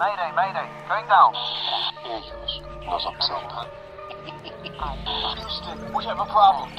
Mayday, 0.00 0.32
mayday, 0.34 0.66
going 0.88 1.06
down. 1.08 1.34
Ellos 2.06 2.62
nos 2.86 3.04
observan. 3.04 3.68
Houston, 5.36 5.92
we 5.92 6.04
have 6.06 6.18
a 6.18 6.24
problem. 6.24 6.72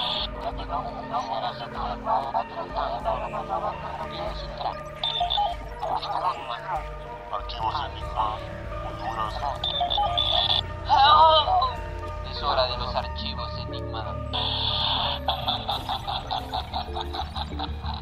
Archivos 7.32 7.76
Enigma, 7.86 8.40
Honduras. 8.88 9.35
Help! 10.88 11.48
Es 12.32 12.41
hora 12.41 12.66
de 12.66 12.77
los 12.80 12.96
archivos 12.96 13.52
Enigma. 13.68 14.16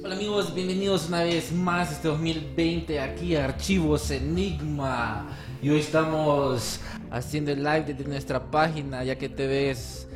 Hola 0.00 0.14
amigos, 0.14 0.54
bienvenidos 0.54 1.08
una 1.08 1.24
vez 1.24 1.50
más 1.50 1.90
este 1.90 2.06
2020 2.06 3.00
aquí 3.00 3.34
a 3.34 3.46
Archivos 3.46 4.10
Enigma. 4.12 5.26
Y 5.60 5.70
hoy 5.70 5.80
estamos 5.80 6.80
haciendo 7.10 7.50
el 7.50 7.64
live 7.64 7.82
desde 7.82 8.04
nuestra 8.04 8.48
página, 8.48 9.02
ya 9.02 9.18
que 9.18 9.28
te 9.28 9.48
ves, 9.48 10.06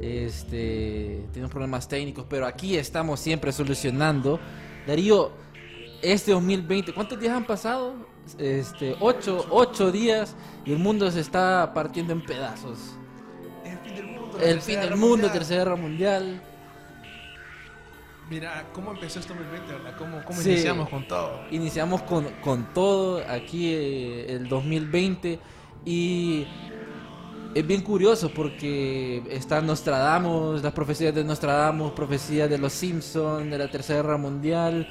este, 0.00 1.24
tenemos 1.32 1.52
problemas 1.52 1.86
técnicos, 1.86 2.26
pero 2.28 2.46
aquí 2.46 2.76
estamos 2.76 3.20
siempre 3.20 3.52
solucionando. 3.52 4.40
Darío, 4.86 5.30
este 6.02 6.32
2020, 6.32 6.92
¿cuántos 6.92 7.20
días 7.20 7.36
han 7.36 7.46
pasado? 7.46 7.94
Este, 8.38 8.96
ocho, 8.98 9.46
ocho 9.50 9.92
días 9.92 10.34
y 10.64 10.72
el 10.72 10.78
mundo 10.78 11.08
se 11.12 11.20
está 11.20 11.72
partiendo 11.72 12.12
en 12.12 12.24
pedazos. 12.24 12.78
El 13.64 13.78
fin 13.78 13.94
del 13.94 14.06
mundo. 14.06 14.38
El 14.40 14.60
fin 14.60 14.80
del 14.80 14.96
mundo, 14.96 15.30
tercera 15.30 15.64
guerra 15.64 15.76
mundial. 15.76 16.42
Mira, 18.30 18.66
¿cómo 18.74 18.90
empezó 18.92 19.20
este 19.20 19.32
2020, 19.32 19.72
verdad? 19.72 19.94
¿Cómo, 19.96 20.22
cómo 20.24 20.38
Sí. 20.40 20.50
iniciamos 20.50 20.88
con 20.90 21.08
todo? 21.08 21.40
Iniciamos 21.50 22.02
con, 22.02 22.24
con 22.42 22.64
todo 22.74 23.22
aquí 23.26 23.72
eh, 23.72 24.26
el 24.34 24.48
2020 24.48 25.38
y 25.86 26.46
es 27.54 27.66
bien 27.66 27.80
curioso 27.80 28.30
porque 28.34 29.22
está 29.30 29.62
Nostradamus, 29.62 30.62
las 30.62 30.72
profecías 30.74 31.14
de 31.14 31.24
Nostradamus, 31.24 31.92
profecías 31.92 32.50
de 32.50 32.58
los 32.58 32.72
Simpsons, 32.74 33.50
de 33.50 33.56
la 33.56 33.70
Tercera 33.70 34.02
Guerra 34.02 34.18
Mundial, 34.18 34.86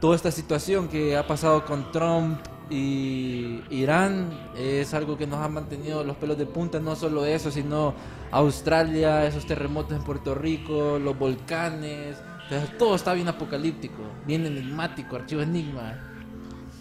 toda 0.00 0.16
esta 0.16 0.32
situación 0.32 0.88
que 0.88 1.16
ha 1.16 1.24
pasado 1.24 1.64
con 1.64 1.92
Trump 1.92 2.40
y 2.68 3.60
Irán 3.70 4.30
es 4.56 4.92
algo 4.92 5.16
que 5.16 5.26
nos 5.28 5.38
ha 5.38 5.48
mantenido 5.48 6.02
los 6.02 6.16
pelos 6.16 6.36
de 6.36 6.46
punta, 6.46 6.80
no 6.80 6.96
solo 6.96 7.24
eso, 7.24 7.52
sino 7.52 7.94
Australia, 8.32 9.24
esos 9.24 9.46
terremotos 9.46 9.96
en 9.96 10.02
Puerto 10.02 10.34
Rico, 10.34 10.98
los 10.98 11.16
volcanes, 11.16 12.16
entonces, 12.44 12.76
todo 12.78 12.94
está 12.94 13.12
bien 13.14 13.28
apocalíptico, 13.28 14.02
bien 14.26 14.44
enigmático, 14.46 15.16
archivo 15.16 15.42
enigma. 15.42 15.98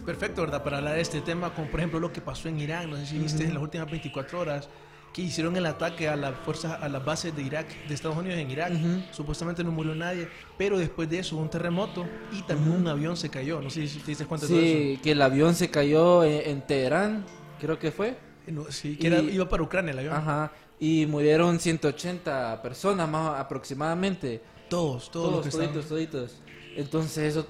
Perfecto, 0.05 0.41
¿verdad? 0.41 0.63
Para 0.63 0.77
hablar 0.77 0.95
de 0.95 1.01
este 1.01 1.21
tema, 1.21 1.53
como 1.53 1.67
por 1.67 1.79
ejemplo 1.79 1.99
lo 1.99 2.11
que 2.11 2.21
pasó 2.21 2.49
en 2.49 2.59
Irán, 2.59 2.89
no 2.89 2.97
sé 2.97 3.05
si 3.05 3.17
viste 3.19 3.43
en 3.45 3.53
las 3.53 3.61
últimas 3.61 3.89
24 3.89 4.39
horas, 4.39 4.67
que 5.13 5.21
hicieron 5.21 5.55
el 5.57 5.65
ataque 5.65 6.07
a 6.09 6.15
las 6.15 6.33
fuerzas, 6.39 6.81
a 6.81 6.87
las 6.89 7.03
bases 7.03 7.35
de 7.35 7.43
Irak, 7.43 7.67
de 7.87 7.93
Estados 7.93 8.17
Unidos 8.17 8.39
en 8.39 8.49
Irak. 8.49 8.71
Ujú. 8.71 9.03
Supuestamente 9.11 9.63
no 9.63 9.71
murió 9.71 9.93
nadie, 9.93 10.27
pero 10.57 10.79
después 10.79 11.09
de 11.09 11.19
eso 11.19 11.35
hubo 11.35 11.43
un 11.43 11.49
terremoto 11.49 12.05
y 12.31 12.41
también 12.43 12.71
un 12.77 12.87
avión 12.87 13.15
se 13.17 13.29
cayó. 13.29 13.61
No 13.61 13.69
sé 13.69 13.87
si 13.87 13.99
te 13.99 14.07
diste 14.07 14.25
cuenta 14.25 14.47
de 14.47 14.53
todo 14.53 14.61
eso. 14.61 14.77
Sí, 14.77 14.99
que 15.03 15.11
el 15.11 15.21
avión 15.21 15.53
se 15.53 15.69
cayó 15.69 16.23
en, 16.23 16.49
en 16.49 16.61
Teherán, 16.65 17.25
creo 17.59 17.77
que 17.77 17.91
fue. 17.91 18.17
Eh, 18.47 18.51
no, 18.51 18.71
sí, 18.71 18.95
que 18.97 19.07
era- 19.07 19.19
Y- 19.19 19.31
iba 19.35 19.47
para 19.47 19.61
Ucrania 19.63 19.91
el 19.91 19.99
avión. 19.99 20.13
Ajá. 20.15 20.51
Y 20.79 21.05
murieron 21.05 21.59
180 21.59 22.59
personas 22.63 23.07
más 23.07 23.39
aproximadamente. 23.39 24.41
Todos, 24.71 25.11
todos, 25.11 25.31
los 25.33 25.45
que 25.45 25.51
toditos, 25.51 25.85
toditos. 25.87 26.41
Entonces 26.77 27.35
eso, 27.35 27.45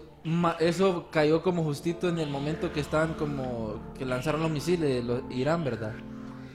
eso 0.59 1.07
cayó 1.11 1.43
como 1.43 1.63
justito 1.63 2.09
en 2.09 2.17
el 2.17 2.29
momento 2.29 2.73
que 2.73 2.79
estaban 2.79 3.13
como 3.13 3.79
que 3.97 4.05
lanzaron 4.05 4.41
los 4.41 4.49
misiles 4.49 5.05
los 5.05 5.21
Irán, 5.29 5.63
¿verdad? 5.63 5.93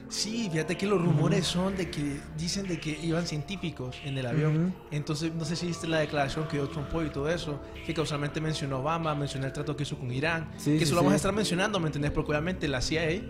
Sí, 0.09 0.49
fíjate 0.51 0.77
que 0.77 0.85
los 0.85 1.01
rumores 1.01 1.45
son 1.45 1.75
de 1.75 1.89
que 1.89 2.19
dicen 2.37 2.67
de 2.67 2.79
que 2.79 2.97
iban 3.01 3.25
científicos 3.27 3.95
en 4.03 4.17
el 4.17 4.25
avión. 4.25 4.65
Ujú. 4.67 4.73
Entonces, 4.91 5.33
no 5.33 5.43
sé 5.43 5.55
si 5.55 5.67
viste 5.67 5.87
la 5.87 5.99
declaración 5.99 6.47
que 6.47 6.57
dio 6.57 6.67
Trump 6.69 6.87
y 7.05 7.09
todo 7.09 7.29
eso, 7.29 7.59
que 7.85 7.93
causalmente 7.93 8.39
mencionó 8.39 8.79
Obama, 8.79 9.15
mencionó 9.15 9.47
el 9.47 9.53
trato 9.53 9.75
que 9.75 9.83
hizo 9.83 9.97
con 9.97 10.11
Irán, 10.13 10.51
Sí, 10.57 10.73
que 10.73 10.79
sí, 10.79 10.83
eso 10.83 10.95
lo 10.95 11.01
vamos 11.01 11.11
sí. 11.11 11.13
a 11.13 11.17
estar 11.17 11.33
mencionando, 11.33 11.79
¿me 11.79 11.87
entendés? 11.87 12.11
Porque 12.11 12.31
obviamente 12.31 12.67
la 12.67 12.81
CIA 12.81 13.21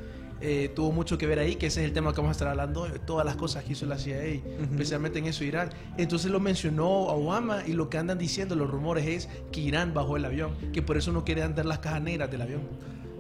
eh, 0.42 0.72
tuvo 0.76 0.92
mucho 0.92 1.18
que 1.18 1.26
ver 1.26 1.40
ahí, 1.40 1.56
que 1.56 1.68
ese 1.68 1.82
es 1.82 1.88
el 1.88 1.94
tema 1.94 2.12
que 2.12 2.18
vamos 2.18 2.30
a 2.30 2.32
estar 2.34 2.48
hablando, 2.48 2.82
hoy, 2.82 2.92
todas 3.06 3.26
las 3.26 3.36
cosas 3.36 3.64
que 3.64 3.74
hizo 3.74 3.86
la 3.86 3.98
CIA, 3.98 4.24
especialmente 4.24 5.20
en 5.20 5.26
eso 5.26 5.44
Irán. 5.44 5.70
Entonces 5.98 6.32
lo 6.32 6.40
mencionó 6.40 6.88
Obama 6.88 7.64
y 7.66 7.74
lo 7.74 7.90
que 7.90 7.98
andan 7.98 8.18
diciendo 8.18 8.56
los 8.56 8.70
rumores 8.70 9.06
es 9.06 9.30
que 9.52 9.62
Irán 9.62 9.94
bajó 9.94 10.18
el 10.18 10.26
avión, 10.26 10.52
que 10.74 10.82
por 10.82 10.98
eso 10.98 11.12
no 11.12 11.24
quiere 11.24 11.44
andar 11.44 11.66
las 11.66 11.80
cajas 11.80 12.02
negras 12.02 12.30
del 12.30 12.42
avión. 12.42 12.62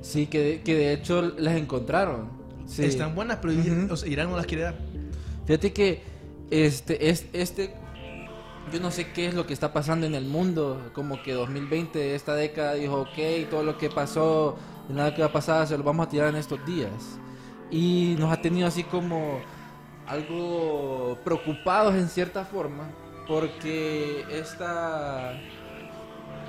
Sí, 0.01 0.27
que 0.27 0.39
de, 0.39 0.61
que 0.61 0.75
de 0.75 0.93
hecho 0.93 1.21
las 1.37 1.55
encontraron. 1.55 2.29
Sí. 2.67 2.83
Están 2.83 3.15
buenas, 3.15 3.39
pero 3.41 3.53
Ujú. 3.53 3.93
o 3.93 3.97
sea, 3.97 4.09
Irán 4.09 4.29
no 4.29 4.37
las 4.37 4.45
quiere 4.45 4.63
dar. 4.63 4.75
Fíjate 5.45 5.73
que 5.73 6.01
este, 6.51 7.09
es, 7.09 7.25
este, 7.33 7.73
yo 8.71 8.79
no 8.79 8.91
sé 8.91 9.11
qué 9.11 9.27
es 9.27 9.33
lo 9.33 9.47
que 9.47 9.53
está 9.53 9.73
pasando 9.73 10.05
en 10.05 10.15
el 10.15 10.25
mundo, 10.25 10.91
como 10.93 11.21
que 11.23 11.33
2020, 11.33 12.15
esta 12.15 12.35
década 12.35 12.73
dijo, 12.73 13.01
ok, 13.01 13.49
todo 13.49 13.63
lo 13.63 13.77
que 13.77 13.89
pasó, 13.89 14.57
de 14.87 14.93
nada 14.93 15.13
que 15.13 15.21
va 15.21 15.27
a 15.27 15.31
pasar, 15.33 15.67
se 15.67 15.77
lo 15.77 15.83
vamos 15.83 16.05
a 16.07 16.09
tirar 16.09 16.29
en 16.29 16.35
estos 16.35 16.63
días. 16.65 17.19
Y 17.69 18.15
nos 18.19 18.31
ha 18.31 18.41
tenido 18.41 18.67
así 18.67 18.83
como 18.83 19.39
algo 20.07 21.17
preocupados 21.23 21.95
en 21.95 22.07
cierta 22.07 22.45
forma, 22.45 22.89
porque 23.27 24.23
esta, 24.31 25.33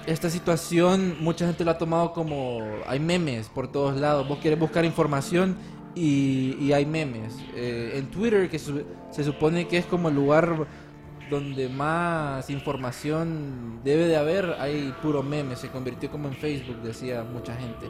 esta 0.07 0.31
situación 0.31 1.17
mucha 1.21 1.47
gente 1.47 1.65
lo 1.65 1.73
ha 1.73 1.79
tomado 1.79 2.13
como, 2.13 2.61
hay 2.87 3.01
memes 3.01 3.49
por 3.49 3.67
todos 3.71 3.97
lados, 3.97 4.29
vos 4.29 4.39
querés 4.39 4.59
buscar 4.59 4.85
información 4.85 5.57
y, 5.95 6.57
y 6.61 6.73
hay 6.73 6.87
memes. 6.87 7.35
Eh, 7.55 7.95
en 7.97 8.11
Twitter, 8.11 8.49
que 8.49 8.59
su- 8.61 8.85
se 9.11 9.25
supone 9.25 9.67
que 9.67 9.79
es 9.79 9.87
como 9.87 10.09
el 10.09 10.15
lugar 10.15 10.67
donde 11.29 11.69
más 11.69 12.49
información 12.49 13.81
debe 13.85 14.07
de 14.07 14.17
haber, 14.17 14.55
hay 14.61 14.95
puro 15.03 15.23
meme, 15.23 15.57
se 15.57 15.69
convirtió 15.69 16.11
como 16.11 16.29
en 16.29 16.35
Facebook, 16.35 16.81
decía 16.83 17.25
mucha 17.25 17.55
gente. 17.57 17.87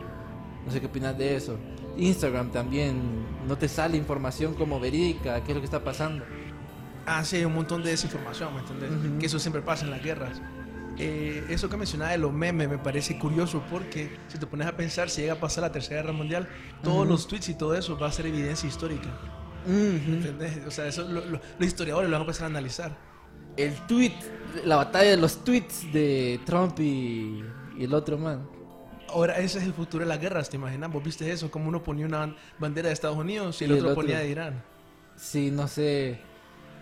No 0.69 0.73
sé 0.75 0.81
qué 0.81 0.87
opinas 0.87 1.17
de 1.17 1.34
eso. 1.34 1.56
Instagram 1.97 2.51
también, 2.53 3.01
no 3.49 3.56
te 3.56 3.69
sale 3.69 3.97
información 3.97 4.53
como 4.53 4.79
verídica, 4.79 5.43
qué 5.43 5.53
es 5.53 5.55
lo 5.56 5.62
que 5.62 5.65
está 5.65 5.83
pasando. 5.83 6.25
Ah, 7.06 7.25
sí, 7.25 7.37
hay 7.37 7.47
un 7.47 7.55
montón 7.55 7.83
de 7.83 7.89
desinformación, 7.91 8.53
¿me 8.55 8.61
entiendes? 8.61 8.91
Ujú. 8.93 9.19
Que 9.19 9.27
eso 9.27 9.39
siempre 9.39 9.62
pasa 9.62 9.87
en 9.87 9.91
las 9.93 10.03
guerras. 10.03 10.43
Eh, 10.99 11.43
eso 11.49 11.71
que 11.71 11.79
mencionaba 11.79 12.11
de 12.11 12.19
los 12.19 12.33
memes 12.34 12.69
me 12.69 12.77
parece 12.77 13.19
curioso 13.19 13.62
porque 13.71 14.15
si 14.29 14.37
te 14.37 14.47
pones 14.47 14.67
a 14.67 14.77
pensar, 14.77 15.09
si 15.09 15.23
llega 15.23 15.33
a 15.33 15.41
pasar 15.41 15.62
la 15.62 15.73
Tercera 15.73 16.03
Guerra 16.03 16.12
Mundial, 16.12 16.47
todos 16.83 16.99
Ujú. 16.99 17.12
los 17.12 17.27
tweets 17.27 17.49
y 17.49 17.55
todo 17.55 17.75
eso 17.75 17.97
va 17.99 18.09
a 18.09 18.12
ser 18.12 18.27
evidencia 18.27 18.69
histórica. 18.69 19.09
¿Me 19.67 19.97
¿Entendés? 19.97 20.61
O 20.67 20.71
sea, 20.71 20.87
eso 20.87 21.03
lo- 21.09 21.25
lo- 21.25 21.41
los 21.59 21.67
historiadores 21.67 22.11
lo 22.11 22.15
van 22.17 22.23
a 22.23 22.25
empezar 22.25 22.45
a 22.45 22.49
analizar. 22.49 22.95
El 23.56 23.75
tweet, 23.87 24.12
la 24.67 24.77
batalla 24.77 25.11
de 25.12 25.17
los 25.17 25.43
tweets 25.45 25.91
de 25.93 26.41
Trump 26.45 26.79
y, 26.79 27.43
y 27.79 27.85
el 27.85 27.94
otro 27.94 28.19
man. 28.19 28.47
Ahora, 29.08 29.38
ese 29.38 29.58
es 29.58 29.64
el 29.64 29.72
futuro 29.72 30.05
de 30.05 30.08
las 30.08 30.20
guerras, 30.20 30.50
¿te 30.50 30.56
imaginas? 30.56 30.93
¿Vos 30.93 31.02
viste 31.02 31.31
eso? 31.31 31.50
Como 31.50 31.69
uno 31.69 31.82
ponía 31.82 32.06
una 32.06 32.34
bandera 32.58 32.88
de 32.88 32.94
Estados 32.94 33.16
Unidos 33.16 33.60
y 33.60 33.64
el, 33.64 33.70
Y 33.70 33.75
el 33.75 33.78
otro, 33.81 33.90
otro. 33.93 34.02
ponía 34.02 34.19
de 34.19 34.28
Irán. 34.28 34.62
Sí, 35.16 35.50
no 35.50 35.66
sé, 35.66 36.20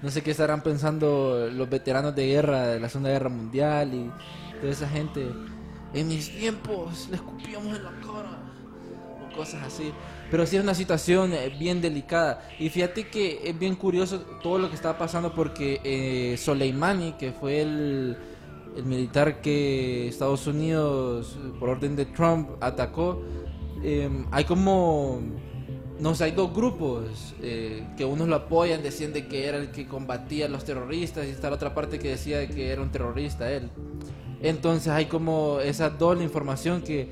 no 0.02 0.10
sé 0.10 0.22
qué 0.22 0.32
estarán 0.32 0.62
pensando 0.62 1.48
los 1.52 1.70
veteranos 1.70 2.14
de 2.14 2.26
guerra 2.26 2.66
de 2.68 2.80
la 2.80 2.88
Segunda 2.88 3.10
Guerra 3.10 3.28
Mundial 3.28 3.94
y 3.94 4.10
toda 4.60 4.72
esa 4.72 4.88
gente. 4.88 5.28
En 5.94 6.08
mis 6.08 6.30
tiempos 6.30 7.08
le 7.10 7.16
escupíamos 7.16 7.76
en 7.76 7.84
la 7.84 7.90
cara 8.00 8.38
o 9.24 9.36
cosas 9.36 9.62
así. 9.62 9.92
Pero 10.30 10.44
sí 10.44 10.56
es 10.56 10.62
una 10.62 10.74
situación 10.74 11.32
eh, 11.32 11.54
bien 11.58 11.80
delicada. 11.80 12.46
Y 12.58 12.68
fíjate 12.68 13.08
que 13.08 13.40
es 13.48 13.58
bien 13.58 13.76
curioso 13.76 14.20
todo 14.42 14.58
lo 14.58 14.68
que 14.68 14.74
está 14.74 14.98
pasando 14.98 15.32
porque 15.32 15.80
eh, 15.84 16.36
Soleimani, 16.36 17.12
que 17.12 17.32
fue 17.32 17.62
el, 17.62 18.16
el 18.76 18.84
militar 18.84 19.40
que 19.40 20.08
Estados 20.08 20.46
Unidos, 20.46 21.36
por 21.58 21.70
orden 21.70 21.96
de 21.96 22.06
Trump, 22.06 22.50
atacó, 22.60 23.22
eh, 23.82 24.08
hay 24.30 24.44
como 24.44 25.20
no 25.98 26.14
sé, 26.14 26.24
hay 26.24 26.32
dos 26.32 26.54
grupos 26.54 27.34
eh, 27.40 27.86
que 27.96 28.04
unos 28.04 28.28
lo 28.28 28.36
apoyan, 28.36 28.82
decían 28.82 29.12
de 29.12 29.26
que 29.26 29.46
era 29.46 29.58
el 29.58 29.70
que 29.70 29.86
combatía 29.86 30.46
a 30.46 30.48
los 30.48 30.64
terroristas 30.64 31.26
y 31.26 31.30
está 31.30 31.48
la 31.48 31.56
otra 31.56 31.74
parte 31.74 31.98
que 31.98 32.10
decía 32.10 32.46
que 32.48 32.70
era 32.70 32.82
un 32.82 32.90
terrorista 32.90 33.50
él. 33.50 33.70
Entonces 34.42 34.88
hay 34.88 35.06
como 35.06 35.60
esa 35.60 35.90
doble 35.90 36.22
información 36.22 36.82
que 36.82 37.08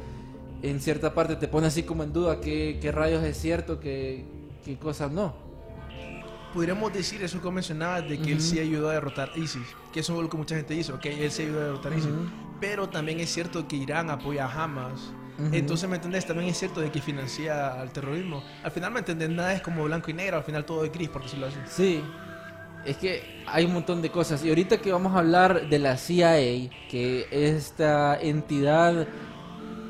en 0.63 0.81
cierta 0.81 1.15
parte 1.15 1.37
te 1.37 1.49
pone 1.49 1.67
así 1.67 1.83
como 1.83 2.03
en 2.03 2.13
duda 2.13 2.41
qué, 2.41 2.79
qué 2.81 2.93
rayos 2.93 3.25
es 3.25 3.39
cierto, 3.39 3.81
qué, 3.81 4.25
qué 4.65 4.77
cosas 4.77 5.11
no. 5.11 5.44
Podríamos 6.55 6.93
decir 6.93 7.21
eso 7.23 7.43
que 7.43 7.51
mencionabas 7.51 8.09
de 8.09 8.17
que 8.19 8.31
él 8.31 8.39
Ujú. 8.39 8.47
sí 8.47 8.61
ayudó 8.61 8.89
a 8.89 8.93
derrotar 8.93 9.33
ISIS, 9.35 9.67
que 9.93 10.01
eso 10.01 10.15
es 10.17 10.23
lo 10.23 10.31
que 10.31 10.37
mucha 10.37 10.55
gente 10.55 10.73
dice, 10.73 10.93
ok, 10.93 11.05
él 11.07 11.31
sí 11.33 11.43
ayudó 11.43 11.61
a 11.61 11.65
derrotar 11.65 11.93
ISIS, 11.93 12.07
Ujú. 12.13 12.27
pero 12.61 12.89
también 12.89 13.19
es 13.19 13.29
cierto 13.31 13.67
que 13.67 13.75
Irán 13.75 14.09
apoya 14.09 14.47
a 14.47 14.63
Hamas, 14.65 15.13
Ujú. 15.37 15.49
entonces, 15.53 15.91
¿me 15.91 15.97
entendés? 15.97 16.25
También 16.25 16.49
es 16.49 16.57
cierto 16.57 16.81
de 16.81 16.93
que 16.93 17.01
financia 17.03 17.81
al 17.81 17.91
terrorismo. 17.93 18.45
Al 18.63 18.71
final, 18.71 18.93
¿me 18.93 19.01
entendés? 19.01 19.29
Nada 19.31 19.53
es 19.53 19.63
como 19.63 19.83
blanco 19.83 20.13
y 20.13 20.15
negro, 20.15 20.37
al 20.37 20.45
final 20.45 20.65
todo 20.65 20.85
es 20.85 20.93
gris, 20.93 21.09
por 21.09 21.25
decirlo 21.25 21.47
así. 21.49 21.57
Sí, 21.69 22.01
es 22.85 22.97
que 22.99 23.43
hay 23.49 23.65
un 23.65 23.73
montón 23.73 24.01
de 24.01 24.11
cosas. 24.13 24.45
Y 24.45 24.49
ahorita 24.49 24.79
que 24.79 24.93
vamos 24.93 25.13
a 25.17 25.19
hablar 25.19 25.69
de 25.69 25.79
la 25.81 25.97
CIA, 25.97 26.71
que 26.89 27.27
esta 27.33 28.17
entidad 28.21 29.09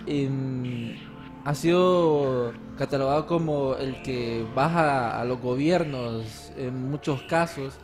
em, 0.06 0.96
ha 1.44 1.55
sido 1.55 2.52
catalogado 2.79 3.26
como 3.26 3.75
el 3.76 4.02
que 4.02 4.46
baja 4.55 5.20
a 5.20 5.25
los 5.25 5.41
gobiernos 5.41 6.52
en 6.56 6.91
muchos 6.91 7.23
casos, 7.23 7.75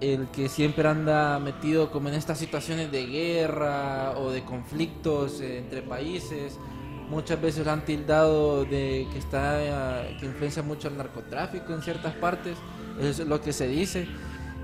el 0.00 0.28
que 0.28 0.48
siempre 0.48 0.88
anda 0.88 1.38
metido 1.38 1.90
como 1.90 2.08
en 2.08 2.14
estas 2.14 2.38
situaciones 2.38 2.90
de 2.90 3.06
guerra 3.06 4.14
o 4.16 4.30
de 4.30 4.42
conflictos 4.44 5.40
entre 5.40 5.82
países. 5.82 6.58
Muchas 7.10 7.40
veces 7.40 7.66
lo 7.66 7.72
han 7.72 7.84
tildado 7.84 8.64
de 8.64 9.06
que 9.12 9.18
está 9.18 9.60
que 10.18 10.24
influencia 10.24 10.62
mucho 10.62 10.88
el 10.88 10.96
narcotráfico 10.96 11.74
en 11.74 11.82
ciertas 11.82 12.14
partes, 12.14 12.56
eso 12.98 13.22
es 13.22 13.28
lo 13.28 13.40
que 13.42 13.52
se 13.52 13.68
dice. 13.68 14.08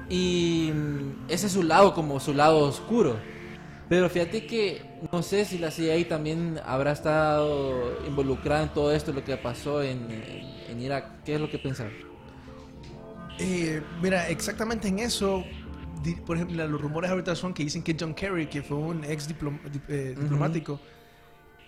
Y 0.09 0.73
mm, 0.75 1.31
ese 1.31 1.47
es 1.47 1.53
su 1.53 1.63
lado 1.63 1.95
como 1.95 2.19
su 2.21 2.33
lado 2.33 2.59
oscuro. 2.61 3.17
Pero 3.91 4.09
fíjate 4.09 4.47
que 4.47 4.81
no 5.13 5.21
sé 5.23 5.45
si 5.45 5.59
la 5.59 5.71
CIA 5.73 6.09
también 6.09 6.61
habrá 6.65 6.93
estado 6.93 8.07
involucrada 8.07 8.63
en 8.63 8.69
todo 8.71 8.93
esto, 8.93 9.13
lo 9.13 9.25
que 9.25 9.37
pasó 9.37 9.83
en, 9.83 10.09
en- 10.11 10.71
en 10.71 10.81
Irak. 10.81 11.25
¿Qué 11.25 11.35
es 11.35 11.41
lo 11.41 11.51
que 11.51 11.59
pensás? 11.59 11.91
Eh, 13.41 13.83
mira, 14.01 14.29
exactamente 14.29 14.87
en 14.89 15.01
eso, 15.01 15.45
por 16.25 16.37
ejemplo, 16.37 16.67
los 16.69 16.81
rumores 16.81 17.11
ahorita 17.11 17.35
son 17.35 17.53
que 17.53 17.65
dicen 17.65 17.83
que 17.83 17.97
John 17.99 18.15
Kerry, 18.15 18.47
que 18.47 18.63
fue 18.63 18.77
un 18.77 19.05
ex 19.05 19.29
diplom- 19.29 19.61
dip- 19.65 19.89
eh, 19.89 20.15
diplomático, 20.19 20.81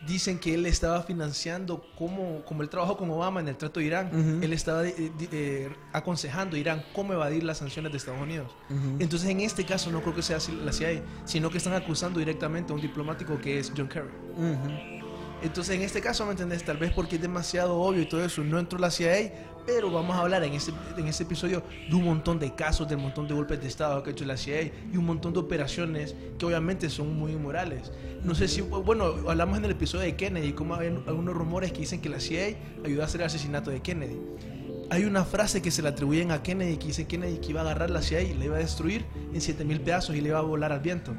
dicen 0.07 0.39
que 0.39 0.55
él 0.55 0.67
estaba 0.67 1.03
financiando, 1.03 1.85
como, 1.97 2.45
como 2.45 2.63
él 2.63 2.69
trabajó 2.69 2.97
con 2.97 3.11
Obama 3.11 3.41
en 3.41 3.49
el 3.49 3.57
trato 3.57 3.81
de 3.81 3.87
Irán, 3.87 4.09
Ujú. 4.09 4.45
él 4.45 4.53
estaba 4.53 4.87
eh, 4.87 4.95
eh, 5.31 5.71
aconsejando 5.93 6.57
a 6.57 6.59
Irán 6.59 6.85
cómo 6.93 7.13
evadir 7.13 7.45
las 7.45 7.59
sanciones 7.59 7.93
de 7.93 7.99
Estados 7.99 8.21
Unidos. 8.21 8.51
Ujú. 8.71 8.97
Entonces, 8.99 9.29
en 9.31 9.41
este 9.41 9.65
caso, 9.65 9.91
no 9.93 10.01
creo 10.03 10.15
que 10.15 10.23
sea 10.23 10.39
la 10.65 10.73
CIA, 10.73 11.03
sino 11.25 11.51
que 11.51 11.59
están 11.59 11.75
acusando 11.75 12.19
directamente 12.19 12.73
a 12.73 12.75
un 12.77 12.81
diplomático 12.83 13.39
que 13.41 13.59
es 13.59 13.73
John 13.77 13.89
Kerry. 13.89 14.11
Ujú. 14.37 15.03
Entonces, 15.43 15.75
en 15.75 15.83
este 15.83 16.01
caso, 16.01 16.25
¿me 16.25 16.33
entendés? 16.33 16.65
Tal 16.65 16.77
vez 16.77 16.93
porque 16.93 17.17
es 17.17 17.23
demasiado 17.23 17.75
obvio 17.77 18.03
y 18.03 18.07
todo 18.09 18.25
eso, 18.25 18.45
no 18.45 18.61
entró 18.61 18.79
la 18.79 18.91
CIA, 18.93 19.52
pero 19.67 19.91
vamos 19.91 20.17
a 20.17 20.21
hablar 20.21 20.43
en 20.45 20.55
este, 20.55 20.73
en 20.97 21.09
este 21.09 21.25
episodio 21.25 21.63
de 21.89 21.95
un 21.95 22.05
montón 22.05 22.39
de 22.39 22.55
casos, 22.55 22.89
de 22.89 22.97
un 22.97 23.03
montón 23.03 23.29
de 23.29 23.35
golpes 23.35 23.61
de 23.61 23.69
Estado 23.69 24.03
que 24.03 24.11
ha 24.11 24.13
hecho 24.13 24.25
la 24.25 24.37
CIA 24.37 24.73
y 24.93 24.97
un 24.97 25.05
montón 25.05 25.33
de 25.33 25.41
operaciones 25.41 26.15
que 26.39 26.47
obviamente 26.47 26.91
son 26.91 27.17
muy 27.17 27.33
inmorales. 27.33 27.93
No 28.25 28.35
sé 28.35 28.49
si, 28.49 28.61
bueno, 28.61 29.15
hablamos 29.29 29.59
en 29.59 29.65
el 29.65 29.73
episodio 29.73 30.05
de 30.05 30.17
Kennedy, 30.17 30.53
como 30.53 30.75
hay 30.75 30.89
algunos 31.07 31.35
rumores 31.35 31.73
que 31.73 31.81
dicen 31.81 32.01
que 32.01 32.09
la 32.09 32.21
CIA 32.21 32.57
ayudó 32.85 33.03
a 33.03 33.07
hacer 33.07 33.21
el 33.21 33.27
asesinato 33.27 33.71
de 33.71 33.81
Kennedy. 33.81 34.19
Hay 34.91 35.05
una 35.05 35.25
frase 35.25 35.63
que 35.63 35.71
se 35.71 35.81
le 35.81 35.89
atribuyen 35.89 36.33
a 36.33 36.43
Kennedy 36.43 36.77
que 36.77 36.89
dice 36.89 37.07
Kennedy 37.07 37.39
que 37.39 37.51
iba 37.51 37.61
a 37.61 37.65
agarrar 37.65 37.91
la 37.91 38.03
CIA 38.03 38.23
y 38.23 38.35
la 38.35 38.45
iba 38.45 38.57
a 38.57 38.61
destruir 38.61 39.07
en 39.33 39.41
7000 39.41 39.81
pedazos 39.81 40.17
y 40.17 40.21
le 40.21 40.29
iba 40.29 40.39
a 40.39 40.43
volar 40.43 40.73
al 40.73 40.81
viento. 40.81 41.15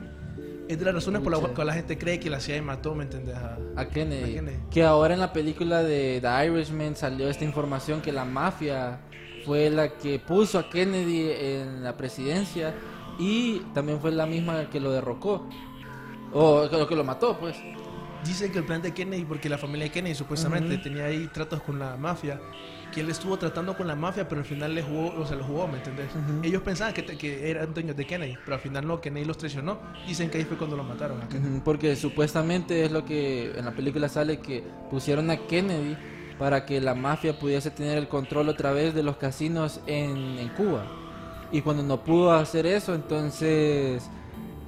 Es 0.73 0.79
de 0.79 0.85
las 0.85 0.93
razones 0.95 1.21
por 1.21 1.31
las 1.31 1.39
cuales 1.41 1.65
la 1.67 1.73
gente 1.73 1.97
cree 1.97 2.19
que 2.19 2.29
la 2.29 2.39
CIA 2.39 2.61
mató, 2.61 2.95
¿me 2.95 3.03
entendés? 3.03 3.35
A- 3.35 3.57
A 3.75 3.85
Kennedy. 3.87 4.31
A 4.31 4.35
Kennedy. 4.35 4.57
Que 4.71 4.83
ahora 4.83 5.13
en 5.13 5.19
la 5.19 5.31
película 5.31 5.83
de 5.83 6.19
The 6.21 6.47
Irishman 6.47 6.95
salió 6.95 7.29
esta 7.29 7.43
información 7.45 8.01
que 8.01 8.11
la 8.11 8.25
mafia 8.25 8.99
fue 9.45 9.69
la 9.69 9.89
que 9.97 10.19
puso 10.19 10.57
a 10.57 10.69
Kennedy 10.69 11.29
en 11.31 11.83
la 11.83 11.95
presidencia 11.95 12.73
y 13.19 13.59
también 13.73 13.99
fue 13.99 14.11
la 14.11 14.25
misma 14.25 14.69
que 14.69 14.79
lo 14.79 14.91
derrocó. 14.91 15.47
O 16.33 16.67
lo 16.71 16.87
que 16.87 16.95
lo 16.95 17.03
mató, 17.03 17.37
pues. 17.39 17.55
Dicen 18.25 18.51
que 18.51 18.59
el 18.59 18.65
plan 18.65 18.81
de 18.81 18.93
Kennedy, 18.93 19.25
porque 19.25 19.49
la 19.49 19.57
familia 19.57 19.85
de 19.85 19.91
Kennedy 19.91 20.15
supuestamente 20.15 20.75
Ujú. 20.75 20.83
tenía 20.83 21.05
ahí 21.05 21.27
tratos 21.31 21.61
con 21.61 21.77
la 21.77 21.97
mafia, 21.97 22.39
que 22.93 23.01
él 23.01 23.09
estuvo 23.09 23.37
tratando 23.37 23.75
con 23.75 23.87
la 23.87 23.95
mafia, 23.95 24.27
pero 24.27 24.41
al 24.41 24.45
final 24.45 24.73
le 24.75 24.83
jugó, 24.83 25.13
o 25.19 25.25
sea, 25.25 25.35
le 25.37 25.43
jugó, 25.43 25.67
¿me 25.67 25.77
entendés? 25.77 26.07
Ellos 26.43 26.61
pensaban 26.61 26.93
que, 26.93 27.03
que 27.05 27.49
eran 27.49 27.73
dueños 27.73 27.95
de 27.95 28.05
Kennedy, 28.05 28.37
pero 28.45 28.55
al 28.55 28.61
final 28.61 28.85
no, 28.87 29.01
Kennedy 29.01 29.25
los 29.25 29.37
traicionó. 29.37 29.79
Dicen 30.05 30.29
que 30.29 30.37
ahí 30.37 30.45
fue 30.45 30.57
cuando 30.57 30.77
lo 30.77 30.83
mataron 30.83 31.21
a 31.21 31.27
Kennedy. 31.27 31.55
Ujú, 31.55 31.63
Porque 31.63 31.95
supuestamente 31.95 32.85
es 32.85 32.91
lo 32.91 33.05
que 33.05 33.51
en 33.57 33.65
la 33.65 33.71
película 33.75 34.07
sale 34.09 34.39
que 34.39 34.63
pusieron 34.89 35.29
a 35.31 35.37
Kennedy 35.47 35.97
para 36.37 36.65
que 36.65 36.81
la 36.81 36.95
mafia 36.95 37.37
pudiese 37.39 37.71
tener 37.71 37.97
el 37.97 38.07
control 38.07 38.49
otra 38.49 38.71
vez 38.71 38.93
de 38.93 39.03
los 39.03 39.17
casinos 39.17 39.81
en, 39.87 40.37
en 40.39 40.49
Cuba. 40.49 40.85
Y 41.51 41.61
cuando 41.61 41.83
no 41.83 42.03
pudo 42.03 42.31
hacer 42.33 42.65
eso, 42.65 42.95
entonces 42.95 44.09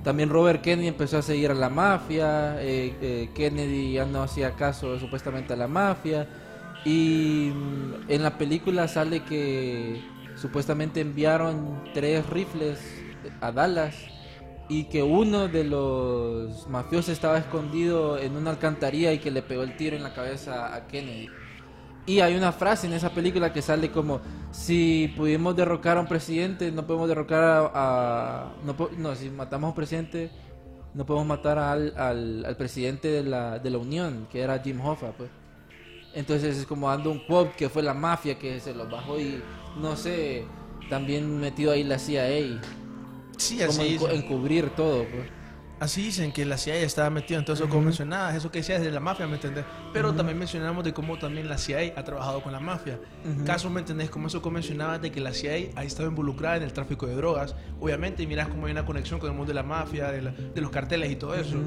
también 0.03 0.29
Robert 0.29 0.61
Kennedy 0.61 0.87
empezó 0.87 1.17
a 1.17 1.21
seguir 1.21 1.51
a 1.51 1.55
la 1.55 1.69
mafia. 1.69 2.61
eh, 2.61 2.95
eh, 3.01 3.29
Kennedy 3.33 3.93
ya 3.93 4.05
no 4.05 4.21
hacía 4.23 4.51
caso 4.55 4.99
supuestamente 4.99 5.53
a 5.53 5.55
la 5.55 5.67
mafia. 5.67 6.27
Y 6.85 7.51
mm, 7.53 8.09
en 8.09 8.23
la 8.23 8.37
película 8.37 8.87
sale 8.87 9.23
que 9.23 10.01
supuestamente 10.35 11.01
enviaron 11.01 11.83
tres 11.93 12.29
rifles 12.29 12.79
a 13.41 13.51
Dallas 13.51 13.95
y 14.69 14.85
que 14.85 15.03
uno 15.03 15.47
de 15.47 15.63
los 15.63 16.67
mafiosos 16.67 17.09
estaba 17.09 17.37
escondido 17.37 18.17
en 18.19 18.35
una 18.35 18.51
alcantarilla 18.51 19.11
y 19.13 19.19
que 19.19 19.31
le 19.31 19.41
pegó 19.41 19.63
el 19.63 19.75
tiro 19.75 19.95
en 19.95 20.03
la 20.03 20.13
cabeza 20.13 20.75
a 20.75 20.87
Kennedy. 20.87 21.29
Y 22.07 22.19
hay 22.19 22.35
una 22.35 22.51
frase 22.51 22.87
en 22.87 22.93
esa 22.93 23.11
película 23.13 23.51
que 23.51 23.61
sale 23.63 23.91
como 23.91 24.21
si 24.51 25.11
pudimos 25.17 25.55
derrocar 25.55 25.97
a 25.97 26.01
un 26.01 26.07
presidente, 26.07 26.71
no 26.71 26.85
podemos 26.85 27.07
derrocar 27.07 27.71
a, 27.73 28.53
no, 28.63 29.15
si 29.15 29.29
matamos 29.31 29.67
a 29.67 29.69
un 29.69 29.75
presidente, 29.75 30.31
no 30.93 31.05
podemos 31.05 31.27
matar 31.27 31.57
al, 31.57 31.93
al, 31.97 32.45
al 32.45 32.57
presidente 32.57 33.07
de 33.07 33.23
la, 33.23 33.59
de 33.59 33.69
la 33.71 33.77
Unión, 33.79 34.27
que 34.31 34.41
era 34.41 34.59
Jim 34.59 34.79
Hoffa, 34.81 35.13
pues. 35.13 35.31
Entonces 36.15 36.57
es 36.57 36.65
como 36.65 36.89
dando 36.89 37.11
un 37.11 37.19
quote 37.19 37.51
que 37.57 37.69
fue 37.69 37.83
la 37.83 37.93
mafia 37.93 38.39
que 38.39 38.59
se 38.59 38.73
los 38.73 38.89
bajó 38.89 39.19
y 39.19 39.41
no 39.77 39.95
sé, 39.95 40.45
también 40.89 41.39
metido 41.39 41.71
ahí 41.73 41.83
la 41.83 41.99
CIA, 41.99 42.61
Sí, 43.37 43.57
como 43.57 43.69
así 43.69 43.81
encu- 43.81 44.07
dicen. 44.07 44.11
encubrir 44.11 44.69
todo, 44.71 44.99
pues. 45.03 45.29
Así 45.77 46.03
dicen 46.03 46.31
que 46.31 46.45
la 46.45 46.57
CIA 46.57 46.75
estaba 46.77 47.09
metida 47.09 47.37
en 47.37 47.43
todo 47.43 47.53
eso, 47.53 47.67
como 47.67 47.81
mencionabas, 47.81 48.33
eso 48.35 48.49
que 48.49 48.59
decías 48.59 48.81
de 48.81 48.89
la 48.91 49.01
mafia, 49.01 49.27
¿me 49.27 49.35
entendés? 49.35 49.65
Pero 49.91 50.13
también 50.13 50.39
mencionamos 50.39 50.85
de 50.85 50.93
cómo 50.93 51.19
también 51.19 51.49
la 51.49 51.57
CIA 51.57 51.93
ha 51.97 52.03
trabajado 52.05 52.41
con 52.41 52.53
la 52.53 52.61
mafia. 52.61 52.97
Ujú. 53.29 53.43
Casos, 53.43 53.69
¿me 53.69 53.81
entendés? 53.81 54.09
Como 54.09 54.27
eso 54.27 54.41
que 54.41 54.49
mencionabas 54.49 55.01
de 55.01 55.11
que 55.11 55.19
la 55.19 55.33
CIA 55.33 55.71
ha 55.75 55.83
estado 55.83 56.07
involucrada 56.07 56.55
en 56.55 56.63
el 56.63 56.71
tráfico 56.71 57.07
de 57.07 57.15
drogas. 57.15 57.55
Obviamente, 57.81 58.23
y 58.23 58.27
mirás 58.27 58.47
cómo 58.47 58.67
hay 58.67 58.71
una 58.71 58.85
conexión 58.85 59.19
con 59.19 59.29
el 59.29 59.35
mundo 59.35 59.49
de 59.49 59.55
la 59.55 59.63
mafia, 59.63 60.11
de, 60.13 60.21
la- 60.21 60.31
de 60.31 60.61
los 60.61 60.71
carteles 60.71 61.11
y 61.11 61.17
todo 61.17 61.35
eso. 61.35 61.57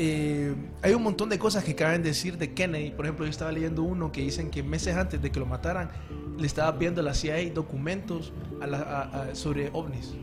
Eh, 0.00 0.54
hay 0.82 0.94
un 0.94 1.02
montón 1.02 1.28
de 1.28 1.38
cosas 1.38 1.64
que 1.64 1.74
caben 1.74 2.02
decir 2.02 2.38
de 2.38 2.54
Kennedy. 2.54 2.90
Por 2.90 3.04
ejemplo, 3.04 3.24
yo 3.24 3.30
estaba 3.30 3.50
leyendo 3.50 3.82
uno 3.82 4.12
que 4.12 4.20
dicen 4.20 4.50
que 4.50 4.62
meses 4.62 4.96
antes 4.96 5.20
de 5.20 5.32
que 5.32 5.40
lo 5.40 5.46
mataran, 5.46 5.90
le 6.38 6.46
estaba 6.46 6.78
pidiendo 6.78 7.00
a 7.00 7.04
la 7.04 7.14
CIA 7.14 7.50
documentos 7.52 8.32
a 8.60 9.34
sobre 9.34 9.70
ovnis. 9.72 10.14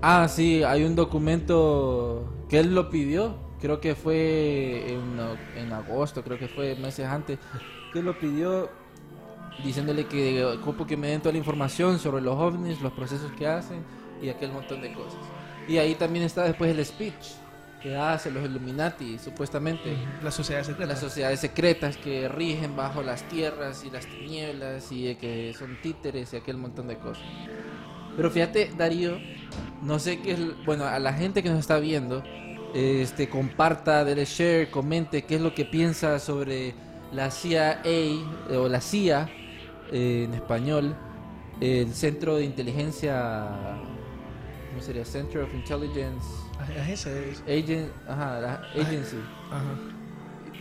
Ah, 0.00 0.28
sí, 0.28 0.62
hay 0.62 0.84
un 0.84 0.96
documento 0.96 2.30
que 2.48 2.60
él 2.60 2.74
lo 2.74 2.90
pidió, 2.90 3.36
creo 3.60 3.80
que 3.80 3.94
fue 3.94 4.98
en, 5.56 5.72
agosto, 5.72 6.22
creo 6.22 6.38
que 6.38 6.48
fue 6.48 6.76
meses 6.76 7.06
antes, 7.06 7.38
que 7.92 8.02
lo 8.02 8.18
pidió 8.18 8.68
diciéndole 9.64 10.06
que 10.06 10.44
ocupo 10.44 10.86
que 10.86 10.96
me 10.96 11.08
den 11.08 11.20
toda 11.20 11.32
la 11.32 11.38
información 11.38 11.98
sobre 11.98 12.22
los 12.22 12.38
ovnis, 12.38 12.82
los 12.82 12.92
procesos 12.92 13.32
que 13.32 13.46
hacen 13.46 13.82
y 14.20 14.28
aquel 14.28 14.52
montón 14.52 14.82
de 14.82 14.92
cosas. 14.92 15.20
Y 15.66 15.78
ahí 15.78 15.94
también 15.94 16.24
está 16.24 16.42
después 16.42 16.70
el 16.70 16.84
speech 16.84 17.43
que 17.84 17.94
hace 17.94 18.30
los 18.30 18.42
Illuminati, 18.46 19.18
supuestamente. 19.18 19.94
La 20.22 20.30
sociedad 20.30 20.62
secreta. 20.62 20.86
Las 20.86 21.00
sociedades 21.00 21.40
secretas 21.40 21.98
que 21.98 22.30
rigen 22.30 22.74
bajo 22.74 23.02
las 23.02 23.28
tierras 23.28 23.84
y 23.84 23.90
las 23.90 24.06
tinieblas 24.06 24.90
y 24.90 25.14
que 25.16 25.54
son 25.56 25.76
títeres 25.82 26.32
y 26.32 26.36
aquel 26.36 26.56
montón 26.56 26.88
de 26.88 26.96
cosas. 26.96 27.22
Pero 28.16 28.30
fíjate, 28.30 28.70
Darío, 28.78 29.18
no 29.82 29.98
sé 29.98 30.18
qué 30.20 30.32
es, 30.32 30.64
bueno, 30.64 30.86
a 30.86 30.98
la 30.98 31.12
gente 31.12 31.42
que 31.42 31.50
nos 31.50 31.58
está 31.58 31.78
viendo, 31.78 32.22
este, 32.72 33.28
comparta, 33.28 34.02
dele 34.02 34.24
share, 34.24 34.70
comente 34.70 35.24
qué 35.24 35.34
es 35.34 35.42
lo 35.42 35.54
que 35.54 35.66
piensa 35.66 36.18
sobre 36.20 36.74
la 37.12 37.30
CIA 37.30 37.82
eh, 37.84 38.18
o 38.50 38.66
la 38.66 38.80
CIA 38.80 39.28
eh, 39.92 40.24
en 40.24 40.32
español, 40.32 40.96
el 41.60 41.92
Centro 41.92 42.36
de 42.36 42.44
Inteligencia, 42.46 43.46
¿cómo 44.70 44.80
sería? 44.80 45.04
Center 45.04 45.42
of 45.42 45.52
Intelligence 45.52 46.43
Agent, 46.60 47.90
ajá, 48.08 48.40
la 48.40 48.54
Agency. 48.80 49.16
Ajá. 49.50 49.78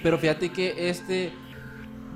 Pero 0.02 0.18
fíjate 0.18 0.52
que 0.52 0.90
este, 0.90 1.32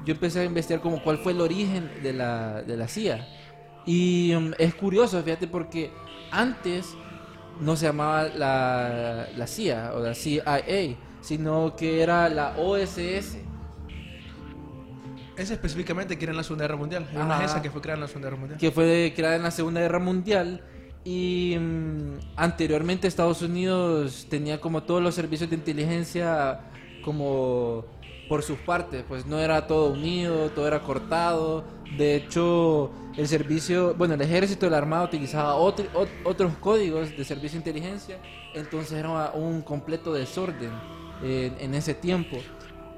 yo 0.06 0.14
empecé 0.14 0.42
a 0.42 0.44
investigar 0.44 0.82
como 0.82 1.02
cuál 1.02 1.18
fue 1.18 1.32
el 1.32 1.42
origen 1.42 1.90
de 2.04 2.14
la, 2.14 2.62
de 2.62 2.78
la 2.78 2.88
CIA. 2.88 3.26
Y 3.86 4.34
um, 4.36 4.52
es 4.58 4.76
curioso, 4.76 5.22
fíjate, 5.24 5.48
porque 5.48 5.92
antes 6.32 6.96
no 7.62 7.76
se 7.76 7.86
llamaba 7.86 8.24
la, 8.24 9.28
la 9.36 9.48
CIA 9.48 9.94
o 9.96 10.00
la 10.02 10.14
CIA, 10.14 10.44
sino 11.22 11.76
que 11.76 12.02
era 12.02 12.30
la 12.30 12.56
OSS. 12.58 13.38
Ese 15.38 15.54
específicamente 15.54 16.18
que 16.18 16.26
era 16.26 16.32
en 16.32 16.38
la 16.38 16.44
Segunda 16.44 16.66
Guerra 16.66 16.78
Mundial. 16.78 17.08
Era 17.12 17.24
una 17.24 17.36
Ajá. 17.36 17.44
agencia 17.44 17.62
que 17.62 17.70
fue 17.70 17.82
creada 17.82 17.98
en 17.98 18.02
la 18.02 18.08
Segunda 18.08 18.30
Guerra 18.30 18.40
Mundial. 18.40 18.60
que 18.60 18.72
fue 18.72 19.14
creada 19.16 19.36
en 19.36 19.44
la 19.44 19.52
Segunda 19.52 19.82
Guerra 19.82 20.00
Mundial 20.00 20.64
y 21.08 21.56
mm, 21.58 22.20
anteriormente 22.36 23.08
Estados 23.08 23.42
Unidos 23.42 24.28
tenía 24.30 24.60
como 24.60 24.84
todos 24.84 25.02
los 25.02 25.16
servicios 25.16 25.50
de 25.50 25.56
inteligencia 25.56 26.60
como 27.02 27.86
por 28.28 28.44
sus 28.44 28.58
partes, 28.60 29.06
pues 29.08 29.26
no 29.26 29.40
era 29.40 29.68
todo 29.68 29.94
unido, 29.94 30.50
todo 30.50 30.68
era 30.68 30.82
cortado. 30.82 31.64
De 31.98 32.16
hecho, 32.18 32.92
el 33.16 33.26
servicio, 33.30 33.94
bueno, 33.98 34.16
el 34.16 34.22
ejército 34.22 34.66
y 34.68 34.70
la 34.70 34.80
armada 34.80 35.06
utilizaba 35.06 35.56
otro- 35.56 35.86
ot- 35.94 36.10
otros 36.26 36.52
códigos 36.60 37.16
de 37.16 37.24
servicio 37.24 37.62
de 37.62 37.70
inteligencia, 37.70 38.18
entonces 38.54 38.92
era 39.00 39.32
un 39.32 39.62
completo 39.62 40.12
desorden 40.12 40.72
eh, 41.24 41.54
en 41.62 41.74
ese 41.74 41.94
tiempo. 41.94 42.36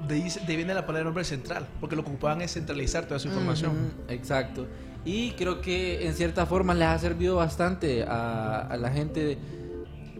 De 0.08 0.14
ahí, 0.16 0.22
de 0.22 0.50
ahí 0.50 0.56
viene 0.56 0.74
la 0.74 0.84
palabra 0.84 1.04
nombre 1.04 1.22
central, 1.22 1.68
porque 1.78 1.94
lo 1.94 2.02
que 2.02 2.10
ocupaban 2.10 2.40
es 2.42 2.54
centralizar 2.54 3.04
toda 3.04 3.18
esa 3.18 3.28
información. 3.28 3.92
Exacto. 4.08 4.66
Y 5.04 5.32
creo 5.32 5.60
que 5.60 6.06
en 6.06 6.14
cierta 6.14 6.44
forma 6.46 6.74
les 6.74 6.88
ha 6.88 6.98
servido 6.98 7.36
bastante 7.36 8.04
a, 8.04 8.60
a 8.60 8.76
la 8.76 8.90
gente, 8.90 9.38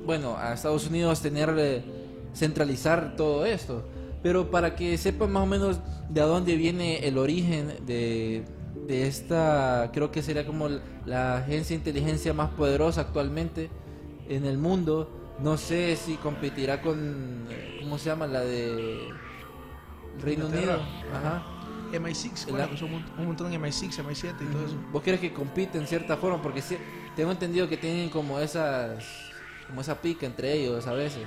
bueno, 0.06 0.36
a 0.38 0.54
Estados 0.54 0.86
Unidos 0.86 1.20
tener, 1.20 1.54
eh, 1.58 1.84
centralizar 2.34 3.14
todo 3.16 3.44
esto. 3.44 3.84
Pero 4.22 4.50
para 4.50 4.76
que 4.76 4.96
sepan 4.98 5.32
más 5.32 5.42
o 5.42 5.46
menos 5.46 5.80
de 6.08 6.20
a 6.20 6.24
dónde 6.24 6.56
viene 6.56 7.06
el 7.06 7.18
origen 7.18 7.86
de, 7.86 8.44
de 8.86 9.06
esta, 9.06 9.90
creo 9.92 10.10
que 10.10 10.22
sería 10.22 10.46
como 10.46 10.68
la 11.06 11.38
agencia 11.38 11.74
de 11.74 11.80
inteligencia 11.80 12.32
más 12.32 12.50
poderosa 12.50 13.02
actualmente 13.02 13.70
en 14.28 14.44
el 14.44 14.58
mundo. 14.58 15.36
No 15.40 15.56
sé 15.56 15.96
si 15.96 16.16
competirá 16.16 16.82
con, 16.82 17.46
eh, 17.50 17.78
¿cómo 17.82 17.96
se 17.98 18.06
llama? 18.06 18.26
La 18.26 18.40
de 18.40 19.08
Reino 20.22 20.46
Unido. 20.46 20.80
Ajá. 21.14 21.49
MI6, 21.98 22.46
El- 22.46 22.52
bueno, 22.52 22.70
que 22.70 22.76
son 22.76 22.92
un, 22.94 23.04
un 23.18 23.26
montón 23.26 23.50
de 23.50 23.58
MI6, 23.58 23.98
MI7 24.04 24.34
y 24.40 24.52
todo 24.52 24.66
eso. 24.66 24.76
¿Vos 24.92 25.02
crees 25.02 25.20
que 25.20 25.32
compiten 25.32 25.80
en 25.82 25.86
cierta 25.86 26.16
forma? 26.16 26.40
Porque 26.42 26.62
sí, 26.62 26.76
tengo 27.16 27.30
entendido 27.32 27.68
que 27.68 27.76
tienen 27.76 28.10
como 28.10 28.38
esas 28.38 29.02
como 29.66 29.80
esa 29.82 30.00
pica 30.00 30.26
entre 30.26 30.52
ellos 30.52 30.86
a 30.86 30.92
veces. 30.92 31.22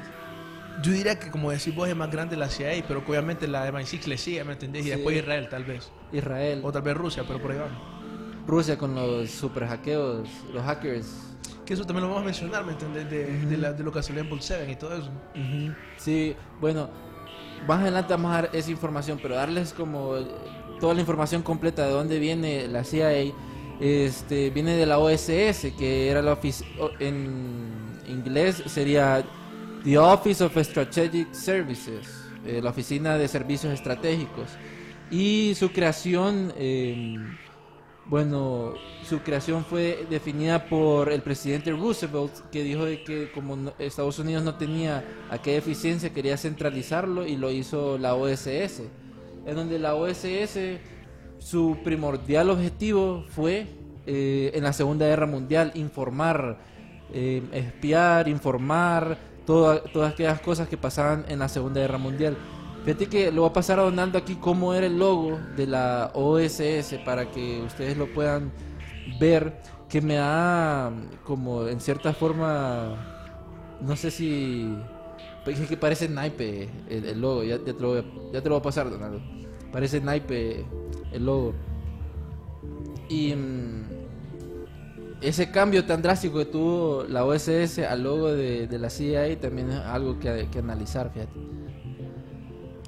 Yo 0.81 0.91
diría 0.91 1.17
que, 1.19 1.29
como 1.31 1.51
decís 1.51 1.73
vos, 1.73 1.87
es 1.87 1.95
más 1.95 2.09
grande 2.11 2.35
la 2.35 2.49
CIA, 2.49 2.83
pero 2.87 3.05
que 3.05 3.11
obviamente 3.11 3.47
la 3.47 3.69
MI6 3.71 4.05
le 4.07 4.17
sigue, 4.17 4.43
¿me 4.43 4.53
entendés? 4.53 4.81
Y 4.81 4.85
Sí. 4.85 4.89
después 4.91 5.15
Israel, 5.15 5.47
tal 5.49 5.63
vez. 5.63 5.89
Israel, 6.11 6.61
O 6.63 6.71
tal 6.71 6.81
vez 6.81 6.95
Rusia, 6.97 7.23
pero 7.27 7.39
por 7.41 7.51
ahí 7.51 7.57
van. 7.59 7.93
Rusia 8.47 8.77
con 8.77 8.93
los 8.95 9.29
super 9.31 9.65
hackeos, 9.67 10.27
los 10.53 10.63
hackers. 10.63 11.29
Que 11.65 11.75
eso 11.75 11.85
también 11.85 12.01
lo 12.03 12.09
vamos 12.09 12.23
a 12.23 12.25
mencionar, 12.25 12.65
¿me 12.65 12.73
entendés? 12.73 13.09
De, 13.09 13.25
de, 13.45 13.57
la- 13.57 13.71
de 13.71 13.83
lo 13.83 13.91
que 13.93 14.03
salió 14.03 14.21
en 14.21 14.29
Bolt 14.29 14.41
7 14.41 14.69
y 14.69 14.75
todo 14.75 14.93
eso. 14.97 15.09
Sí, 15.97 16.35
bueno, 16.59 16.89
más 17.67 17.81
adelante 17.81 18.13
vamos 18.13 18.31
a 18.31 18.41
dar 18.41 18.49
esa 18.53 18.71
información, 18.71 19.19
pero 19.21 19.35
darles 19.35 19.73
como 19.73 20.15
toda 20.79 20.93
la 20.93 20.99
información 21.01 21.41
completa 21.41 21.85
de 21.85 21.91
dónde 21.91 22.19
viene 22.19 22.67
la 22.67 22.83
CIA, 22.83 23.33
este, 23.79 24.49
viene 24.49 24.75
de 24.75 24.85
la 24.85 24.99
OSS, 24.99 25.73
que 25.77 26.09
era 26.09 26.21
la 26.21 26.37
en 26.99 27.99
inglés 28.07 28.63
sería 28.67 29.23
The 29.83 29.97
Office 29.97 30.43
of 30.43 30.57
Strategic 30.57 31.33
Services, 31.33 32.07
eh, 32.45 32.61
la 32.61 32.69
oficina 32.69 33.17
de 33.17 33.27
servicios 33.27 33.73
estratégicos. 33.73 34.49
Y 35.11 35.53
su 35.55 35.71
creación, 35.71 36.53
eh, 36.57 37.17
bueno, 38.05 38.73
su 39.07 39.19
creación 39.19 39.63
fue 39.63 40.05
definida 40.09 40.65
por 40.65 41.11
el 41.11 41.21
presidente 41.21 41.71
Roosevelt, 41.71 42.33
que 42.51 42.63
dijo 42.63 42.85
de 42.85 43.03
que 43.03 43.31
como 43.31 43.71
Estados 43.79 44.19
Unidos 44.19 44.43
no 44.43 44.55
tenía 44.55 45.03
aquella 45.29 45.57
eficiencia, 45.59 46.11
quería 46.13 46.37
centralizarlo 46.37 47.25
y 47.25 47.37
lo 47.37 47.49
hizo 47.51 47.97
la 47.97 48.13
OSS. 48.15 48.81
En 49.45 49.55
donde 49.55 49.79
la 49.79 49.95
OSS, 49.95 50.79
su 51.39 51.77
primordial 51.83 52.49
objetivo 52.49 53.25
fue, 53.29 53.67
eh, 54.05 54.51
en 54.53 54.63
la 54.63 54.73
Segunda 54.73 55.05
Guerra 55.05 55.25
Mundial, 55.25 55.71
informar, 55.75 56.59
eh, 57.13 57.41
espiar, 57.53 58.27
informar, 58.27 59.17
toda- 59.45 59.81
todas 59.83 60.13
aquellas 60.13 60.39
cosas 60.41 60.67
que 60.67 60.77
pasaban 60.77 61.25
en 61.29 61.39
la 61.39 61.47
Segunda 61.49 61.79
Guerra 61.81 61.97
Mundial. 61.97 62.37
Fíjate 62.83 63.07
que 63.07 63.31
lo 63.31 63.43
voy 63.43 63.49
a 63.49 63.53
pasar 63.53 63.79
a 63.79 63.83
Donaldo 63.83 64.17
aquí 64.17 64.35
cómo 64.35 64.73
era 64.73 64.85
el 64.85 64.99
logo 64.99 65.39
de 65.55 65.67
la 65.67 66.11
OSS 66.13 66.99
para 67.05 67.31
que 67.31 67.61
ustedes 67.61 67.95
lo 67.95 68.13
puedan 68.13 68.51
ver, 69.21 69.61
que 69.87 70.01
me 70.01 70.15
da 70.15 70.91
como 71.23 71.65
en 71.67 71.79
cierta 71.79 72.11
forma, 72.11 72.97
no 73.79 73.95
sé 73.95 74.11
si... 74.11 74.75
pues 75.45 75.57
Es 75.61 75.69
que 75.69 75.77
parece 75.77 76.09
naipe 76.09 76.69
el, 76.89 77.21
logo, 77.21 77.43
ya, 77.43 77.57
te 77.57 77.71
lo 77.71 78.03
ya 78.33 78.41
te 78.41 78.49
lo 78.49 78.55
voy 78.55 78.59
a 78.59 78.63
pasar 78.63 78.89
Donaldo. 78.89 79.21
Parece 79.71 80.01
naipe 80.01 80.65
el 81.13 81.25
logo. 81.25 81.53
Y 83.07 83.33
mm, 83.33 83.83
ese 85.21 85.51
cambio 85.51 85.85
tan 85.85 86.01
drástico 86.01 86.39
que 86.39 86.45
tuvo 86.45 87.05
la 87.07 87.23
OSS 87.23 87.79
al 87.79 88.03
logo 88.03 88.33
de, 88.33 88.67
de 88.67 88.77
la 88.77 88.89
CIA 88.89 89.39
también 89.39 89.69
es 89.69 89.77
algo 89.77 90.19
que, 90.19 90.49
que 90.51 90.59
analizar, 90.59 91.11
fíjate. 91.13 91.39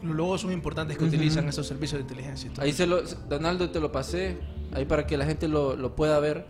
Los 0.05 0.15
logos 0.15 0.41
son 0.41 0.51
importantes 0.51 0.97
que 0.97 1.03
utilizan 1.03 1.47
estos 1.47 1.67
servicios 1.67 1.99
de 1.99 2.01
inteligencia. 2.03 2.51
Ahí 2.59 2.71
se 2.73 2.85
lo, 2.87 3.01
Donaldo 3.29 3.69
te 3.69 3.79
lo 3.79 3.91
pasé, 3.91 4.37
ahí 4.73 4.85
para 4.85 5.05
que 5.07 5.17
la 5.17 5.25
gente 5.25 5.47
lo, 5.47 5.75
lo 5.75 5.95
pueda 5.95 6.19
ver. 6.19 6.45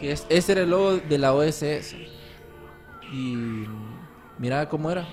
Que 0.00 0.12
es, 0.12 0.26
ese 0.28 0.52
era 0.52 0.62
el 0.62 0.70
logo 0.70 0.96
de 0.96 1.18
la 1.18 1.32
OSS. 1.34 1.94
Y 3.12 3.64
mira 4.38 4.68
cómo 4.68 4.90
era. 4.90 5.06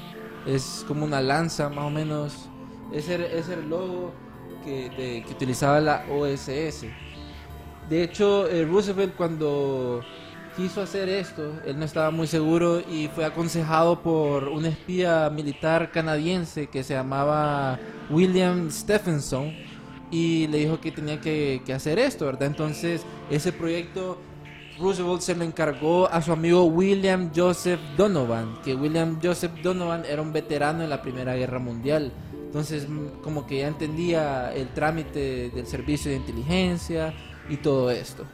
Es 0.46 0.84
como 0.88 1.06
una 1.06 1.22
lanza 1.22 1.70
más 1.70 1.86
o 1.86 1.90
menos. 1.90 2.50
Ese 2.92 3.16
era, 3.16 3.26
ese 3.28 3.54
era 3.54 3.62
el 3.62 3.70
logo 3.70 4.12
que, 4.64 4.90
de- 4.90 5.24
que 5.26 5.32
utilizaba 5.34 5.80
la 5.80 6.06
OSS. 6.12 6.86
De 7.90 8.04
hecho, 8.04 8.48
eh, 8.48 8.66
Roosevelt 8.66 9.16
cuando 9.16 10.02
quiso 10.56 10.82
hacer 10.82 11.10
esto, 11.10 11.54
él 11.66 11.80
no 11.80 11.86
estaba 11.86 12.12
muy 12.12 12.28
seguro 12.28 12.80
y 12.80 13.10
fue 13.14 13.26
aconsejado 13.26 14.02
por 14.02 14.48
un 14.50 14.66
espía 14.66 15.30
militar 15.30 15.92
canadiense 15.92 16.68
que 16.68 16.84
se 16.84 16.94
llamaba 16.94 17.80
William 18.10 18.70
Stephenson 18.70 19.54
y 20.12 20.48
le 20.48 20.60
dijo 20.60 20.80
que 20.80 20.92
tenía 20.92 21.20
que, 21.20 21.62
hacer 21.74 21.98
esto, 21.98 22.26
¿verdad? 22.26 22.48
Entonces, 22.48 23.02
ese 23.32 23.52
proyecto 23.52 24.20
Roosevelt 24.80 25.22
se 25.22 25.36
lo 25.36 25.44
encargó 25.44 26.08
a 26.08 26.22
su 26.22 26.32
amigo 26.32 26.66
William 26.66 27.32
Joseph 27.36 27.80
Donovan, 27.98 28.62
que 28.64 28.76
William 28.76 29.20
Joseph 29.22 29.54
Donovan 29.64 30.04
era 30.06 30.22
un 30.22 30.32
veterano 30.32 30.84
en 30.84 30.90
la 30.90 31.02
Primera 31.02 31.36
Guerra 31.36 31.60
Mundial. 31.60 32.12
Entonces, 32.34 32.88
mm, 32.88 33.22
como 33.24 33.48
que 33.48 33.60
ya 33.60 33.68
entendía 33.68 34.54
el 34.54 34.68
trámite 34.70 35.50
del 35.50 35.66
servicio 35.66 36.12
de 36.12 36.18
inteligencia 36.18 37.14
y 37.50 37.58
todo 37.58 37.90
esto. 37.90 38.26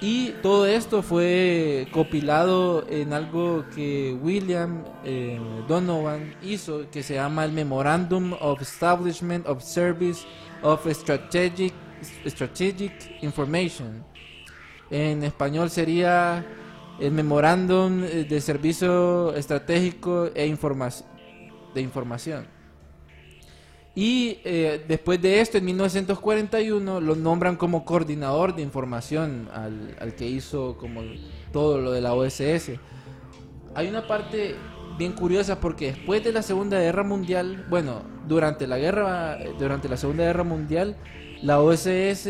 Y 0.00 0.32
todo 0.42 0.66
esto 0.66 1.02
fue 1.02 1.88
copilado 1.90 2.86
en 2.88 3.14
algo 3.14 3.64
que 3.74 4.16
William 4.20 4.84
eh, 5.04 5.40
Donovan 5.66 6.34
hizo, 6.42 6.90
que 6.90 7.02
se 7.02 7.14
llama 7.14 7.44
el 7.46 7.52
Memorandum 7.52 8.34
of 8.40 8.60
Establishment 8.60 9.46
of 9.46 9.62
Service 9.62 10.26
of 10.62 10.86
Strategic, 10.86 11.72
Information. 13.22 14.04
En 14.90 15.24
español 15.24 15.70
sería 15.70 16.44
el 17.00 17.12
Memorándum 17.12 18.02
de 18.02 18.40
Servicio 18.40 19.34
Estratégico 19.34 20.26
e 20.34 20.46
de 21.74 21.80
Información. 21.80 22.55
Y 23.98 24.40
eh, 24.44 24.84
después 24.86 25.20
de 25.22 25.40
esto, 25.40 25.56
en 25.56 25.64
1941, 25.64 27.00
lo 27.00 27.16
nombran 27.16 27.56
como 27.56 27.84
coordinador 27.86 28.54
de 28.54 28.60
información 28.60 29.48
al, 29.54 29.96
al 29.98 30.14
que 30.14 30.28
hizo 30.28 30.76
como 30.76 31.00
todo 31.50 31.80
lo 31.80 31.92
de 31.92 32.02
la 32.02 32.12
OSS. 32.12 32.72
Hay 33.74 33.88
una 33.88 34.06
parte 34.06 34.54
bien 34.98 35.12
curiosa 35.12 35.60
porque 35.60 35.92
después 35.92 36.22
de 36.22 36.30
la 36.32 36.42
Segunda 36.42 36.78
Guerra 36.78 37.04
Mundial, 37.04 37.64
bueno, 37.70 38.02
durante 38.28 38.66
la 38.66 38.76
guerra, 38.76 39.38
durante 39.58 39.88
la 39.88 39.96
Segunda 39.96 40.24
Guerra 40.24 40.44
Mundial, 40.44 40.96
la 41.42 41.60
OSS, 41.60 42.28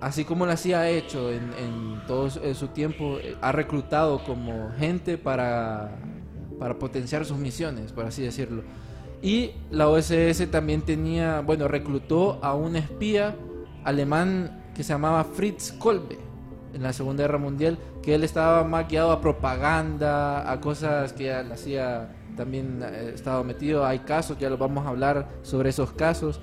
así 0.00 0.24
como 0.24 0.46
la 0.46 0.56
CIA 0.56 0.80
ha 0.82 0.88
hecho 0.88 1.32
en, 1.32 1.50
en 1.58 2.00
todo 2.06 2.30
su- 2.30 2.68
tiempo, 2.68 3.18
eh, 3.20 3.36
ha 3.40 3.50
reclutado 3.50 4.22
como 4.22 4.70
gente 4.78 5.18
para, 5.18 5.96
para 6.60 6.78
potenciar 6.78 7.24
sus 7.24 7.38
misiones, 7.38 7.90
por 7.90 8.06
así 8.06 8.22
decirlo. 8.22 8.62
Y 9.22 9.52
la 9.70 9.88
OSS 9.88 10.50
también 10.50 10.82
tenía, 10.82 11.40
bueno, 11.40 11.68
reclutó 11.68 12.38
a 12.42 12.54
un 12.54 12.76
espía 12.76 13.36
alemán 13.84 14.64
que 14.74 14.82
se 14.82 14.92
llamaba 14.92 15.24
Fritz 15.24 15.72
Kolbe 15.72 16.18
en 16.72 16.82
la 16.82 16.92
Segunda 16.92 17.24
Guerra 17.24 17.38
Mundial, 17.38 17.78
que 18.02 18.14
él 18.14 18.24
estaba 18.24 18.64
más 18.64 18.88
guiado 18.88 19.12
a 19.12 19.20
propaganda, 19.20 20.50
a 20.50 20.60
cosas 20.60 21.12
que 21.12 21.24
ya 21.24 21.42
la 21.42 21.56
CIA 21.56 22.16
también 22.36 22.80
eh, 22.82 23.12
estaba 23.14 23.42
metido. 23.42 23.84
Hay 23.84 24.00
casos, 24.00 24.38
ya 24.38 24.48
los 24.48 24.58
vamos 24.58 24.86
a 24.86 24.90
hablar 24.90 25.28
sobre 25.42 25.70
esos 25.70 25.92
casos, 25.92 26.40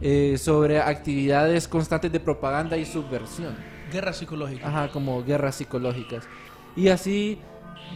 eh, 0.00 0.36
sobre 0.38 0.80
actividades 0.80 1.68
constantes 1.68 2.10
de 2.10 2.20
propaganda 2.20 2.76
y 2.76 2.84
subversión. 2.84 3.54
Guerra 3.92 4.12
psicológica. 4.12 4.66
Ajá, 4.66 4.90
como 4.90 5.22
guerras 5.22 5.56
psicológicas. 5.56 6.24
Y 6.74 6.88
así 6.88 7.38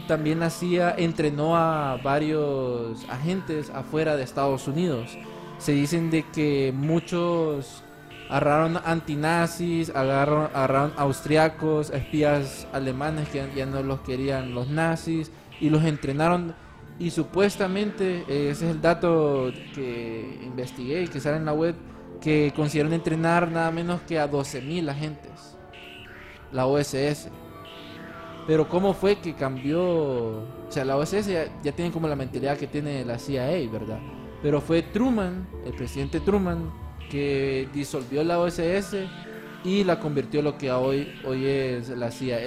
también 0.07 0.39
la 0.39 0.49
CIA 0.49 0.95
entrenó 0.97 1.55
a 1.55 1.97
varios 2.03 3.07
agentes 3.09 3.69
afuera 3.69 4.15
de 4.15 4.23
Estados 4.23 4.67
Unidos. 4.67 5.17
Se 5.57 5.73
dicen 5.73 6.09
de 6.09 6.23
que 6.23 6.73
muchos 6.75 7.83
agarraron 8.29 8.79
antinazis, 8.85 9.89
agarraron, 9.89 10.45
agarraron 10.53 10.93
austriacos, 10.97 11.91
espías 11.91 12.67
alemanes 12.73 13.29
que 13.29 13.47
ya 13.55 13.65
no 13.65 13.83
los 13.83 14.01
querían 14.01 14.53
los 14.53 14.67
nazis 14.67 15.31
y 15.59 15.69
los 15.69 15.83
entrenaron 15.83 16.55
y 16.97 17.09
supuestamente 17.09 18.21
ese 18.27 18.51
es 18.51 18.61
el 18.75 18.81
dato 18.81 19.51
que 19.73 20.39
investigué 20.43 21.03
y 21.03 21.07
que 21.07 21.19
sale 21.19 21.37
en 21.37 21.45
la 21.45 21.53
web 21.53 21.75
que 22.21 22.53
consiguieron 22.55 22.93
entrenar 22.93 23.51
nada 23.51 23.71
menos 23.71 24.01
que 24.01 24.19
a 24.19 24.29
12.000 24.29 24.89
agentes 24.89 25.57
la 26.51 26.67
OSS 26.67 27.29
pero 28.47 28.67
cómo 28.67 28.93
fue 28.93 29.17
que 29.17 29.33
cambió 29.33 29.81
o 29.81 30.45
sea 30.69 30.85
la 30.85 30.97
OSS 30.97 31.27
ya, 31.27 31.61
ya 31.63 31.71
tiene 31.71 31.91
como 31.91 32.07
la 32.07 32.15
mentalidad 32.15 32.57
que 32.57 32.67
tiene 32.67 33.05
la 33.05 33.19
CIA 33.19 33.69
verdad 33.71 33.99
pero 34.41 34.61
fue 34.61 34.81
Truman 34.81 35.47
el 35.65 35.73
presidente 35.73 36.19
Truman 36.19 36.71
que 37.09 37.67
disolvió 37.73 38.23
la 38.23 38.39
OSS 38.39 38.95
y 39.63 39.83
la 39.83 39.99
convirtió 39.99 40.39
en 40.39 40.45
lo 40.45 40.57
que 40.57 40.71
hoy 40.71 41.13
hoy 41.25 41.45
es 41.45 41.89
la 41.89 42.11
CIA 42.11 42.39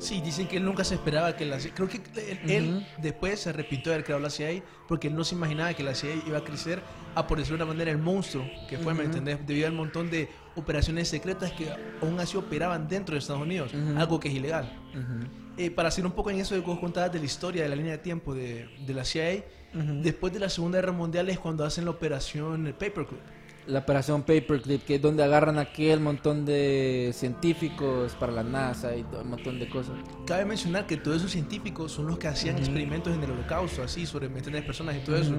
Sí, 0.00 0.22
dicen 0.22 0.48
que 0.48 0.56
él 0.56 0.64
nunca 0.64 0.82
se 0.82 0.94
esperaba 0.94 1.36
que 1.36 1.44
la 1.44 1.60
CIA... 1.60 1.74
Creo 1.74 1.86
que 1.86 2.00
él, 2.48 2.86
después 2.98 3.38
se 3.38 3.50
arrepintió 3.50 3.90
de 3.90 3.96
haber 3.96 4.04
creado 4.06 4.22
la 4.22 4.30
CIA 4.30 4.62
porque 4.88 5.08
él 5.08 5.14
no 5.14 5.24
se 5.24 5.34
imaginaba 5.34 5.74
que 5.74 5.82
la 5.82 5.94
CIA 5.94 6.14
iba 6.26 6.38
a 6.38 6.44
crecer 6.44 6.82
a, 7.14 7.26
por 7.26 7.36
decirlo 7.36 7.58
de 7.58 7.64
una 7.64 7.72
manera, 7.74 7.90
el 7.90 7.98
monstruo 7.98 8.42
que 8.66 8.78
fue, 8.78 8.94
¿me 8.94 9.04
entendés? 9.04 9.46
Debido 9.46 9.66
al 9.66 9.74
montón 9.74 10.08
de 10.10 10.30
operaciones 10.56 11.08
secretas 11.08 11.52
que 11.52 11.68
aún 12.02 12.18
así 12.20 12.36
operaban 12.36 12.88
dentro 12.88 13.14
de 13.14 13.20
Estados 13.20 13.42
Unidos, 13.42 13.72
Ujú. 13.72 13.98
algo 13.98 14.20
que 14.20 14.28
es 14.28 14.34
ilegal. 14.34 14.72
Ujú. 14.90 15.26
Eh, 15.56 15.70
para 15.70 15.88
hacer 15.88 16.06
un 16.06 16.12
poco 16.12 16.30
en 16.30 16.40
eso 16.40 16.54
de 16.54 16.60
que 16.62 16.66
vos 16.66 16.78
contabas 16.80 17.12
de 17.12 17.18
la 17.18 17.24
historia, 17.24 17.62
de 17.62 17.68
la 17.68 17.76
línea 17.76 17.92
de 17.92 17.98
tiempo 17.98 18.34
de, 18.34 18.68
de 18.86 18.94
la 18.94 19.04
CIA, 19.04 19.44
Ujú. 19.74 20.02
después 20.02 20.32
de 20.32 20.40
la 20.40 20.48
Segunda 20.48 20.78
Guerra 20.78 20.92
Mundial 20.92 21.28
es 21.28 21.38
cuando 21.38 21.64
hacen 21.64 21.84
la 21.84 21.90
operación 21.92 22.64
Paperclip. 22.78 23.20
La 23.66 23.80
operación 23.80 24.22
Paperclip, 24.22 24.84
que 24.84 24.94
es 24.96 25.02
donde 25.02 25.22
agarran 25.22 25.58
aquel 25.58 26.00
montón 26.00 26.44
de 26.46 27.10
científicos 27.14 28.14
para 28.18 28.32
la 28.32 28.42
NASA 28.42 28.96
y 28.96 29.04
todo 29.04 29.20
un 29.22 29.30
montón 29.30 29.58
de 29.60 29.68
cosas. 29.68 29.92
Cabe 30.26 30.44
mencionar 30.46 30.86
que 30.86 30.96
todos 30.96 31.18
esos 31.18 31.30
científicos 31.30 31.92
son 31.92 32.06
los 32.06 32.18
que 32.18 32.26
hacían 32.26 32.56
experimentos 32.58 33.14
en 33.14 33.22
el 33.22 33.30
holocausto, 33.30 33.82
así, 33.82 34.06
sobre 34.06 34.28
¿me 34.28 34.38
entendés? 34.38 34.64
personas 34.64 34.96
y 34.96 35.00
todo 35.00 35.16
eso. 35.16 35.34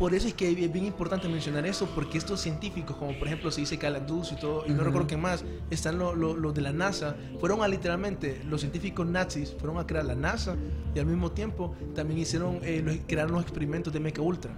Por 0.00 0.14
eso 0.14 0.26
es 0.28 0.32
que 0.34 0.50
es 0.50 0.72
bien 0.72 0.86
importante 0.86 1.28
mencionar 1.28 1.66
eso, 1.66 1.86
porque 1.94 2.16
estos 2.16 2.40
científicos, 2.40 2.96
como 2.96 3.16
por 3.18 3.26
ejemplo 3.28 3.50
se 3.50 3.60
dice 3.60 3.76
Calandus 3.76 4.32
y 4.32 4.36
todo, 4.36 4.64
y 4.66 4.70
no 4.70 4.82
recuerdo 4.82 5.06
qué 5.06 5.18
más, 5.18 5.44
están 5.70 5.98
los 5.98 6.16
lo- 6.16 6.52
de 6.52 6.62
la 6.62 6.72
NASA, 6.72 7.16
fueron 7.38 7.60
a 7.62 7.68
literalmente, 7.68 8.40
los 8.48 8.62
científicos 8.62 9.06
nazis 9.06 9.54
fueron 9.58 9.76
a 9.78 9.86
crear 9.86 10.06
la 10.06 10.14
NASA 10.14 10.56
y 10.94 10.98
al 10.98 11.04
mismo 11.04 11.32
tiempo 11.32 11.74
también 11.94 12.18
hicieron, 12.18 12.60
eh, 12.62 12.80
los- 12.82 12.96
crearon 13.06 13.32
los 13.32 13.42
experimentos 13.42 13.92
de 13.92 14.00
Mecha 14.00 14.22
Ultra. 14.22 14.50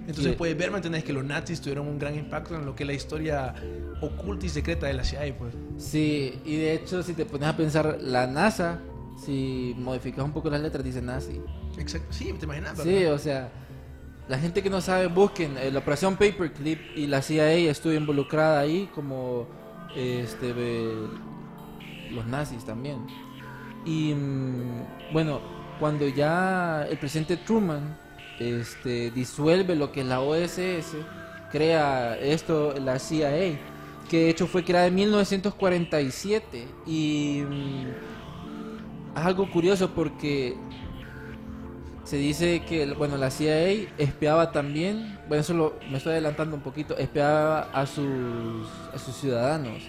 Entonces 0.00 0.32
Sí. 0.32 0.36
puedes 0.36 0.56
ver, 0.58 0.70
¿me? 0.70 1.02
Que 1.02 1.14
los 1.14 1.24
nazis 1.24 1.62
tuvieron 1.62 1.86
un 1.88 1.98
gran 1.98 2.14
impacto 2.14 2.54
en 2.54 2.66
lo 2.66 2.76
que 2.76 2.82
es 2.82 2.86
la 2.86 2.92
historia 2.94 3.54
oculta 4.02 4.44
y 4.44 4.48
secreta 4.50 4.86
de 4.86 4.92
la 4.92 5.04
CIA, 5.04 5.34
pues. 5.38 5.54
Sí, 5.78 6.38
y 6.44 6.56
de 6.58 6.74
hecho, 6.74 7.02
si 7.02 7.14
te 7.14 7.24
pones 7.24 7.48
a 7.48 7.56
pensar, 7.56 7.96
la 8.02 8.26
NASA, 8.26 8.80
si 9.24 9.74
modificas 9.78 10.22
un 10.26 10.32
poco 10.32 10.50
las 10.50 10.60
letras, 10.60 10.84
dice 10.84 11.00
nazi. 11.00 11.40
Exacto. 11.78 12.08
Sí, 12.12 12.34
te 12.38 12.44
imaginas, 12.44 12.78
Sí, 12.82 12.88
¿verdad? 12.92 13.14
o 13.14 13.18
sea, 13.18 13.52
la 14.30 14.38
gente 14.38 14.62
que 14.62 14.70
no 14.70 14.80
sabe, 14.80 15.08
busquen 15.08 15.58
eh, 15.58 15.72
la 15.72 15.80
operación 15.80 16.14
Paperclip 16.14 16.78
y 16.96 17.08
la 17.08 17.20
CIA 17.20 17.68
estuvo 17.68 17.92
involucrada 17.92 18.60
ahí 18.60 18.88
como 18.94 19.48
este 19.96 20.54
los 22.12 22.24
nazis 22.26 22.64
también. 22.64 22.98
Y 23.84 24.14
mm, 24.14 25.12
bueno, 25.12 25.40
cuando 25.80 26.06
ya 26.06 26.86
el 26.88 26.96
presidente 26.96 27.38
Truman 27.38 27.98
este, 28.38 29.10
disuelve 29.10 29.74
lo 29.74 29.90
que 29.90 30.02
es 30.02 30.06
la 30.06 30.20
OSS, 30.20 30.94
crea 31.50 32.16
esto, 32.16 32.74
la 32.78 33.00
CIA, 33.00 33.58
que 34.08 34.16
de 34.16 34.30
hecho 34.30 34.46
fue 34.46 34.62
creada 34.62 34.86
en 34.86 34.94
1947 34.94 36.68
y 36.86 37.42
mm, 37.48 37.86
es 39.16 39.24
algo 39.24 39.50
curioso 39.50 39.90
porque 39.90 40.54
se 42.10 42.16
dice 42.16 42.62
que 42.68 42.92
bueno 42.94 43.16
la 43.16 43.30
CIA 43.30 43.88
espiaba 43.96 44.50
también 44.50 45.16
bueno 45.28 45.42
eso 45.42 45.54
lo- 45.54 45.74
me 45.90 45.98
estoy 45.98 46.12
adelantando 46.14 46.56
un 46.56 46.62
poquito 46.62 46.96
espiaba 46.98 47.70
a 47.72 47.86
sus 47.86 48.66
ciudadanos 49.20 49.82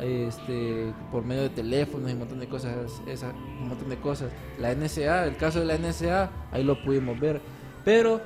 este 0.00 0.92
por 1.10 1.24
medio 1.24 1.42
de 1.44 1.48
teléfonos 1.48 2.10
y 2.10 2.12
un 2.12 2.18
montón 2.18 2.40
de 2.40 2.46
cosas 2.48 2.74
esa, 3.06 3.30
un 3.30 3.68
montón 3.68 3.88
de 3.88 3.96
cosas. 3.96 4.30
La 4.58 4.70
NSA 4.74 5.24
el 5.24 5.36
caso 5.36 5.60
de 5.60 5.64
la 5.64 5.78
NSA 5.78 6.30
ahí 6.52 6.62
lo 6.62 6.82
pudimos 6.82 7.18
ver. 7.18 7.40
Pero 7.84 8.20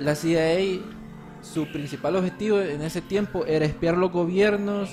la 0.00 0.16
CIA 0.16 0.80
su 1.42 1.70
principal 1.70 2.16
objetivo 2.16 2.60
en 2.60 2.82
ese 2.82 3.00
tiempo 3.00 3.44
era 3.46 3.64
espiar 3.66 3.96
los 3.96 4.10
gobiernos 4.10 4.90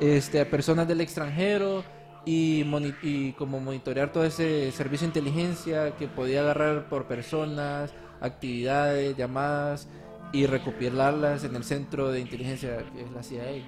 este 0.00 0.40
a 0.42 0.50
personas 0.50 0.86
del 0.88 1.00
extranjero 1.00 1.84
y, 2.24 2.64
y 3.02 3.32
como 3.32 3.60
monitorear 3.60 4.12
todo 4.12 4.24
ese 4.24 4.70
servicio 4.72 5.06
de 5.06 5.18
inteligencia 5.18 5.96
que 5.96 6.08
podía 6.08 6.40
agarrar 6.40 6.88
por 6.88 7.06
personas, 7.06 7.92
actividades, 8.20 9.16
llamadas 9.16 9.88
y 10.32 10.46
recopilarlas 10.46 11.44
en 11.44 11.56
el 11.56 11.64
centro 11.64 12.10
de 12.10 12.20
inteligencia 12.20 12.84
que 12.92 13.02
es 13.02 13.10
la 13.10 13.22
CIA. 13.22 13.66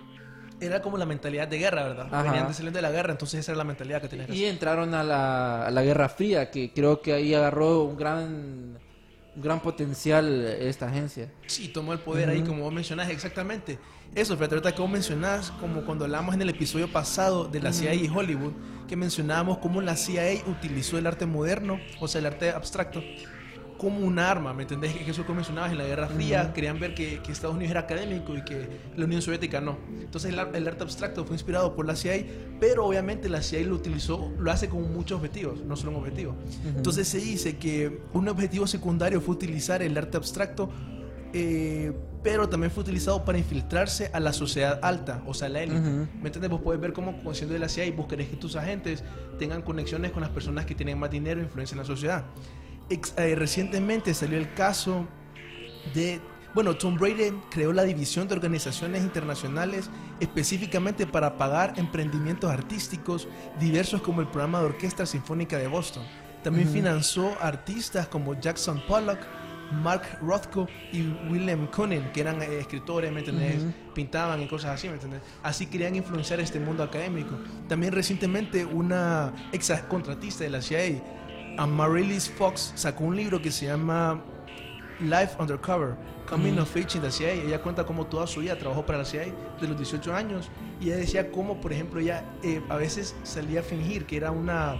Era 0.60 0.80
como 0.80 0.96
la 0.96 1.04
mentalidad 1.04 1.48
de 1.48 1.58
guerra, 1.58 1.82
¿verdad? 1.82 2.06
Ajá. 2.06 2.22
Venían 2.22 2.48
de 2.48 2.54
saliendo 2.54 2.78
de 2.78 2.82
la 2.82 2.90
guerra, 2.90 3.12
entonces 3.12 3.40
esa 3.40 3.52
era 3.52 3.58
la 3.58 3.64
mentalidad 3.64 4.00
que 4.00 4.08
tenías 4.08 4.28
que 4.28 4.34
Y 4.34 4.44
entraron 4.44 4.94
a 4.94 5.02
la, 5.02 5.66
a 5.66 5.70
la 5.70 5.82
Guerra 5.82 6.08
Fría, 6.08 6.50
que 6.50 6.72
creo 6.72 7.02
que 7.02 7.12
ahí 7.12 7.34
agarró 7.34 7.82
un 7.84 7.96
gran, 7.96 8.78
gran 9.36 9.60
potencial 9.60 10.44
esta 10.44 10.86
agencia. 10.88 11.28
Sí, 11.46 11.68
tomó 11.68 11.92
el 11.92 11.98
poder 11.98 12.28
ahí, 12.28 12.38
Ujú. 12.38 12.48
como 12.48 12.62
vos 12.64 12.72
mencionás, 12.72 13.10
exactamente. 13.10 13.78
Eso, 14.14 14.36
fíjate, 14.36 14.54
ahorita 14.54 14.72
que 14.74 14.80
vos 14.80 14.90
mencionás, 14.90 15.50
como 15.52 15.84
cuando 15.84 16.04
hablamos 16.04 16.34
en 16.34 16.42
el 16.42 16.50
episodio 16.50 16.90
pasado 16.92 17.46
de 17.46 17.60
la 17.60 17.72
CIA 17.72 17.94
y 17.94 18.08
Hollywood, 18.08 18.52
que 18.88 18.94
mencionábamos 18.96 19.58
cómo 19.58 19.80
la 19.80 19.96
CIA 19.96 20.44
utilizó 20.46 20.98
el 20.98 21.06
arte 21.06 21.26
moderno, 21.26 21.80
o 22.00 22.06
sea, 22.06 22.20
el 22.20 22.26
arte 22.26 22.50
abstracto, 22.50 23.02
como 23.78 24.00
un 24.00 24.18
arma, 24.18 24.52
¿me 24.54 24.62
entendés? 24.62 24.92
Que 24.94 25.10
eso 25.10 25.22
que 25.22 25.28
vos 25.28 25.36
mencionabas 25.36 25.72
en 25.72 25.78
la 25.78 25.84
Guerra 25.84 26.08
Fría, 26.08 26.52
querían 26.52 26.78
ver 26.80 26.94
que, 26.94 27.20
que 27.22 27.32
Estados 27.32 27.56
Unidos 27.56 27.72
era 27.72 27.80
académico 27.80 28.36
y 28.36 28.42
que 28.44 28.68
la 28.96 29.04
Unión 29.04 29.20
Soviética 29.20 29.60
no. 29.60 29.76
Entonces 30.00 30.32
el, 30.32 30.38
ar- 30.38 30.50
el 30.54 30.66
arte 30.68 30.82
abstracto 30.84 31.24
fue 31.24 31.34
inspirado 31.36 31.74
por 31.74 31.86
la 31.86 31.96
CIA, 31.96 32.24
pero 32.60 32.86
obviamente 32.86 33.28
la 33.28 33.42
CIA 33.42 33.64
lo 33.66 33.74
utilizó, 33.74 34.32
lo 34.38 34.50
hace 34.50 34.68
con 34.68 34.92
muchos 34.92 35.16
objetivos, 35.18 35.62
no 35.64 35.76
solo 35.76 35.92
un 35.92 35.98
objetivo. 35.98 36.34
Entonces 36.76 37.08
se 37.08 37.18
dice 37.18 37.56
que 37.56 38.00
un 38.12 38.28
objetivo 38.28 38.66
secundario 38.66 39.20
fue 39.20 39.34
utilizar 39.34 39.82
el 39.82 39.96
arte 39.98 40.16
abstracto, 40.16 40.70
eh, 41.32 41.92
pero 42.22 42.48
también 42.48 42.70
fue 42.70 42.82
utilizado 42.82 43.24
para 43.24 43.36
infiltrarse 43.38 44.08
a 44.12 44.20
la 44.20 44.32
sociedad 44.32 44.78
alta, 44.82 45.22
o 45.26 45.34
sea, 45.34 45.48
la 45.48 45.62
élite. 45.62 45.80
¿Me 46.20 46.26
entiendes? 46.28 46.48
Vos 46.50 46.60
puedes 46.62 46.80
ver 46.80 46.92
cómo, 46.92 47.12
siendo 47.34 47.52
de 47.54 47.58
la 47.58 47.68
CIA, 47.68 47.92
vos 47.92 48.06
querés 48.06 48.28
que 48.28 48.36
tus 48.36 48.56
agentes 48.56 49.02
tengan 49.38 49.60
conexiones 49.62 50.10
con 50.12 50.22
las 50.22 50.30
personas 50.30 50.64
que 50.64 50.74
tienen 50.74 50.98
más 50.98 51.10
dinero 51.10 51.40
e 51.40 51.44
influencia 51.44 51.74
en 51.74 51.80
la 51.80 51.84
sociedad. 51.84 52.24
Ex- 52.90 53.14
eh, 53.16 53.34
recientemente 53.34 54.14
salió 54.14 54.38
el 54.38 54.52
caso 54.54 55.06
de... 55.94 56.20
Bueno, 56.54 56.76
Tom 56.76 56.96
Brady 56.96 57.32
creó 57.50 57.72
la 57.72 57.82
división 57.82 58.28
de 58.28 58.34
organizaciones 58.34 59.02
internacionales 59.02 59.90
específicamente 60.20 61.04
para 61.04 61.36
pagar 61.36 61.74
emprendimientos 61.76 62.48
artísticos 62.48 63.26
diversos 63.58 64.00
como 64.02 64.20
el 64.20 64.28
programa 64.28 64.60
de 64.60 64.66
Orquesta 64.66 65.04
Sinfónica 65.04 65.58
de 65.58 65.66
Boston. 65.66 66.04
También 66.44 66.68
financió 66.68 67.32
artistas 67.40 68.06
como 68.06 68.38
Jackson 68.38 68.80
Pollock, 68.86 69.18
Mark 69.82 70.02
Rothko 70.20 70.68
y 70.92 71.02
William 71.28 71.66
Conan, 71.68 72.12
que 72.12 72.20
eran 72.20 72.40
eh, 72.42 72.58
escritores, 72.60 73.10
¿me 73.10 73.20
entendés? 73.20 73.62
Ujú. 73.62 73.72
Pintaban 73.94 74.40
y 74.42 74.46
cosas 74.46 74.72
así, 74.72 74.88
¿me 74.88 74.94
entendés? 74.94 75.22
Así 75.42 75.66
querían 75.66 75.96
influenciar 75.96 76.38
este 76.38 76.60
mundo 76.60 76.82
académico. 76.82 77.36
También 77.66 77.92
recientemente 77.92 78.64
una 78.64 79.32
ex 79.52 79.72
contratista 79.88 80.44
de 80.44 80.50
la 80.50 80.62
CIA, 80.62 81.02
Amaryllis 81.56 82.30
Fox, 82.30 82.72
sacó 82.74 83.04
un 83.04 83.16
libro 83.16 83.40
que 83.40 83.50
se 83.50 83.66
llama 83.66 84.20
Life 85.00 85.36
Undercover, 85.38 85.94
Coming 86.28 86.54
Ujú. 86.54 86.62
of 86.62 86.76
Age 86.76 86.96
in 86.96 87.02
the 87.02 87.10
CIA. 87.10 87.32
Ella 87.32 87.60
cuenta 87.60 87.84
cómo 87.84 88.06
toda 88.06 88.26
su 88.26 88.40
vida 88.40 88.56
trabajó 88.58 88.84
para 88.84 88.98
la 88.98 89.04
CIA 89.04 89.26
de 89.60 89.68
los 89.68 89.76
18 89.76 90.14
años 90.14 90.50
y 90.80 90.86
ella 90.86 90.96
decía 90.96 91.30
cómo, 91.30 91.60
por 91.60 91.72
ejemplo, 91.72 92.00
ella 92.00 92.24
eh, 92.42 92.62
a 92.68 92.76
veces 92.76 93.14
salía 93.22 93.60
a 93.60 93.62
fingir 93.62 94.06
que 94.06 94.16
era 94.16 94.30
una 94.30 94.76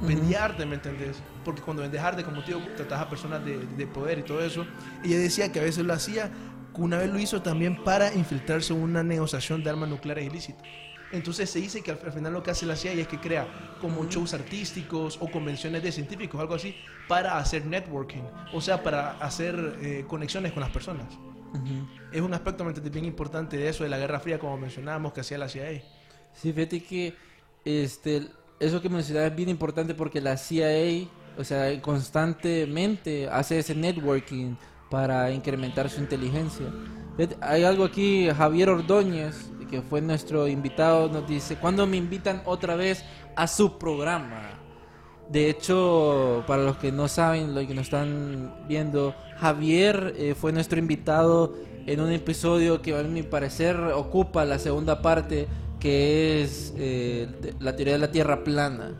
vendía 0.00 0.44
arte, 0.44 0.66
¿me 0.66 0.74
entendés? 0.74 1.22
Porque 1.44 1.62
cuando 1.62 1.82
vendes 1.82 2.00
arte, 2.00 2.24
como 2.24 2.42
te 2.42 2.48
digo, 2.54 2.60
tratas 2.76 3.00
a 3.00 3.08
personas 3.08 3.44
de, 3.44 3.58
de 3.66 3.86
poder 3.86 4.18
y 4.18 4.22
todo 4.22 4.40
eso. 4.40 4.66
Ella 5.04 5.18
decía 5.18 5.52
que 5.52 5.60
a 5.60 5.62
veces 5.62 5.84
lo 5.84 5.92
hacía, 5.92 6.30
una 6.74 6.98
vez 6.98 7.10
lo 7.10 7.18
hizo 7.18 7.40
también 7.42 7.82
para 7.84 8.12
infiltrarse 8.12 8.72
en 8.72 8.82
una 8.82 9.02
negociación 9.02 9.62
de 9.62 9.70
armas 9.70 9.88
nucleares 9.88 10.26
ilícitas. 10.26 10.62
Entonces 11.12 11.50
se 11.50 11.60
dice 11.60 11.82
que 11.82 11.90
al, 11.90 12.00
al 12.04 12.12
final 12.12 12.32
lo 12.32 12.42
que 12.42 12.50
hace 12.50 12.66
la 12.66 12.74
CIA 12.74 12.92
es 12.92 13.08
que 13.08 13.18
crea 13.18 13.46
como 13.80 14.04
shows 14.06 14.34
artísticos 14.34 15.18
o 15.20 15.30
convenciones 15.30 15.82
de 15.82 15.92
científicos, 15.92 16.40
algo 16.40 16.54
así, 16.54 16.74
para 17.08 17.38
hacer 17.38 17.66
networking, 17.66 18.22
o 18.52 18.60
sea, 18.60 18.82
para 18.82 19.12
hacer 19.18 19.78
eh, 19.82 20.04
conexiones 20.08 20.52
con 20.52 20.62
las 20.62 20.70
personas. 20.70 21.12
Ujú. 21.52 21.86
Es 22.10 22.20
un 22.20 22.32
aspecto 22.32 22.64
bien 22.64 23.04
importante 23.04 23.56
de 23.56 23.68
eso, 23.68 23.84
de 23.84 23.90
la 23.90 23.98
Guerra 23.98 24.20
Fría, 24.20 24.38
como 24.38 24.56
mencionábamos, 24.56 25.12
que 25.12 25.20
hacía 25.20 25.36
la 25.36 25.48
CIA. 25.48 25.82
Sí, 26.32 26.52
fíjate 26.52 26.82
que 26.82 27.14
este 27.64 28.28
eso 28.62 28.80
que 28.80 28.88
mencionaba 28.88 29.26
es 29.26 29.34
bien 29.34 29.48
importante 29.48 29.92
porque 29.92 30.20
la 30.20 30.36
CIA, 30.36 31.08
o 31.36 31.44
sea, 31.44 31.80
constantemente 31.82 33.28
hace 33.28 33.58
ese 33.58 33.74
networking 33.74 34.54
para 34.88 35.30
incrementar 35.32 35.90
su 35.90 36.00
inteligencia. 36.00 36.66
Hay 37.40 37.64
algo 37.64 37.84
aquí, 37.84 38.28
Javier 38.30 38.70
Ordóñez, 38.70 39.50
que 39.72 39.80
fue 39.80 40.02
nuestro 40.02 40.46
invitado, 40.48 41.08
nos 41.08 41.26
dice, 41.26 41.56
¿cuándo 41.56 41.86
me 41.86 41.96
invitan 41.96 42.42
otra 42.44 42.76
vez 42.76 43.04
a 43.34 43.46
su 43.46 43.78
programa? 43.78 44.50
De 45.30 45.48
hecho, 45.48 46.44
para 46.46 46.62
los 46.62 46.76
que 46.76 46.92
no 46.92 47.08
saben, 47.08 47.54
los 47.54 47.66
que 47.66 47.74
nos 47.74 47.84
están 47.84 48.66
viendo, 48.68 49.14
Javier 49.38 50.14
eh, 50.18 50.34
fue 50.38 50.52
nuestro 50.52 50.78
invitado 50.78 51.54
en 51.86 52.00
un 52.00 52.12
episodio 52.12 52.82
que 52.82 52.94
a 52.94 53.02
mi 53.02 53.22
parecer 53.22 53.76
ocupa 53.94 54.44
la 54.44 54.58
segunda 54.58 55.00
parte, 55.00 55.48
que 55.80 56.42
es 56.42 56.74
eh, 56.76 57.28
la 57.58 57.74
teoría 57.74 57.94
de 57.94 57.98
la 57.98 58.12
Tierra 58.12 58.44
plana. 58.44 58.92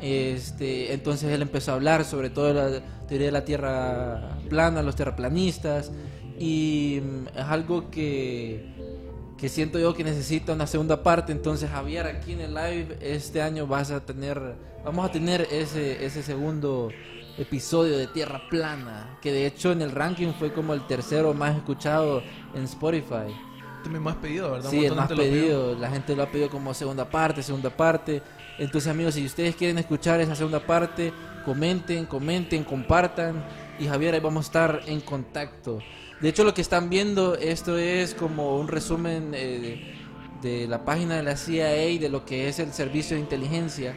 Este, 0.00 0.94
entonces 0.94 1.32
él 1.32 1.42
empezó 1.42 1.72
a 1.72 1.74
hablar 1.74 2.04
sobre 2.04 2.30
todo 2.30 2.54
la 2.54 2.80
teoría 3.08 3.26
de 3.26 3.32
la 3.32 3.44
Tierra 3.44 4.38
plana, 4.48 4.80
los 4.80 4.94
terraplanistas, 4.94 5.90
y 6.38 7.00
mm, 7.02 7.36
es 7.36 7.44
algo 7.44 7.90
que, 7.90 8.99
que 9.40 9.48
siento 9.48 9.78
yo 9.78 9.94
que 9.94 10.04
necesita 10.04 10.52
una 10.52 10.66
segunda 10.66 11.02
parte. 11.02 11.32
Entonces, 11.32 11.70
Javier, 11.70 12.06
aquí 12.06 12.32
en 12.32 12.42
el 12.42 12.54
live 12.54 12.98
este 13.00 13.40
año 13.40 13.66
vas 13.66 13.90
a 13.90 14.00
tener, 14.00 14.38
vamos 14.84 15.08
a 15.08 15.10
tener 15.10 15.48
ese, 15.50 16.04
ese 16.04 16.22
segundo 16.22 16.90
episodio 17.38 17.96
de 17.96 18.06
Tierra 18.06 18.42
Plana, 18.50 19.18
que 19.22 19.32
de 19.32 19.46
hecho 19.46 19.72
en 19.72 19.80
el 19.80 19.92
ranking 19.92 20.32
fue 20.38 20.52
como 20.52 20.74
el 20.74 20.86
tercero 20.86 21.32
más 21.32 21.56
escuchado 21.56 22.22
en 22.54 22.64
Spotify. 22.64 23.34
También 23.82 24.02
más 24.02 24.16
pedido, 24.16 24.52
¿verdad? 24.52 24.68
Sí, 24.68 24.84
el 24.84 24.94
más 24.94 25.08
pedido. 25.08 25.74
La 25.74 25.90
gente 25.90 26.14
lo 26.14 26.22
ha 26.22 26.30
pedido 26.30 26.50
como 26.50 26.74
segunda 26.74 27.08
parte, 27.08 27.42
segunda 27.42 27.70
parte. 27.70 28.20
Entonces, 28.58 28.90
amigos, 28.90 29.14
si 29.14 29.24
ustedes 29.24 29.56
quieren 29.56 29.78
escuchar 29.78 30.20
esa 30.20 30.36
segunda 30.36 30.60
parte, 30.60 31.14
comenten, 31.46 32.04
comenten, 32.04 32.62
compartan. 32.62 33.42
Y 33.78 33.86
Javier, 33.86 34.12
ahí 34.12 34.20
vamos 34.20 34.44
a 34.44 34.48
estar 34.48 34.80
en 34.86 35.00
contacto. 35.00 35.78
De 36.20 36.28
hecho, 36.28 36.44
lo 36.44 36.52
que 36.52 36.60
están 36.60 36.90
viendo, 36.90 37.34
esto 37.34 37.78
es 37.78 38.14
como 38.14 38.58
un 38.58 38.68
resumen 38.68 39.32
eh, 39.34 39.94
de, 40.42 40.66
la 40.68 40.84
página 40.84 41.16
de 41.16 41.22
la 41.22 41.36
CIA, 41.36 41.98
de 41.98 42.08
lo 42.10 42.24
que 42.26 42.48
es 42.48 42.58
el 42.58 42.72
servicio 42.72 43.16
de 43.16 43.22
inteligencia 43.22 43.94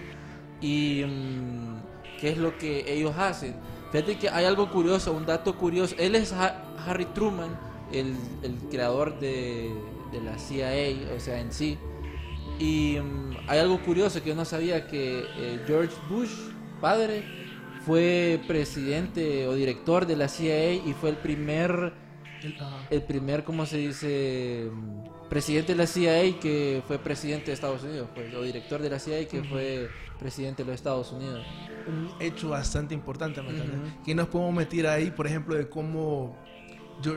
y 0.62 1.04
mm, 1.06 1.82
qué 2.20 2.30
es 2.30 2.38
lo 2.38 2.58
que 2.58 2.92
ellos 2.94 3.14
hacen. 3.18 3.56
Fíjate 3.92 4.18
que 4.18 4.30
hay 4.30 4.46
algo 4.46 4.72
curioso, 4.72 5.12
un 5.14 5.26
dato 5.26 5.58
curioso. 5.58 5.96
Él 6.00 6.16
es 6.16 6.32
Ha- 6.32 6.64
Harry 6.88 7.06
Truman, 7.06 7.58
el, 7.92 8.16
creador 8.72 9.20
de, 9.20 9.72
de 10.12 10.22
la 10.22 10.38
CIA, 10.40 11.14
o 11.16 11.20
sea, 11.20 11.40
en 11.40 11.52
sí. 11.52 11.78
Y 12.60 12.98
mm, 13.02 13.38
hay 13.48 13.60
algo 13.60 13.82
curioso 13.82 14.22
que 14.24 14.30
yo 14.30 14.36
no 14.36 14.46
sabía 14.46 14.88
que 14.88 15.26
eh, 15.38 15.60
George 15.68 15.94
Bush, 16.10 16.32
padre, 16.80 17.24
fue 17.86 18.40
presidente 18.48 19.46
o 19.48 19.54
director 19.56 20.06
de 20.06 20.16
la 20.16 20.30
CIA 20.30 20.74
y 20.74 20.94
fue 21.00 21.10
el 21.10 21.18
primer, 21.18 21.94
El- 22.90 23.04
primer, 23.04 23.44
¿cómo 23.44 23.66
se 23.66 23.78
dice? 23.78 24.70
Presidente 25.30 25.72
de 25.74 25.78
la 25.78 25.88
CIA 25.88 26.40
que 26.40 26.84
fue 26.88 27.00
presidente 27.00 27.48
de 27.48 27.54
Estados 27.54 27.84
Unidos, 27.84 28.08
pues, 28.14 28.34
o 28.36 28.42
director 28.44 28.82
de 28.82 28.90
la 28.90 29.00
CIA 29.00 29.28
que 29.28 29.44
fue 29.44 29.90
presidente 30.20 30.64
de 30.64 30.68
los 30.68 30.76
Estados 30.76 31.12
Unidos. 31.12 31.46
un 31.86 32.10
hecho 32.22 32.50
bastante 32.50 32.94
importante, 32.94 33.42
¿me 33.42 33.50
entiendes? 33.50 33.78
Ujú. 33.92 34.04
Que 34.06 34.16
nos 34.16 34.28
podemos 34.30 34.54
meter 34.54 34.88
ahí, 34.88 35.12
por 35.12 35.28
ejemplo, 35.28 35.54
de 35.56 35.68
cómo 35.68 36.38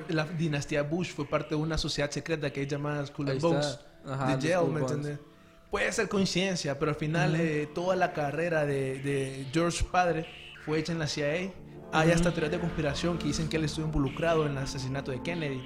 la 0.09 0.25
dinastía 0.25 0.83
Bush 0.83 1.13
fue 1.13 1.25
parte 1.29 1.51
de 1.51 1.61
una 1.61 1.79
sociedad 1.79 2.11
secreta 2.11 2.51
que 2.53 2.63
es 2.63 2.69
llamada 2.69 3.07
Skull 3.07 3.31
and. 3.31 3.41
Bones, 3.41 3.79
Ajá, 4.05 4.37
de 4.37 4.49
Yale, 4.49 4.69
¿me 4.69 4.81
entiendes? 4.81 5.19
Puede 5.71 5.93
ser 5.93 6.09
coincidencia, 6.09 6.79
pero 6.79 6.91
al 6.93 6.97
final 6.97 7.35
Ujú. 7.35 7.43
eh, 7.43 7.69
toda 7.75 7.95
la 7.97 8.13
carrera 8.13 8.65
de, 8.67 8.99
de 9.01 9.47
George 9.53 9.85
padre 9.85 10.27
fue 10.65 10.79
hecha 10.81 10.93
en 10.93 10.99
la 10.99 11.07
CIA. 11.07 11.53
Hay 11.93 12.11
hasta 12.11 12.31
teorías 12.31 12.53
de 12.53 12.59
conspiración 12.59 13.19
que 13.19 13.27
dicen 13.27 13.49
que 13.49 13.57
él 13.57 13.65
estuvo 13.65 13.87
involucrado 13.87 14.45
en 14.47 14.53
el 14.53 14.59
asesinato 14.59 15.11
de 15.11 15.23
Kennedy. 15.23 15.63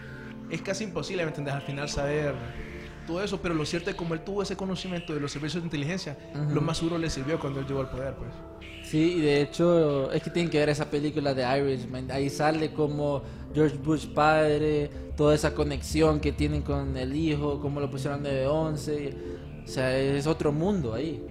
Es 0.50 0.62
casi 0.62 0.84
imposible, 0.84 1.22
¿me 1.24 1.28
entiendes? 1.28 1.54
Al 1.54 1.62
final 1.62 1.88
saber 1.88 2.34
todo 3.06 3.22
eso, 3.22 3.40
pero 3.40 3.54
lo 3.54 3.64
cierto 3.64 3.90
es 3.90 3.94
que 3.96 3.98
como 3.98 4.14
él 4.14 4.20
tuvo 4.20 4.42
ese 4.42 4.56
conocimiento 4.56 5.14
de 5.14 5.20
los 5.20 5.32
servicios 5.32 5.62
de 5.62 5.66
inteligencia, 5.66 6.16
Ujú. 6.34 6.54
lo 6.54 6.60
más 6.60 6.76
seguro 6.78 6.98
le 6.98 7.10
sirvió 7.10 7.40
cuando 7.40 7.60
él 7.60 7.66
llegó 7.66 7.80
al 7.80 7.90
poder, 7.90 8.14
pues. 8.14 8.30
Sí, 8.84 9.14
y 9.18 9.20
de 9.20 9.42
hecho 9.42 10.10
es 10.12 10.22
que 10.22 10.30
tienen 10.30 10.50
que 10.50 10.58
ver 10.58 10.68
esa 10.68 10.90
película 10.90 11.32
de 11.34 11.42
Irishman. 11.58 12.10
Ahí 12.10 12.28
sale 12.28 12.72
como 12.72 13.22
George 13.54 13.76
Bush 13.78 14.06
padre, 14.08 14.90
toda 15.16 15.34
esa 15.34 15.54
conexión 15.54 16.20
que 16.20 16.32
tienen 16.32 16.62
con 16.62 16.96
el 16.96 17.14
hijo, 17.14 17.60
cómo 17.60 17.80
lo 17.80 17.90
pusieron 17.90 18.22
9-11. 18.24 19.14
O 19.64 19.68
sea, 19.68 19.96
es 19.96 20.26
otro 20.26 20.50
mundo 20.52 20.94
ahí. 20.94 21.24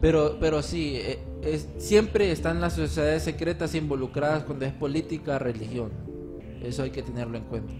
Pero, 0.00 0.38
pero 0.40 0.62
sí, 0.62 0.94
eh, 0.96 1.18
es, 1.42 1.68
siempre 1.78 2.30
están 2.32 2.60
las 2.60 2.74
sociedades 2.74 3.22
secretas 3.22 3.74
involucradas 3.74 4.44
cuando 4.44 4.64
es 4.66 4.72
política, 4.72 5.38
religión. 5.38 5.90
Eso 6.62 6.82
hay 6.82 6.90
que 6.90 7.02
tenerlo 7.02 7.38
en 7.38 7.44
cuenta. 7.44 7.72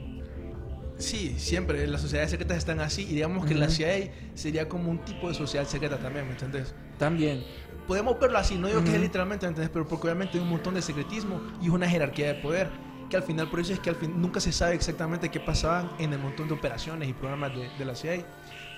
Sí, 0.98 1.34
siempre 1.38 1.86
las 1.86 2.02
sociedades 2.02 2.30
secretas 2.30 2.58
están 2.58 2.80
así 2.80 3.02
y 3.02 3.14
digamos 3.14 3.46
que 3.46 3.54
la 3.54 3.66
Ujú. 3.66 3.74
CIA 3.74 4.12
sería 4.34 4.68
como 4.68 4.90
un 4.90 4.98
tipo 4.98 5.28
de 5.28 5.34
sociedad 5.34 5.66
secreta 5.66 5.98
también, 5.98 6.26
¿me 6.26 6.32
entendés? 6.32 6.74
También. 6.98 7.42
Podemos 7.86 8.20
verlo 8.20 8.38
así, 8.38 8.56
no 8.56 8.68
digo 8.68 8.84
que 8.84 8.94
es 8.94 9.00
literalmente, 9.00 9.46
¿me 9.46 9.50
entendés? 9.50 9.70
Pero 9.72 9.88
porque 9.88 10.06
obviamente 10.08 10.36
hay 10.36 10.44
un 10.44 10.50
montón 10.50 10.74
de 10.74 10.82
secretismo 10.82 11.40
y 11.60 11.70
una 11.70 11.88
jerarquía 11.88 12.28
de 12.28 12.34
poder 12.34 12.70
que 13.08 13.16
al 13.16 13.22
final, 13.22 13.48
por 13.48 13.60
eso 13.60 13.72
es 13.72 13.80
que 13.80 13.90
al 13.90 13.96
fin 13.96 14.20
nunca 14.20 14.40
se 14.40 14.52
sabe 14.52 14.74
exactamente 14.74 15.30
qué 15.30 15.40
pasaban 15.40 15.90
en 15.98 16.12
el 16.12 16.18
montón 16.20 16.46
de 16.46 16.54
operaciones 16.54 17.08
y 17.08 17.12
programas 17.12 17.54
de, 17.56 17.68
de 17.76 17.84
la 17.84 17.96
CIA. 17.96 18.24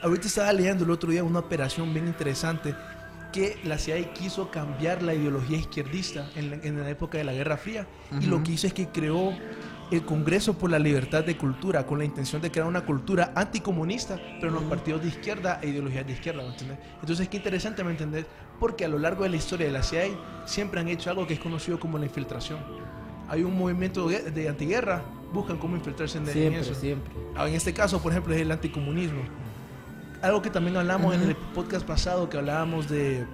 Ahorita 0.01 0.27
estaba 0.27 0.53
leyendo 0.53 0.85
el 0.85 0.91
otro 0.91 1.11
día 1.11 1.23
una 1.23 1.41
operación 1.41 1.93
bien 1.93 2.07
interesante 2.07 2.75
que 3.33 3.59
la 3.65 3.79
CIA 3.79 4.13
quiso 4.13 4.51
cambiar 4.51 5.03
la 5.03 5.15
ideología 5.15 5.57
izquierdista 5.59 6.31
en 6.37 6.51
la, 6.51 6.57
en 6.57 6.81
la 6.81 6.89
época 6.91 7.19
de 7.19 7.25
la 7.25 7.33
Guerra 7.33 7.57
Fría 7.57 7.87
y 8.21 8.27
lo 8.27 8.43
que 8.43 8.53
hizo 8.53 8.67
es 8.67 8.75
que 8.75 8.89
creó 8.89 9.33
el 9.91 10.03
Congreso 10.05 10.57
por 10.57 10.71
la 10.71 10.79
Libertad 10.79 11.25
de 11.25 11.37
Cultura 11.37 11.85
con 11.87 11.99
la 11.99 12.05
intención 12.05 12.41
de 12.41 12.51
crear 12.51 12.67
una 12.67 12.85
cultura 12.85 13.33
anticomunista, 13.35 14.19
pero 14.41 14.49
en 14.49 14.55
los 14.55 14.63
partidos 14.65 15.03
de 15.03 15.09
izquierda 15.09 15.59
e 15.63 15.69
ideologías 15.69 16.07
de 16.07 16.13
izquierda, 16.13 16.43
¿me 16.43 16.49
entiendes? 16.51 16.79
Entonces, 17.01 17.29
qué 17.29 17.37
interesante, 17.37 17.85
¿me 17.85 17.91
entendés? 17.91 18.25
Porque 18.59 18.85
a 18.85 18.89
lo 18.89 18.99
largo 18.99 19.25
de 19.25 19.31
la 19.31 19.37
historia 19.37 19.67
de 19.67 19.73
la 19.73 19.83
CIA 19.83 20.05
siempre 20.47 20.81
han 20.81 20.89
hecho 20.89 21.11
algo 21.11 21.27
que 21.27 21.35
es 21.35 21.41
conocido 21.41 21.79
como 21.79 21.99
la 21.99 22.07
infiltración. 22.07 22.59
Hay 23.29 23.43
un 23.45 23.57
movimiento 23.57 24.09
de, 24.09 24.49
antiguerra, 24.49 25.03
buscan 25.33 25.59
cómo 25.59 25.77
infiltrarse 25.77 26.19
en, 26.19 26.27
en 26.27 26.33
Siempre, 26.33 26.61
eso. 26.61 26.75
siempre. 26.75 27.13
Ah, 27.35 27.49
En 27.49 27.55
este 27.55 27.73
caso, 27.75 28.01
por 28.01 28.13
ejemplo, 28.13 28.35
es 28.35 28.41
el 28.41 28.51
anticomunismo. 28.51 29.23
Algo 30.23 30.41
que 30.41 30.51
también 30.51 30.77
hablamos 30.77 31.15
en 31.15 31.23
el 31.23 31.37
podcast 31.37 31.85
pasado, 31.85 32.29
que 32.29 32.39
hablábamos 32.39 32.89
de 32.89 33.27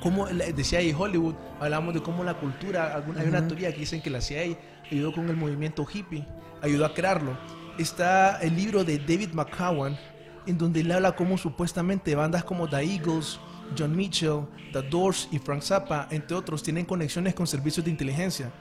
cómo, 0.00 0.26
la- 0.28 0.46
de 0.46 0.64
CIA 0.64 0.82
y 0.82 0.92
Hollywood, 0.96 1.34
hablábamos 1.60 1.94
de 1.94 2.02
cómo 2.02 2.22
la 2.24 2.34
cultura, 2.34 2.94
alguna- 2.94 3.20
hay 3.22 3.28
una 3.28 3.46
teoría 3.46 3.72
que 3.72 3.80
dicen 3.80 4.00
que 4.00 4.10
la 4.10 4.20
CIA 4.20 4.56
ayudó 4.90 5.12
con 5.12 5.28
el 5.28 5.36
movimiento 5.36 5.84
hippie, 5.92 6.26
ayudó 6.62 6.84
a 6.86 6.94
crearlo. 6.94 7.36
Está 7.78 8.40
el 8.40 8.54
libro 8.54 8.84
de 8.84 8.98
David 8.98 9.30
McCowan, 9.32 9.98
en 10.46 10.58
donde 10.58 10.80
él 10.80 10.92
habla 10.92 11.12
cómo 11.16 11.38
supuestamente 11.38 12.14
bandas 12.14 12.44
como 12.44 12.68
The 12.68 12.82
Eagles, 12.84 13.40
John 13.78 13.96
Mitchell, 13.96 14.42
The 14.72 14.82
Doors 14.82 15.28
y 15.32 15.38
Frank 15.38 15.62
Zappa, 15.62 16.08
entre 16.10 16.36
otros, 16.36 16.62
tienen 16.62 16.84
conexiones 16.84 17.34
con 17.34 17.46
servicios 17.46 17.84
de 17.84 17.90
inteligencia. 17.90 18.52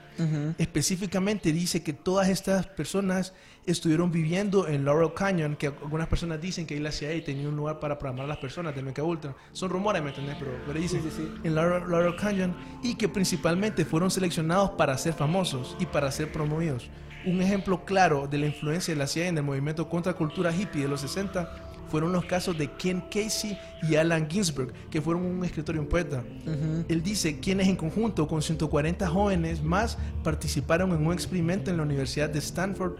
Específicamente 0.57 1.51
dice 1.51 1.81
que 1.81 1.93
todas 1.93 2.29
estas 2.29 2.67
personas 2.67 3.33
estuvieron 3.65 4.11
viviendo 4.11 4.67
en 4.67 4.85
Laurel 4.85 5.13
Canyon, 5.13 5.55
que 5.55 5.67
algunas 5.67 6.07
personas 6.07 6.39
dicen 6.39 6.65
que 6.67 6.75
ahí 6.75 6.79
la 6.79 6.91
CIA 6.91 7.23
tenía 7.23 7.49
un 7.49 7.55
lugar 7.55 7.79
para 7.79 7.97
programar 7.97 8.25
a 8.25 8.27
las 8.27 8.37
personas 8.37 8.75
de 8.75 8.83
Mecha 8.83 9.03
Ultra. 9.03 9.35
Son 9.51 9.69
rumores, 9.69 10.01
¿me 10.03 10.09
entendés? 10.09 10.35
Pero, 10.39 10.51
pero 10.65 10.79
dicen 10.79 11.01
Sí, 11.01 11.09
sí, 11.09 11.23
sí. 11.23 11.31
en 11.43 11.55
Laurel, 11.55 11.89
Laurel 11.89 12.15
Canyon 12.15 12.55
y 12.83 12.95
que 12.95 13.09
principalmente 13.09 13.83
fueron 13.83 14.11
seleccionados 14.11 14.71
para 14.71 14.97
ser 14.97 15.13
famosos 15.13 15.75
y 15.79 15.85
para 15.87 16.11
ser 16.11 16.31
promovidos. 16.31 16.89
Un 17.25 17.41
ejemplo 17.41 17.85
claro 17.85 18.27
de 18.27 18.37
la 18.37 18.47
influencia 18.47 18.93
de 18.93 18.99
la 18.99 19.07
CIA 19.07 19.27
en 19.27 19.37
el 19.37 19.43
movimiento 19.43 19.89
contra 19.89 20.13
cultura 20.13 20.55
hippie 20.55 20.83
de 20.83 20.87
los 20.87 21.01
60 21.01 21.70
fueron 21.91 22.13
los 22.13 22.23
casos 22.23 22.57
de 22.57 22.71
Ken 22.71 23.03
Casey 23.11 23.59
y 23.83 23.95
Allen 23.97 24.29
Ginsberg, 24.29 24.71
que 24.89 25.01
fueron 25.01 25.25
un 25.25 25.43
escritor 25.43 25.75
y 25.75 25.79
un 25.79 25.87
poeta. 25.87 26.23
Ujú. 26.47 26.85
Él 26.87 27.03
dice 27.03 27.39
quienes 27.41 27.67
en 27.67 27.75
conjunto 27.75 28.29
con 28.29 28.41
140 28.41 29.05
jóvenes 29.07 29.61
más 29.61 29.97
participaron 30.23 30.91
en 30.91 31.05
un 31.05 31.11
experimento 31.11 31.69
en 31.69 31.77
la 31.77 31.83
Universidad 31.83 32.29
de 32.29 32.39
Stanford 32.39 32.93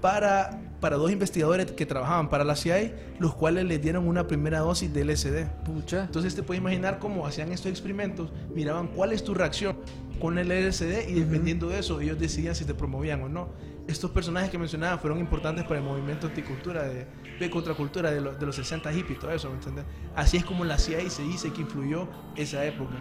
para, 0.00 0.60
para 0.80 0.96
dos 0.96 1.12
investigadores 1.12 1.70
que 1.70 1.86
trabajaban 1.86 2.28
para 2.28 2.42
la 2.42 2.56
CIA, 2.56 2.92
los 3.20 3.34
cuales 3.36 3.64
les 3.66 3.80
dieron 3.80 4.08
una 4.08 4.26
primera 4.26 4.58
dosis 4.58 4.92
de 4.92 5.04
LSD. 5.04 5.46
Pucha. 5.64 6.02
Entonces 6.02 6.34
te 6.34 6.42
puedes 6.42 6.60
imaginar 6.60 6.98
cómo 6.98 7.28
hacían 7.28 7.52
estos 7.52 7.70
experimentos, 7.70 8.32
miraban 8.52 8.88
cuál 8.88 9.12
es 9.12 9.22
tu 9.22 9.32
reacción 9.32 9.76
con 10.20 10.38
el 10.38 10.48
LSD 10.48 11.08
y 11.08 11.14
dependiendo 11.14 11.68
de 11.68 11.78
eso 11.78 12.00
ellos 12.00 12.18
decidían 12.18 12.56
si 12.56 12.64
te 12.64 12.74
promovían 12.74 13.22
o 13.22 13.28
no. 13.28 13.48
Estos 13.86 14.10
personajes 14.10 14.50
que 14.50 14.56
mencionaba 14.58 14.96
fueron 14.98 15.18
importantes 15.18 15.64
para 15.64 15.78
el 15.78 15.84
movimiento 15.84 16.26
anticultura, 16.26 16.84
de, 16.84 17.06
de 17.38 17.50
contracultura 17.50 18.10
de, 18.10 18.20
lo- 18.20 18.32
de 18.34 18.46
los 18.46 18.56
60 18.56 18.90
hippies 18.92 19.18
todo 19.18 19.30
eso, 19.30 19.48
¿me 19.50 19.56
entiendes? 19.56 19.84
Así 20.16 20.38
es 20.38 20.44
como 20.44 20.64
la 20.64 20.78
CIA 20.78 21.08
se 21.10 21.22
dice 21.22 21.52
que 21.52 21.60
influyó 21.60 22.08
esa 22.34 22.64
época. 22.64 22.94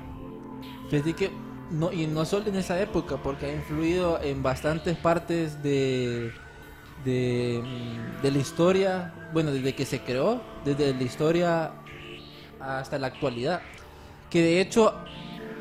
Fíjate 0.89 1.13
que 1.13 1.31
no, 1.71 1.91
y 1.91 2.05
no 2.07 2.25
solo 2.25 2.47
en 2.47 2.55
esa 2.55 2.79
época, 2.81 3.17
porque 3.23 3.45
ha 3.45 3.55
influido 3.55 4.19
en 4.21 4.43
bastantes 4.43 4.97
partes 4.97 5.63
de, 5.63 6.33
de, 7.05 7.63
de 8.21 8.31
la 8.31 8.37
historia, 8.37 9.13
bueno, 9.33 9.51
desde 9.51 9.73
que 9.73 9.85
se 9.85 10.01
creó, 10.01 10.41
desde 10.65 10.93
la 10.93 11.03
historia 11.03 11.71
hasta 12.59 12.99
la 12.99 13.07
actualidad. 13.07 13.61
Que 14.29 14.41
de 14.41 14.59
hecho, 14.61 14.93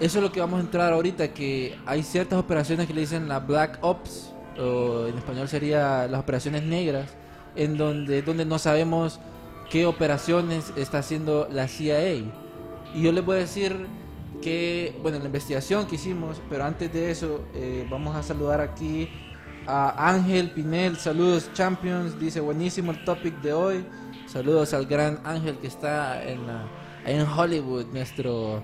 eso 0.00 0.18
es 0.18 0.22
lo 0.24 0.32
que 0.32 0.40
vamos 0.40 0.58
a 0.58 0.62
entrar 0.62 0.92
ahorita, 0.92 1.32
que 1.32 1.78
hay 1.86 2.02
ciertas 2.02 2.38
operaciones 2.40 2.86
que 2.88 2.92
le 2.94 3.02
dicen 3.02 3.28
la 3.28 3.38
Black 3.38 3.78
Ops, 3.82 4.31
en 4.56 5.16
español 5.16 5.48
sería 5.48 6.06
las 6.08 6.20
operaciones 6.20 6.62
negras, 6.62 7.10
en 7.56 7.76
donde, 7.76 8.22
donde 8.22 8.44
no 8.44 8.58
sabemos 8.58 9.20
qué 9.70 9.86
operaciones 9.86 10.72
está 10.76 10.98
haciendo 10.98 11.48
la 11.50 11.68
CIA. 11.68 12.14
Y 12.94 13.02
yo 13.02 13.12
les 13.12 13.24
voy 13.24 13.36
a 13.36 13.40
decir 13.40 13.86
que, 14.42 14.98
bueno, 15.02 15.18
la 15.18 15.26
investigación 15.26 15.86
que 15.86 15.94
hicimos, 15.94 16.40
pero 16.50 16.64
antes 16.64 16.92
de 16.92 17.10
eso, 17.10 17.44
eh, 17.54 17.86
vamos 17.90 18.14
a 18.14 18.22
saludar 18.22 18.60
aquí 18.60 19.08
a 19.66 20.10
Ángel 20.10 20.50
Pinel. 20.50 20.96
Saludos, 20.96 21.50
Champions. 21.54 22.18
Dice, 22.18 22.40
buenísimo 22.40 22.92
el 22.92 23.04
topic 23.04 23.40
de 23.40 23.52
hoy. 23.52 23.84
Saludos 24.26 24.74
al 24.74 24.86
gran 24.86 25.20
Ángel 25.24 25.56
que 25.58 25.66
está 25.66 26.22
en, 26.22 26.40
en 27.06 27.26
Hollywood, 27.26 27.86
nuestro, 27.92 28.62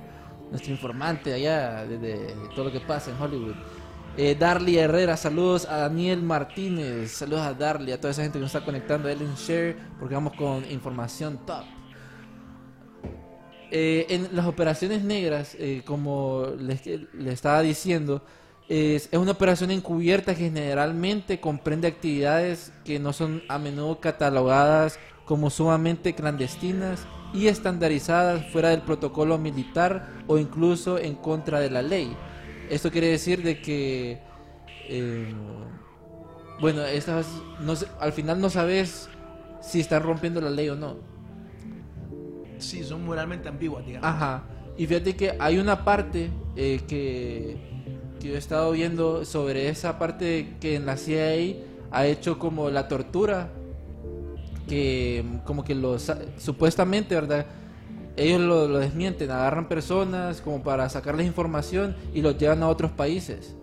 nuestro 0.51 0.73
informante 0.73 1.33
allá 1.33 1.85
de, 1.85 1.99
de 1.99 2.35
todo 2.55 2.67
lo 2.67 2.73
que 2.73 2.81
pasa 2.81 3.11
en 3.11 3.21
Hollywood. 3.21 3.55
Eh, 4.21 4.35
Darly 4.35 4.79
Herrera, 4.79 5.17
saludos 5.17 5.65
a 5.67 5.77
Daniel 5.77 6.23
Martínez, 6.23 7.13
saludos 7.13 7.43
a 7.43 7.55
Darly, 7.55 7.93
a 7.93 8.01
toda 8.01 8.11
esa 8.11 8.23
gente 8.23 8.37
que 8.37 8.43
nos 8.43 8.53
está 8.53 8.65
conectando, 8.65 9.09
Ellen 9.09 9.37
Share, 9.37 9.77
porque 10.01 10.17
vamos 10.17 10.33
con 10.33 10.69
información 10.73 11.39
top. 11.47 11.63
Eh, 13.71 14.07
en 14.09 14.29
las 14.33 14.47
operaciones 14.47 15.05
negras, 15.05 15.55
eh, 15.57 15.83
como 15.85 16.47
les, 16.59 16.85
estaba 17.29 17.63
diciendo, 17.63 18.21
es, 18.69 19.09
es 19.13 19.19
una 19.21 19.31
operación 19.31 19.71
encubierta 19.71 20.35
que 20.35 20.47
generalmente 20.47 21.39
comprende 21.39 21.87
actividades 21.87 22.73
que 22.85 22.99
no 22.99 23.13
son 23.13 23.45
a 23.49 23.61
menudo 23.61 24.01
catalogadas 24.01 24.99
como 25.27 25.49
sumamente 25.49 26.17
clandestinas 26.17 27.07
y 27.33 27.47
estandarizadas 27.47 28.51
fuera 28.51 28.71
del 28.71 28.83
protocolo 28.83 29.39
militar 29.39 30.09
o 30.27 30.39
incluso 30.39 30.99
en 30.99 31.15
contra 31.15 31.61
de 31.61 31.71
la 31.71 31.83
ley. 31.83 32.17
Esto 32.71 32.91
quiere 32.91 33.09
decir 33.09 33.43
de 33.43 33.61
que, 33.61 34.19
eh, 34.89 35.33
bueno, 36.61 36.83
estas, 36.85 37.27
no 37.61 37.75
al 38.01 38.13
final 38.13 38.41
no 38.41 38.51
sabes 38.51 39.09
si 39.61 39.81
están 39.81 40.03
rompiendo 40.03 40.41
la 40.41 40.51
ley 40.51 40.69
o 40.69 40.77
no. 40.77 40.97
Sí, 42.59 42.83
son 42.83 43.05
moralmente 43.05 43.49
ambiguas, 43.49 43.87
digamos. 43.87 44.09
Ajá. 44.09 44.45
Y 44.77 44.87
fíjate 44.87 45.17
que 45.17 45.37
hay 45.39 45.59
una 45.59 45.85
parte 45.85 46.31
eh, 46.57 46.81
que, 46.87 47.57
que 48.21 48.29
yo 48.29 48.35
he 48.35 48.39
estado 48.39 48.71
viendo 48.73 49.25
sobre 49.25 49.69
esa 49.69 49.99
parte 49.99 50.57
que 50.61 50.77
en 50.77 50.87
la 50.87 50.97
CIA 50.97 51.57
ha 51.91 52.07
hecho 52.07 52.39
como 52.39 52.71
la 52.71 52.89
tortura, 52.89 53.51
que 54.69 55.25
como 55.45 55.65
que 55.65 55.75
los 55.75 56.13
supuestamente, 56.37 57.15
¿verdad? 57.15 57.47
Ellos 58.19 58.41
lo, 58.41 58.67
lo 58.69 58.79
desmienten, 58.79 59.31
agarran 59.31 59.69
personas 59.69 60.41
como 60.41 60.63
para 60.63 60.89
sacarles 60.89 61.27
información 61.27 61.97
y 62.13 62.23
los 62.23 62.37
llevan 62.39 62.63
a 62.63 62.69
otros 62.69 62.91
países. 62.91 63.55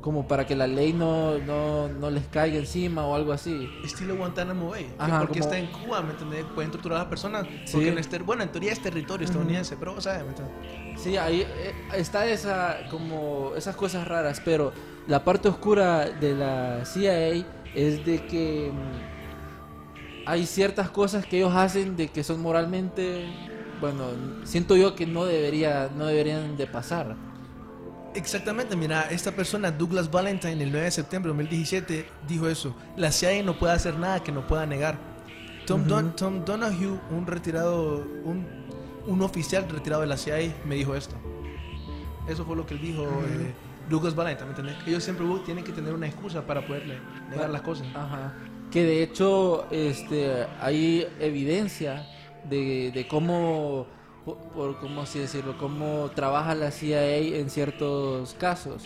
Como 0.00 0.26
para 0.26 0.46
que 0.46 0.56
la 0.56 0.66
ley 0.66 0.94
no, 0.94 1.38
no, 1.40 1.88
no 1.88 2.10
les 2.10 2.26
caiga 2.28 2.56
encima 2.58 3.04
o 3.06 3.14
algo 3.14 3.32
así. 3.32 3.68
Estilo 3.84 4.16
Guantánamo 4.16 4.70
Bay. 4.70 4.90
Ajá, 4.98 5.18
porque 5.20 5.40
como- 5.40 5.52
está 5.52 5.58
en 5.58 5.66
Cuba, 5.66 6.00
¿me 6.00 6.12
entiendes? 6.12 6.46
Pueden 6.54 6.70
torturar 6.70 6.96
a 6.96 7.00
las 7.02 7.08
personas. 7.10 7.46
Sí. 7.66 7.72
Porque 7.72 8.00
este, 8.00 8.18
bueno, 8.20 8.42
en 8.42 8.48
teoría 8.50 8.72
es 8.72 8.80
territorio 8.80 9.26
estadounidense, 9.26 9.76
pero, 9.78 10.00
¿sabes? 10.00 10.22
¿Me 10.22 10.28
entiendes? 10.30 11.02
Sí, 11.02 11.18
ahí 11.18 11.42
eh, 11.42 11.74
está 11.96 12.26
esa 12.26 12.78
como 12.90 13.52
esas 13.56 13.76
cosas 13.76 14.08
raras, 14.08 14.40
pero 14.42 14.72
la 15.06 15.22
parte 15.22 15.48
oscura 15.48 16.06
de 16.06 16.34
la 16.34 16.84
CIA 16.86 17.44
es 17.74 18.04
de 18.06 18.24
que 18.26 18.72
mm, 18.72 19.09
hay 20.30 20.46
ciertas 20.46 20.90
cosas 20.90 21.26
que 21.26 21.38
ellos 21.38 21.54
hacen 21.54 21.96
de 21.96 22.08
que 22.08 22.22
son 22.24 22.40
moralmente, 22.40 23.26
bueno, 23.80 24.04
siento 24.44 24.76
yo 24.76 24.94
que 24.94 25.06
no 25.06 25.24
debería 25.24 25.90
no 25.96 26.06
deberían 26.06 26.56
de 26.56 26.66
pasar. 26.66 27.16
Exactamente, 28.14 28.74
mira, 28.74 29.02
esta 29.10 29.30
persona, 29.32 29.70
Douglas 29.70 30.10
Valentine, 30.10 30.60
el 30.62 30.70
9 30.72 30.86
de 30.86 30.90
septiembre 30.90 31.28
de 31.30 31.36
2017, 31.38 32.08
dijo 32.26 32.48
eso. 32.48 32.74
La 32.96 33.12
CIA 33.12 33.42
no 33.44 33.56
puede 33.58 33.72
hacer 33.72 33.96
nada 33.98 34.20
que 34.20 34.32
no 34.32 34.46
pueda 34.46 34.66
negar. 34.66 34.98
Tom, 35.66 35.86
Don- 35.86 36.16
Tom 36.16 36.44
Donahue, 36.44 36.98
un 37.10 37.26
retirado, 37.26 38.04
un, 38.24 38.46
un 39.06 39.22
oficial 39.22 39.68
retirado 39.68 40.02
de 40.02 40.08
la 40.08 40.16
CIA, 40.16 40.52
me 40.64 40.74
dijo 40.74 40.96
esto. 40.96 41.14
Eso 42.28 42.44
fue 42.44 42.56
lo 42.56 42.66
que 42.66 42.74
él 42.74 42.80
dijo 42.80 43.04
eh, 43.04 43.52
Douglas 43.88 44.14
Valentine, 44.16 44.50
¿me? 44.50 44.76
Ellos 44.86 45.04
siempre 45.04 45.24
tienen 45.44 45.62
que 45.64 45.72
tener 45.72 45.94
una 45.94 46.06
excusa 46.08 46.44
para 46.44 46.66
poderle 46.66 46.98
negar 47.30 47.50
las 47.50 47.62
cosas. 47.62 47.86
Ajá. 47.94 48.32
Que 48.70 48.84
de 48.84 49.02
hecho 49.02 49.66
este 49.70 50.46
hay 50.60 51.06
evidencia 51.18 52.06
de, 52.48 52.92
de 52.92 53.08
cómo 53.08 53.86
por, 54.24 54.78
cómo 54.78 55.02
decirlo, 55.04 55.56
cómo 55.58 56.10
trabaja 56.14 56.54
la 56.54 56.70
CIA 56.70 57.16
en 57.16 57.50
ciertos 57.50 58.34
casos. 58.34 58.84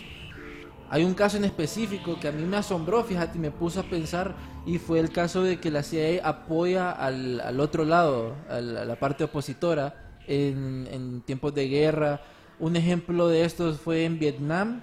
Hay 0.89 1.03
un 1.03 1.13
caso 1.13 1.37
en 1.37 1.45
específico 1.45 2.19
que 2.19 2.27
a 2.27 2.31
mí 2.31 2.43
me 2.45 2.57
asombró, 2.57 3.03
fíjate, 3.03 3.37
me 3.39 3.51
puso 3.51 3.79
a 3.81 3.83
pensar, 3.83 4.35
y 4.65 4.77
fue 4.77 4.99
el 4.99 5.11
caso 5.11 5.43
de 5.43 5.59
que 5.59 5.71
la 5.71 5.83
CIA 5.83 6.21
apoya 6.27 6.91
al, 6.91 7.41
al 7.41 7.59
otro 7.59 7.85
lado, 7.85 8.35
al- 8.49 8.77
a 8.77 8.85
la 8.85 8.95
parte 8.99 9.23
opositora, 9.23 9.95
en, 10.27 10.87
en 10.91 11.21
tiempos 11.21 11.53
de 11.53 11.67
guerra. 11.67 12.21
Un 12.59 12.75
ejemplo 12.75 13.27
de 13.27 13.45
estos 13.45 13.79
fue 13.79 14.05
en 14.05 14.19
Vietnam 14.19 14.81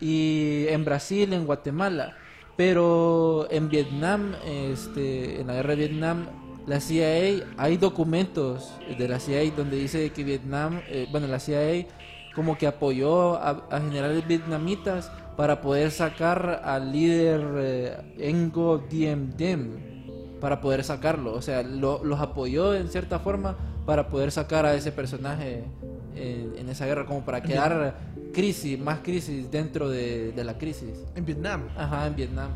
y 0.00 0.66
en 0.68 0.84
Brasil, 0.84 1.32
en 1.32 1.46
Guatemala. 1.46 2.16
Pero 2.56 3.46
en 3.50 3.68
Vietnam, 3.68 4.34
este, 4.46 5.40
en 5.40 5.46
la 5.46 5.54
guerra 5.54 5.70
de 5.70 5.76
Vietnam, 5.88 6.26
la 6.66 6.80
CIA, 6.80 7.44
hay 7.56 7.76
documentos 7.76 8.72
de 8.98 9.08
la 9.08 9.18
CIA 9.18 9.50
donde 9.56 9.76
dice 9.76 10.10
que 10.12 10.22
Vietnam, 10.22 10.80
eh, 10.88 11.08
bueno, 11.10 11.26
la 11.26 11.40
CIA 11.40 11.86
como 12.34 12.56
que 12.56 12.66
apoyó 12.66 13.36
a, 13.36 13.66
generales 13.80 14.26
vietnamitas 14.26 15.10
para 15.36 15.60
poder 15.60 15.90
sacar 15.90 16.60
al 16.64 16.92
líder 16.92 17.40
eh, 17.56 18.32
Ngo 18.32 18.78
Diem 18.88 19.30
Diem, 19.36 20.38
para 20.40 20.60
poder 20.60 20.84
sacarlo. 20.84 21.32
O 21.34 21.42
sea, 21.42 21.62
lo- 21.62 22.04
los 22.04 22.20
apoyó 22.20 22.74
en 22.74 22.88
cierta 22.88 23.18
forma 23.18 23.56
para 23.86 24.08
poder 24.08 24.30
sacar 24.30 24.64
a 24.66 24.74
ese 24.74 24.92
personaje 24.92 25.64
en, 26.16 26.54
en 26.58 26.68
esa 26.68 26.86
guerra, 26.86 27.06
como 27.06 27.24
para 27.24 27.42
crear 27.42 27.94
crisis, 28.32 28.78
más 28.78 29.00
crisis 29.00 29.50
dentro 29.50 29.88
de, 29.88 30.32
de 30.32 30.44
la 30.44 30.56
crisis. 30.58 30.90
En 31.14 31.24
Vietnam, 31.24 31.62
Ajá, 31.76 32.06
en 32.06 32.16
Vietnam. 32.16 32.50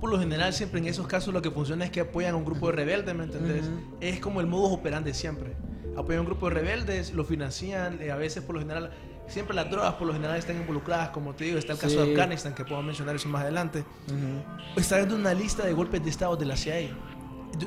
por 0.00 0.10
lo 0.10 0.18
general, 0.18 0.52
siempre 0.52 0.80
en 0.80 0.86
esos 0.86 1.06
casos 1.06 1.32
lo 1.34 1.42
que 1.42 1.50
funciona 1.50 1.84
es 1.84 1.90
que 1.90 2.00
apoyan 2.00 2.34
a 2.34 2.36
un 2.36 2.44
grupo 2.44 2.66
de 2.68 2.72
rebeldes, 2.76 3.14
¿me 3.14 3.24
entendés? 3.24 3.62
Ujú. 3.66 3.96
Es 4.00 4.20
como 4.20 4.40
el 4.40 4.46
modus 4.46 4.72
operandi 4.72 5.12
siempre. 5.14 5.52
Apoyan 5.96 6.18
a 6.18 6.20
un 6.22 6.26
grupo 6.26 6.48
de 6.48 6.54
rebeldes, 6.54 7.12
lo 7.12 7.24
financian, 7.24 8.00
eh, 8.00 8.10
a 8.12 8.16
veces 8.16 8.42
por 8.44 8.54
lo 8.54 8.60
general, 8.60 8.90
siempre 9.26 9.54
las 9.54 9.68
drogas 9.70 9.94
por 9.94 10.06
lo 10.06 10.12
general 10.14 10.36
están 10.38 10.56
involucradas, 10.56 11.10
como 11.10 11.34
te 11.34 11.44
digo, 11.44 11.58
está 11.58 11.72
el 11.74 11.78
caso 11.78 11.90
Sí. 12.02 12.06
de 12.06 12.12
Afganistán, 12.12 12.54
que 12.54 12.64
puedo 12.64 12.80
mencionar 12.82 13.16
eso 13.16 13.28
más 13.28 13.42
adelante. 13.42 13.80
Ujú. 14.06 14.80
Está 14.80 14.96
viendo 14.98 15.16
una 15.16 15.34
lista 15.34 15.66
de 15.66 15.72
golpes 15.72 16.02
de 16.04 16.10
estado 16.10 16.36
de 16.36 16.46
la 16.46 16.56
CIA. 16.56 16.88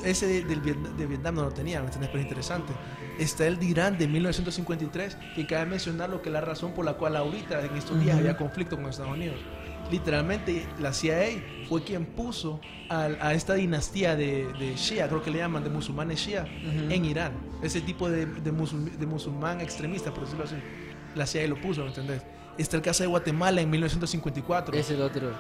Ese 0.04 0.26
de, 0.28 0.44
del 0.44 0.62
Vietnam, 0.62 0.96
de 0.98 1.06
Vietnam 1.08 1.36
no 1.36 1.44
lo 1.44 1.52
tenía, 1.52 1.80
¿me 1.80 1.86
entiendes? 1.86 2.10
Pero 2.10 2.20
es 2.22 2.26
interesante. 2.26 2.74
Está 3.20 3.46
el 3.48 3.60
de 3.60 3.65
Irán 3.65 3.98
de 3.98 4.08
1953, 4.08 5.17
que 5.36 5.46
cabe 5.48 5.65
mencionar 5.65 6.10
lo 6.10 6.22
que 6.22 6.30
es 6.30 6.34
la 6.34 6.41
razón 6.41 6.74
por 6.74 6.86
la 6.86 6.94
cual 6.94 7.15
ahorita, 7.15 7.63
en 7.65 7.76
estos 7.76 8.00
días, 8.00 8.15
Ujú. 8.15 8.20
había 8.26 8.38
conflicto 8.38 8.76
con 8.78 8.86
Estados 8.88 9.12
Unidos. 9.12 9.38
Literalmente, 9.91 10.65
la 10.80 10.94
CIA 10.94 11.44
fue 11.67 11.84
quien 11.84 12.06
puso 12.06 12.62
al- 12.89 13.17
a, 13.22 13.34
esta 13.34 13.56
dinastía 13.56 14.15
de, 14.15 14.46
de 14.54 14.76
Shia, 14.76 15.08
creo 15.10 15.22
que 15.22 15.32
le 15.32 15.39
llaman, 15.39 15.63
de 15.63 15.70
musulmanes 15.70 16.20
Shia, 16.20 16.44
Ujú. 16.44 16.91
en 16.91 17.06
Irán. 17.06 17.34
Ese 17.62 17.82
tipo 17.82 18.10
de, 18.10 18.26
de, 18.26 18.54
musul- 18.54 18.89
de 18.98 19.06
musulmán 19.06 19.60
extremista, 19.60 20.13
por 20.13 20.24
decirlo 20.24 20.46
así. 20.46 20.56
La 21.15 21.26
CIA 21.28 21.48
lo 21.48 21.60
puso, 21.60 21.82
¿me 21.82 21.88
entendés? 21.89 22.22
Está 22.58 22.78
el 22.78 22.82
caso 22.84 23.04
de 23.04 23.08
Guatemala 23.08 23.60
en 23.62 23.70
1954 23.70 24.76
Es 24.78 24.89
el 24.91 25.02
otro. 25.02 25.32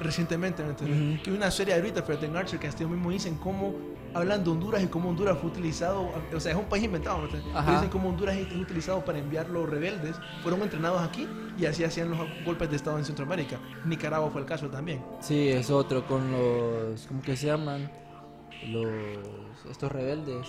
Recientemente, 0.00 0.62
¿me 0.62 0.70
entiendes? 0.70 1.00
Ujú. 1.00 1.22
Que 1.22 1.30
hay 1.30 1.36
una 1.36 1.50
serie 1.50 1.74
ahorita, 1.74 2.02
Fred 2.02 2.34
Archer, 2.34 2.58
que 2.58 2.66
hasta 2.66 2.82
ellos 2.82 2.92
mismos 2.92 3.12
dicen 3.12 3.36
cómo 3.36 3.74
hablan 4.14 4.42
de 4.42 4.50
Honduras 4.50 4.82
y 4.82 4.86
cómo 4.88 5.10
Honduras 5.10 5.38
fue 5.38 5.50
utilizado, 5.50 6.10
o 6.34 6.40
sea, 6.40 6.52
es 6.52 6.58
un 6.58 6.64
país 6.64 6.84
inventado, 6.84 7.18
¿me 7.18 7.24
entiendes? 7.24 7.52
Pero 7.54 7.72
dicen 7.72 7.90
cómo 7.90 8.08
Honduras 8.08 8.36
es 8.36 8.52
utilizado 8.56 9.04
para 9.04 9.18
enviar 9.18 9.48
los 9.48 9.68
rebeldes, 9.68 10.16
fueron 10.42 10.62
entrenados 10.62 11.00
aquí 11.02 11.28
y 11.58 11.66
así 11.66 11.84
hacían 11.84 12.10
los 12.10 12.18
golpes 12.44 12.70
de 12.70 12.76
Estado 12.76 12.98
en 12.98 13.04
Centroamérica. 13.04 13.58
Nicaragua 13.84 14.30
fue 14.30 14.40
el 14.40 14.46
caso 14.46 14.68
también. 14.68 15.04
Sí, 15.20 15.48
es 15.48 15.70
otro 15.70 16.06
con 16.06 16.32
los, 16.32 17.06
¿cómo 17.06 17.22
que 17.22 17.36
se 17.36 17.46
llaman? 17.46 17.90
Los, 18.66 18.86
estos 19.70 19.92
rebeldes. 19.92 20.46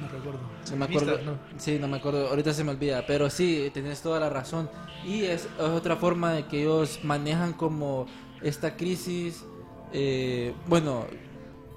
No 0.00 0.08
recuerdo. 0.08 0.40
No 0.70 0.76
me 0.76 0.84
acuerdo. 0.86 1.22
¿no? 1.22 1.38
Sí, 1.56 1.78
no 1.78 1.86
me 1.86 1.98
acuerdo. 1.98 2.28
Ahorita 2.28 2.52
se 2.52 2.64
me 2.64 2.72
olvida. 2.72 3.04
Pero 3.06 3.30
sí, 3.30 3.70
tenés 3.72 4.02
toda 4.02 4.18
la 4.18 4.28
razón. 4.28 4.68
Y 5.04 5.22
es, 5.22 5.44
es 5.44 5.60
otra 5.60 5.94
forma 5.94 6.32
de 6.32 6.46
que 6.46 6.62
ellos 6.62 7.00
manejan 7.04 7.52
como 7.52 8.06
esta 8.44 8.76
crisis, 8.76 9.44
eh, 9.92 10.54
bueno, 10.68 11.06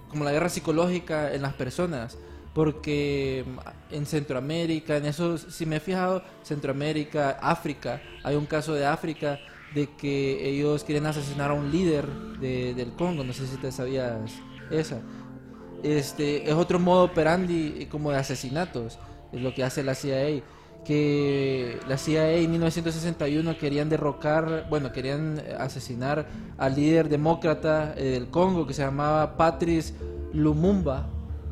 como 0.09 0.23
la 0.23 0.31
guerra 0.31 0.49
psicológica 0.49 1.33
en 1.33 1.41
las 1.41 1.53
personas. 1.53 2.17
Porque 2.53 3.43
en 3.91 4.05
Centroamérica, 4.05 4.97
en 4.97 5.05
eso, 5.05 5.37
si 5.37 5.65
me 5.65 5.75
he 5.77 5.79
fijado, 5.79 6.23
Centroamérica, 6.43 7.37
África, 7.41 8.01
hay 8.23 8.35
un 8.35 8.45
caso 8.47 8.73
de 8.73 8.85
África 8.85 9.39
de 9.75 9.87
que 9.95 10.49
ellos 10.49 10.83
quieren 10.83 11.05
asesinar 11.05 11.51
a 11.51 11.53
un 11.53 11.71
líder 11.71 12.07
de- 12.39 12.73
del 12.73 12.93
Congo. 12.93 13.23
No 13.23 13.33
sé 13.33 13.45
si 13.47 13.57
te 13.57 13.71
sabías 13.71 14.31
esa 14.71 15.01
este 15.83 16.49
es 16.49 16.53
otro 16.55 16.79
modo 16.79 17.03
operandi 17.03 17.87
como 17.91 18.09
de 18.11 18.17
asesinatos 18.17 18.97
es 19.31 19.41
lo 19.41 19.53
que 19.53 19.63
hace 19.63 19.83
la 19.83 19.93
CIA 19.93 20.41
que 20.87 21.81
la 21.89 21.97
CIA 21.97 22.37
en 22.37 22.49
1961 22.51 23.57
querían 23.57 23.89
derrocar, 23.89 24.67
bueno, 24.69 24.93
querían 24.93 25.43
asesinar 25.59 26.27
al 26.57 26.75
líder 26.77 27.09
demócrata 27.09 27.93
eh, 27.97 28.11
del 28.11 28.29
Congo 28.29 28.65
que 28.65 28.73
se 28.73 28.83
llamaba 28.83 29.35
Patrice 29.35 29.93
Lumumba. 30.31 31.09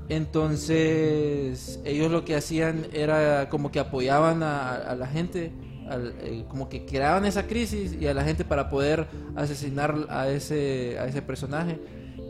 Entonces 0.07 1.81
ellos 1.83 2.11
lo 2.11 2.23
que 2.23 2.37
hacían 2.37 2.87
era 2.93 3.49
como 3.49 3.71
que 3.71 3.79
apoyaban 3.81 4.41
a, 4.41 4.95
la 4.97 5.07
gente, 5.07 5.51
eh, 5.91 6.45
como 6.47 6.69
que 6.69 6.85
creaban 6.85 7.25
esa 7.25 7.45
crisis 7.45 7.97
y 7.99 8.07
a 8.07 8.13
la 8.13 8.23
gente 8.23 8.45
para 8.45 8.69
poder 8.69 9.05
asesinar 9.35 10.07
a 10.07 10.29
ese, 10.29 10.97
a 10.97 11.07
ese 11.07 11.21
personaje 11.21 11.77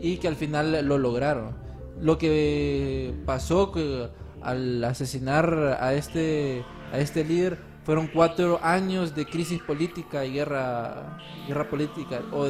y 0.02 0.16
que 0.16 0.26
al 0.26 0.34
final 0.34 0.84
lo 0.84 0.98
lograron. 0.98 1.54
Lo 2.00 2.18
que 2.18 3.14
pasó 3.24 3.70
que 3.70 4.08
al 4.42 4.82
asesinar 4.84 5.78
a 5.80 5.94
este, 5.94 6.64
a 6.92 6.98
este 6.98 7.24
líder 7.24 7.58
fueron 7.84 8.08
cuatro 8.08 8.58
años 8.62 9.14
de 9.14 9.26
crisis 9.26 9.62
política 9.62 10.24
y 10.24 10.32
guerra, 10.32 11.18
guerra 11.46 11.68
política 11.68 12.20
o, 12.32 12.48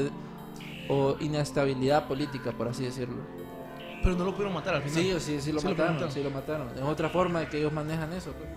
o 0.89 1.17
inestabilidad 1.21 2.09
política, 2.09 2.53
por 2.53 2.69
así 2.69 2.85
decirlo. 2.85 3.17
Pero 4.03 4.17
no 4.17 4.25
lo 4.25 4.33
pudieron 4.33 4.55
matar 4.55 4.77
al 4.77 4.83
final. 4.83 5.03
Sí, 5.03 5.13
sí, 5.21 5.41
sí 5.41 5.53
lo 5.53 5.61
Sí 5.61 5.67
lo 5.67 5.73
mataron, 5.73 5.93
mataron. 5.95 6.13
sí 6.15 6.23
lo 6.23 6.31
mataron. 6.31 6.69
Es 6.77 6.83
otra 6.83 7.09
forma 7.09 7.41
de 7.41 7.49
que 7.49 7.59
ellos 7.59 7.73
manejan 7.73 8.13
eso. 8.13 8.33
pues. 8.33 8.49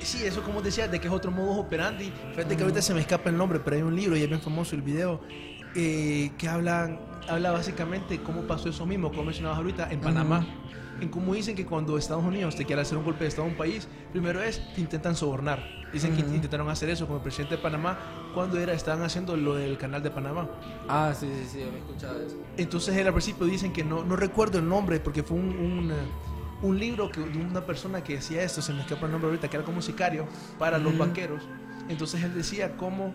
Sí, 0.00 0.24
eso 0.24 0.42
como 0.42 0.62
decía, 0.62 0.88
de 0.88 1.00
que 1.00 1.08
es 1.08 1.12
otro 1.12 1.30
modus 1.30 1.58
operandi. 1.58 2.12
Fíjate 2.34 2.56
que 2.56 2.62
ahorita 2.62 2.82
se 2.82 2.94
me 2.94 3.00
escapa 3.00 3.30
el 3.30 3.36
nombre, 3.36 3.60
pero 3.60 3.76
hay 3.76 3.82
un 3.82 3.94
libro 3.94 4.16
y 4.16 4.22
es 4.22 4.28
bien 4.28 4.40
famoso 4.40 4.74
el 4.74 4.82
video 4.82 5.20
eh, 5.74 6.30
que 6.38 6.48
hablan, 6.48 6.98
habla 7.28 7.52
básicamente 7.52 8.20
cómo 8.22 8.42
pasó 8.42 8.68
eso 8.68 8.86
mismo, 8.86 9.10
como 9.10 9.24
mencionabas 9.24 9.58
ahorita, 9.58 9.90
en 9.90 10.00
Panamá. 10.00 10.46
En 11.00 11.08
cómo 11.08 11.34
dicen 11.34 11.54
que 11.54 11.66
cuando 11.66 11.98
Estados 11.98 12.24
Unidos 12.24 12.56
te 12.56 12.64
quiere 12.64 12.82
hacer 12.82 12.96
un 12.96 13.04
golpe 13.04 13.24
de 13.24 13.28
Estado 13.28 13.46
a 13.46 13.50
un 13.50 13.56
país, 13.56 13.86
primero 14.12 14.42
es 14.42 14.58
que 14.74 14.80
intentan 14.80 15.14
sobornar. 15.14 15.62
Dicen 15.92 16.14
que 16.14 16.20
intentaron 16.20 16.68
hacer 16.68 16.90
eso 16.90 17.06
con 17.06 17.16
el 17.16 17.22
presidente 17.22 17.56
de 17.56 17.62
Panamá 17.62 17.98
cuando 18.34 18.58
era, 18.58 18.72
estaban 18.72 19.02
haciendo 19.02 19.36
lo 19.36 19.54
del 19.54 19.78
canal 19.78 20.02
de 20.02 20.10
Panamá. 20.10 20.48
Ah, 20.88 21.14
sí, 21.18 21.26
sí, 21.26 21.48
sí, 21.52 21.62
había 21.62 21.78
escuchado 21.78 22.20
eso. 22.20 22.36
Entonces 22.56 22.96
él 22.96 23.06
al 23.06 23.12
principio 23.12 23.46
dicen 23.46 23.72
que 23.72 23.84
no, 23.84 24.04
no 24.04 24.16
recuerdo 24.16 24.58
el 24.58 24.68
nombre 24.68 25.00
porque 25.00 25.22
fue 25.22 25.38
un, 25.38 25.48
un, 25.48 25.90
eh, 25.90 25.94
un 26.62 26.78
libro 26.78 27.10
que, 27.10 27.20
de 27.20 27.38
una 27.38 27.64
persona 27.64 28.02
que 28.02 28.14
decía 28.14 28.42
esto, 28.42 28.60
se 28.60 28.72
me 28.72 28.80
escapa 28.80 29.06
el 29.06 29.12
nombre 29.12 29.28
ahorita, 29.28 29.48
que 29.48 29.56
era 29.56 29.64
como 29.64 29.80
sicario 29.80 30.26
para 30.58 30.78
los 30.78 30.96
banqueros. 30.98 31.42
Entonces 31.88 32.22
él 32.22 32.34
decía 32.34 32.76
cómo 32.76 33.14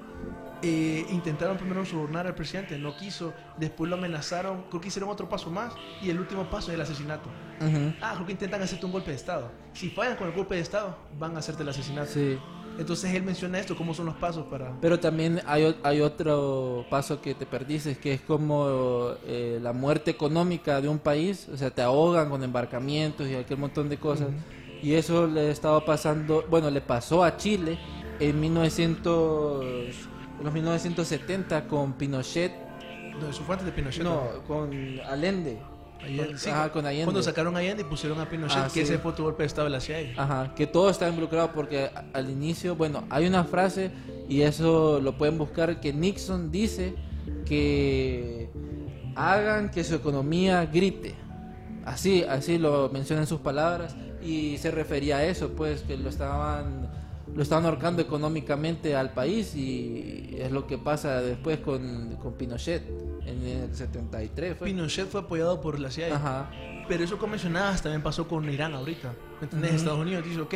eh, 0.61 1.05
intentaron 1.09 1.57
primero 1.57 1.85
sobornar 1.85 2.27
al 2.27 2.35
presidente, 2.35 2.77
no 2.77 2.95
quiso, 2.95 3.33
después 3.57 3.89
lo 3.89 3.95
amenazaron, 3.95 4.63
creo 4.69 4.81
que 4.81 4.89
hicieron 4.89 5.09
otro 5.09 5.27
paso 5.27 5.49
más 5.49 5.73
y 6.01 6.09
el 6.09 6.19
último 6.19 6.49
paso 6.49 6.71
es 6.71 6.75
el 6.75 6.81
asesinato. 6.81 7.29
Ujú. 7.59 7.93
Ah, 8.01 8.13
creo 8.15 8.25
que 8.25 8.31
intentan 8.33 8.61
hacerte 8.61 8.85
un 8.85 8.91
golpe 8.91 9.11
de 9.11 9.17
Estado. 9.17 9.51
Si 9.73 9.89
fallan 9.89 10.15
con 10.17 10.27
el 10.27 10.33
golpe 10.33 10.55
de 10.55 10.61
Estado, 10.61 10.97
van 11.17 11.35
a 11.35 11.39
hacerte 11.39 11.63
el 11.63 11.69
asesinato. 11.69 12.11
Sí. 12.11 12.37
Entonces 12.77 13.13
él 13.13 13.23
menciona 13.23 13.59
esto, 13.59 13.75
cómo 13.75 13.93
son 13.93 14.05
los 14.05 14.15
pasos 14.15 14.45
para... 14.47 14.71
Pero 14.79 14.99
también 14.99 15.41
hay, 15.45 15.75
hay 15.83 16.01
otro 16.01 16.85
paso 16.89 17.21
que 17.21 17.35
te 17.35 17.45
perdiste, 17.45 17.97
que 17.97 18.13
es 18.13 18.21
como 18.21 19.11
eh, 19.25 19.59
la 19.61 19.73
muerte 19.73 20.11
económica 20.11 20.79
de 20.79 20.87
un 20.87 20.99
país, 20.99 21.49
o 21.53 21.57
sea, 21.57 21.69
te 21.69 21.81
ahogan 21.81 22.29
con 22.29 22.43
embarcamientos 22.43 23.27
y 23.27 23.35
aquel 23.35 23.57
montón 23.57 23.89
de 23.89 23.97
cosas. 23.97 24.29
Y 24.81 24.93
eso 24.93 25.27
le 25.27 25.51
estaba 25.51 25.85
pasando, 25.85 26.45
bueno, 26.49 26.69
le 26.71 26.81
pasó 26.81 27.23
a 27.23 27.37
Chile 27.37 27.77
en 28.19 28.39
1900, 28.39 29.65
en 30.41 30.45
los 30.45 30.53
1970 30.53 31.67
con 31.67 31.93
Pinochet, 31.93 32.51
No, 33.19 33.27
eso 33.29 33.43
fue 33.43 33.53
antes 33.55 33.65
de 33.65 33.71
Pinochet. 33.71 34.03
no, 34.03 34.23
con 34.47 34.71
Allende. 35.07 35.59
Allende, 36.03 36.37
sí, 36.37 36.49
ajá, 36.49 36.71
con 36.71 36.85
Allende. 36.85 37.05
Cuando 37.05 37.21
sacaron 37.21 37.55
a 37.55 37.59
Allende 37.59 37.83
y 37.83 37.85
pusieron 37.85 38.19
a 38.19 38.27
Pinochet, 38.27 38.57
Ah, 38.57 38.65
que 38.65 38.71
sí. 38.71 38.79
ese 38.81 38.97
fue 38.97 39.11
otro 39.11 39.25
golpe 39.25 39.43
de 39.43 39.47
Estado 39.47 39.65
de 39.65 39.71
la 39.71 39.79
CIA. 39.79 40.13
Ajá, 40.17 40.53
que 40.55 40.65
todo 40.67 40.89
está 40.89 41.07
involucrado 41.07 41.51
porque 41.51 41.89
al 42.13 42.29
inicio, 42.29 42.75
bueno, 42.75 43.03
hay 43.09 43.27
una 43.27 43.43
frase 43.43 43.91
y 44.27 44.41
eso 44.41 44.99
lo 44.99 45.17
pueden 45.17 45.37
buscar 45.37 45.79
que 45.79 45.93
Nixon 45.93 46.51
dice 46.51 46.95
que 47.45 48.49
hagan 49.15 49.69
que 49.69 49.83
su 49.83 49.93
economía 49.95 50.65
grite. 50.65 51.15
Así, 51.85 52.23
así 52.23 52.57
lo 52.57 52.89
menciona 52.89 53.21
en 53.23 53.27
sus 53.27 53.39
palabras 53.41 53.95
y 54.23 54.57
se 54.57 54.71
refería 54.71 55.17
a 55.17 55.25
eso, 55.25 55.49
pues 55.49 55.81
que 55.81 55.97
lo 55.97 56.09
estaban 56.09 56.90
lo 57.35 57.41
estaban 57.43 57.65
ahorcando 57.65 58.01
económicamente 58.01 58.95
al 58.95 59.13
país 59.13 59.55
y 59.55 60.35
es 60.37 60.51
lo 60.51 60.67
que 60.67 60.77
pasa 60.77 61.21
después 61.21 61.59
con, 61.59 62.15
con 62.17 62.33
Pinochet 62.33 62.83
en 63.25 63.43
el 63.45 63.75
73 63.75 64.57
fue. 64.57 64.67
Pinochet 64.67 65.07
fue 65.09 65.21
apoyado 65.21 65.61
por 65.61 65.79
la 65.79 65.89
CIA. 65.91 66.15
Ajá. 66.15 66.49
Pero 66.87 67.03
eso 67.03 67.17
como 67.17 67.31
mencionabas 67.31 67.81
también 67.81 68.01
pasó 68.01 68.27
con 68.27 68.49
Irán 68.49 68.73
ahorita. 68.73 69.13
¿Me 69.39 69.45
entendés? 69.45 69.71
Ujú. 69.71 69.79
Estados 69.79 69.99
Unidos 70.01 70.25
dice, 70.25 70.41
ok, 70.41 70.49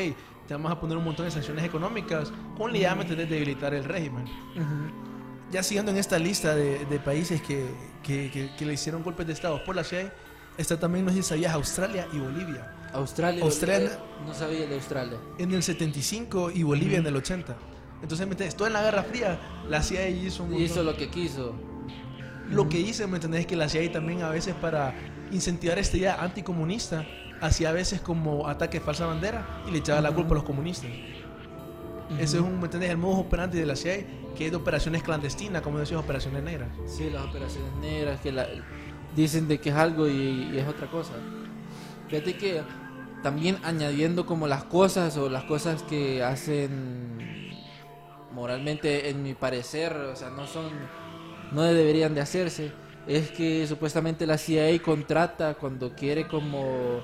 te 0.48 0.54
vamos 0.54 0.72
a 0.72 0.80
poner 0.80 0.98
un 0.98 1.04
montón 1.06 1.26
de 1.26 1.32
sanciones 1.32 1.64
económicas 1.64 2.32
con 2.58 2.72
la 2.72 2.78
idea, 2.78 2.96
¿me 2.96 3.04
entendés?, 3.04 3.30
de 3.30 3.36
debilitar 3.36 3.74
el 3.74 3.84
régimen. 3.86 4.24
Ujú. 4.26 5.52
Ya 5.52 5.64
siguiendo 5.64 5.92
en 5.92 5.98
esta 5.98 6.20
lista 6.20 6.56
de, 6.56 6.86
de 6.86 7.00
países 7.00 7.42
que, 7.42 7.66
que, 8.04 8.30
que- 8.32 8.50
que 8.58 8.66
le 8.66 8.74
hicieron 8.74 9.02
golpes 9.04 9.26
de 9.28 9.34
Estado 9.34 9.64
por 9.64 9.76
la 9.76 9.84
CIA, 9.84 10.12
está 10.58 10.78
también, 10.80 11.06
no 11.06 11.12
sé 11.12 11.18
si 11.18 11.24
sabías, 11.24 11.54
Australia 11.54 12.08
y 12.12 12.18
Bolivia. 12.20 12.74
Australia. 12.96 13.44
Australia- 13.44 14.00
no 14.26 14.34
sabía 14.34 14.66
de 14.68 14.76
Australia. 14.76 15.18
En 15.38 15.52
el 15.54 15.62
75 15.64 16.52
y 16.52 16.64
Bolivia 16.64 16.98
en 17.00 17.06
el 17.08 17.16
80. 17.16 17.56
Entonces, 18.02 18.28
¿me 18.28 18.34
entendés? 18.34 18.56
Toda 18.56 18.68
en 18.70 18.74
la 18.74 18.82
Guerra 18.84 19.04
Fría, 19.04 19.40
la 19.70 19.82
CIA 19.82 20.10
hizo 20.10 20.44
un 20.44 20.54
hizo 20.56 20.84
lo 20.84 20.96
que 20.96 21.10
quiso. 21.10 21.54
Lo 22.50 22.70
que 22.70 22.80
hice, 22.80 23.08
¿me 23.08 23.16
entendés? 23.16 23.46
Que 23.48 23.56
la 23.56 23.68
CIA 23.70 23.92
también 23.92 24.22
a 24.22 24.30
veces 24.30 24.54
para 24.56 24.94
incentivar 25.32 25.80
esta 25.80 25.98
idea 25.98 26.22
anticomunista, 26.22 27.06
hacía 27.42 27.70
a 27.70 27.72
veces 27.72 28.02
como 28.02 28.48
ataque 28.48 28.80
falsa 28.80 29.06
bandera 29.08 29.64
y 29.68 29.72
le 29.72 29.80
echaba 29.80 30.02
la 30.02 30.12
culpa 30.12 30.32
a 30.32 30.36
los 30.36 30.44
comunistas. 30.44 30.90
Ese 32.20 32.38
es 32.38 32.44
un, 32.44 32.60
¿me 32.60 32.66
entendés? 32.66 32.92
El 32.92 32.98
modo 32.98 33.18
operante 33.18 33.58
de 33.58 33.66
la 33.66 33.76
CIA, 33.76 34.06
que 34.38 34.46
es 34.46 34.52
de 34.52 34.58
operaciones 34.58 35.02
clandestinas, 35.02 35.62
como 35.64 35.80
decías, 35.80 36.00
operaciones 36.00 36.44
negras. 36.44 36.70
Sí, 36.86 37.10
las 37.12 37.24
operaciones 37.26 37.72
negras 37.82 38.20
que 38.22 38.32
la- 38.32 38.48
dicen 39.16 39.48
de 39.48 39.60
que 39.60 39.70
es 39.70 39.76
algo 39.76 40.08
y, 40.08 40.52
y 40.54 40.58
es 40.60 40.68
otra 40.68 40.88
cosa. 40.88 41.14
Fíjate 42.10 42.38
que 42.38 42.62
también 43.26 43.58
añadiendo 43.64 44.28
como 44.28 44.46
las 44.46 44.66
cosas 44.66 45.18
o 45.18 45.30
las 45.30 45.46
cosas 45.46 45.82
que 45.82 46.22
hacen 46.22 47.50
moralmente, 48.32 49.10
en 49.10 49.24
mi 49.24 49.34
parecer, 49.34 49.94
o 49.94 50.16
sea, 50.16 50.30
no 50.30 50.46
son, 50.46 50.70
no 51.52 51.64
deberían 51.64 52.14
de 52.14 52.22
hacerse, 52.22 52.72
es 53.08 53.32
que 53.32 53.66
supuestamente 53.66 54.28
la 54.28 54.38
CIA 54.38 54.80
contrata 54.80 55.56
cuando 55.56 55.96
quiere 55.96 56.28
como 56.28 57.02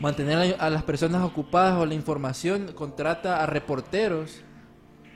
mantener 0.00 0.56
a, 0.58 0.68
las 0.68 0.82
personas 0.82 1.22
ocupadas 1.22 1.78
o 1.78 1.86
la 1.86 1.94
información, 1.94 2.72
contrata 2.74 3.40
a 3.40 3.46
reporteros 3.46 4.40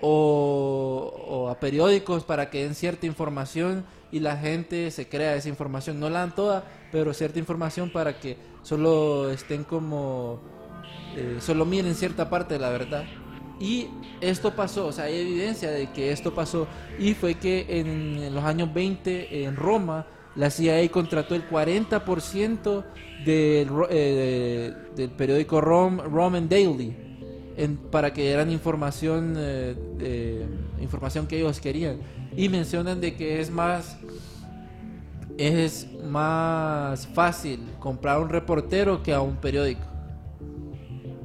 o, 0.01 1.13
o 1.27 1.49
a 1.49 1.59
periódicos 1.59 2.23
para 2.23 2.51
que 2.51 2.63
den 2.63 2.77
cierta 2.77 3.07
información 3.07 3.85
y 4.13 4.21
la 4.21 4.37
gente 4.37 4.91
se 4.91 5.09
crea 5.09 5.35
esa 5.35 5.49
información. 5.49 5.99
No 5.99 6.09
la 6.11 6.21
dan 6.21 6.35
toda, 6.35 6.65
pero 6.93 7.13
cierta 7.15 7.39
información 7.39 7.91
para 7.91 8.21
que 8.21 8.37
solo 8.63 9.31
estén 9.31 9.65
como, 9.65 10.41
eh, 11.17 11.39
solo 11.41 11.65
miren 11.65 11.95
cierta 11.95 12.31
parte 12.31 12.55
de 12.55 12.61
la 12.61 12.69
verdad. 12.69 13.05
Y 13.59 13.89
esto 14.21 14.55
pasó, 14.55 14.87
o 14.87 14.93
sea, 14.93 15.05
hay 15.05 15.19
evidencia 15.19 15.71
de 15.71 15.91
que 15.93 16.13
esto 16.13 16.35
pasó. 16.35 16.69
Y 16.99 17.15
fue 17.15 17.35
que 17.35 17.67
en, 17.69 18.19
en 18.19 18.35
los 18.35 18.45
años 18.45 18.73
20 18.73 19.45
en 19.45 19.57
Roma, 19.57 20.07
la 20.37 20.51
CIA 20.51 20.91
contrató 20.91 21.35
el 21.35 21.49
40% 21.49 22.85
del, 23.25 23.69
eh, 23.91 24.75
del 24.95 25.11
periódico 25.11 25.61
Rome, 25.61 26.03
Roman 26.03 26.49
Daily 26.49 27.12
en- 27.57 27.77
para 27.77 28.13
que 28.13 28.23
dieran 28.23 28.51
información, 28.51 29.35
eh, 29.37 29.75
de- 29.99 30.47
información 30.83 31.27
que 31.27 31.39
ellos 31.39 31.61
querían. 31.61 31.99
Y 32.37 32.49
mencionan 32.49 33.01
de 33.01 33.15
que 33.17 33.41
es 33.41 33.51
más 33.51 33.97
es 35.39 35.89
más 36.05 37.07
fácil 37.09 37.61
comprar 37.81 38.17
a 38.17 38.19
un 38.21 38.29
reportero 38.29 39.03
que 39.03 39.15
a 39.15 39.21
un 39.23 39.37
periódico. 39.37 39.81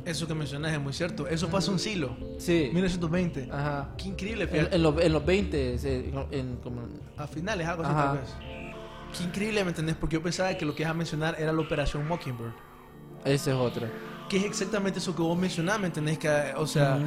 Eso 0.05 0.25
que 0.25 0.33
mencionas 0.33 0.71
es 0.73 0.79
muy 0.79 0.93
cierto. 0.93 1.27
Eso 1.27 1.49
pasó 1.49 1.73
en 1.73 1.79
Silo, 1.79 2.15
Sí. 2.37 2.69
1920. 2.73 3.49
Ajá. 3.51 3.89
Qué 3.97 4.07
increíble, 4.07 4.47
En, 4.53 4.73
en 4.73 4.81
los, 4.81 5.01
en 5.01 5.11
los 5.11 5.25
20, 5.25 5.77
se- 5.77 6.09
en- 6.31 6.55
como- 6.63 6.83
A 7.17 7.27
finales, 7.27 7.67
algo 7.67 7.83
así 7.83 7.91
Ajá. 7.91 8.05
tal 8.13 8.17
vez. 8.19 8.29
Qué 9.17 9.23
increíble, 9.25 9.63
¿me 9.65 9.69
entendés? 9.71 9.95
Porque 9.97 10.13
yo 10.15 10.23
pensaba 10.23 10.53
que 10.53 10.65
lo 10.65 10.73
que 10.73 10.83
ibas 10.83 10.91
a 10.91 10.97
mencionar 10.97 11.35
era 11.37 11.51
la 11.51 11.59
operación 11.61 12.07
Mockingbird. 12.07 12.53
esa 13.25 13.51
es 13.51 13.57
otra. 13.57 13.89
Que 14.29 14.37
es 14.37 14.43
exactamente 14.43 14.99
eso 14.99 15.15
que 15.15 15.21
vos 15.21 15.37
mencionabas, 15.37 15.81
¿me 15.81 15.87
entendés? 15.87 16.17
Que, 16.17 16.53
o 16.55 16.67
sea, 16.67 16.99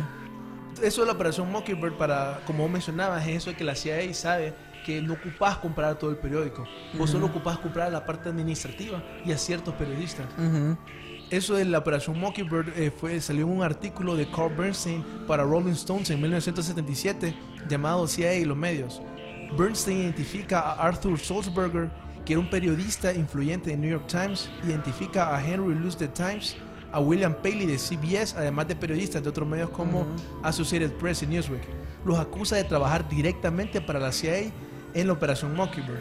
eso 0.82 1.02
de 1.02 1.06
la 1.06 1.12
operación 1.12 1.50
Mockingbird, 1.50 1.96
para, 1.96 2.40
como 2.46 2.62
vos 2.62 2.72
mencionabas, 2.72 3.26
es 3.26 3.36
eso 3.36 3.50
de 3.50 3.56
que 3.56 3.64
la 3.64 3.74
CIA 3.74 4.12
sabe 4.14 4.54
que 4.84 5.02
no 5.02 5.14
ocupás 5.14 5.58
comprar 5.58 5.98
todo 5.98 6.10
el 6.10 6.16
periódico. 6.16 6.64
Vos 6.96 7.10
solo 7.10 7.26
ocupás 7.26 7.58
comprar 7.58 7.92
la 7.92 8.04
parte 8.04 8.28
administrativa 8.28 9.02
y 9.24 9.32
a 9.32 9.38
ciertos 9.38 9.74
periodistas. 9.74 10.26
Eso 11.30 11.54
de 11.54 11.64
la 11.64 11.78
operación 11.78 12.18
Mockingbird 12.18 12.76
eh, 12.76 12.90
fue, 12.90 13.20
salió 13.20 13.46
en 13.46 13.52
un 13.52 13.62
artículo 13.62 14.16
de 14.16 14.28
Carl 14.28 14.52
Bernstein 14.52 15.04
para 15.28 15.44
Rolling 15.44 15.72
Stones 15.72 16.10
en 16.10 16.20
1977 16.20 17.36
llamado 17.68 18.08
CIA 18.08 18.34
y 18.34 18.44
los 18.44 18.56
medios. 18.56 19.00
Bernstein 19.56 19.98
identifica 19.98 20.60
a 20.60 20.88
Arthur 20.88 21.18
Sulzberger, 21.18 21.88
que 22.24 22.32
era 22.32 22.40
un 22.40 22.50
periodista 22.50 23.12
influyente 23.14 23.70
de 23.70 23.76
New 23.76 23.90
York 23.90 24.06
Times, 24.08 24.50
identifica 24.64 25.34
a 25.34 25.44
Henry 25.44 25.74
Luce 25.74 25.98
de 25.98 26.08
Times, 26.08 26.56
a 26.92 27.00
William 27.00 27.34
Paley 27.34 27.66
de 27.66 27.78
CBS, 27.78 28.36
además 28.36 28.68
de 28.68 28.76
periodistas 28.76 29.22
de 29.22 29.28
otros 29.28 29.48
medios 29.48 29.70
como 29.70 30.06
Associated 30.42 30.92
Press 30.92 31.22
y 31.22 31.26
Newsweek. 31.26 31.62
Los 32.04 32.18
acusa 32.18 32.56
de 32.56 32.64
trabajar 32.64 33.08
directamente 33.08 33.80
para 33.80 33.98
la 33.98 34.12
CIA 34.12 34.52
en 34.94 35.06
la 35.06 35.12
operación 35.12 35.54
Mockingbird. 35.54 36.00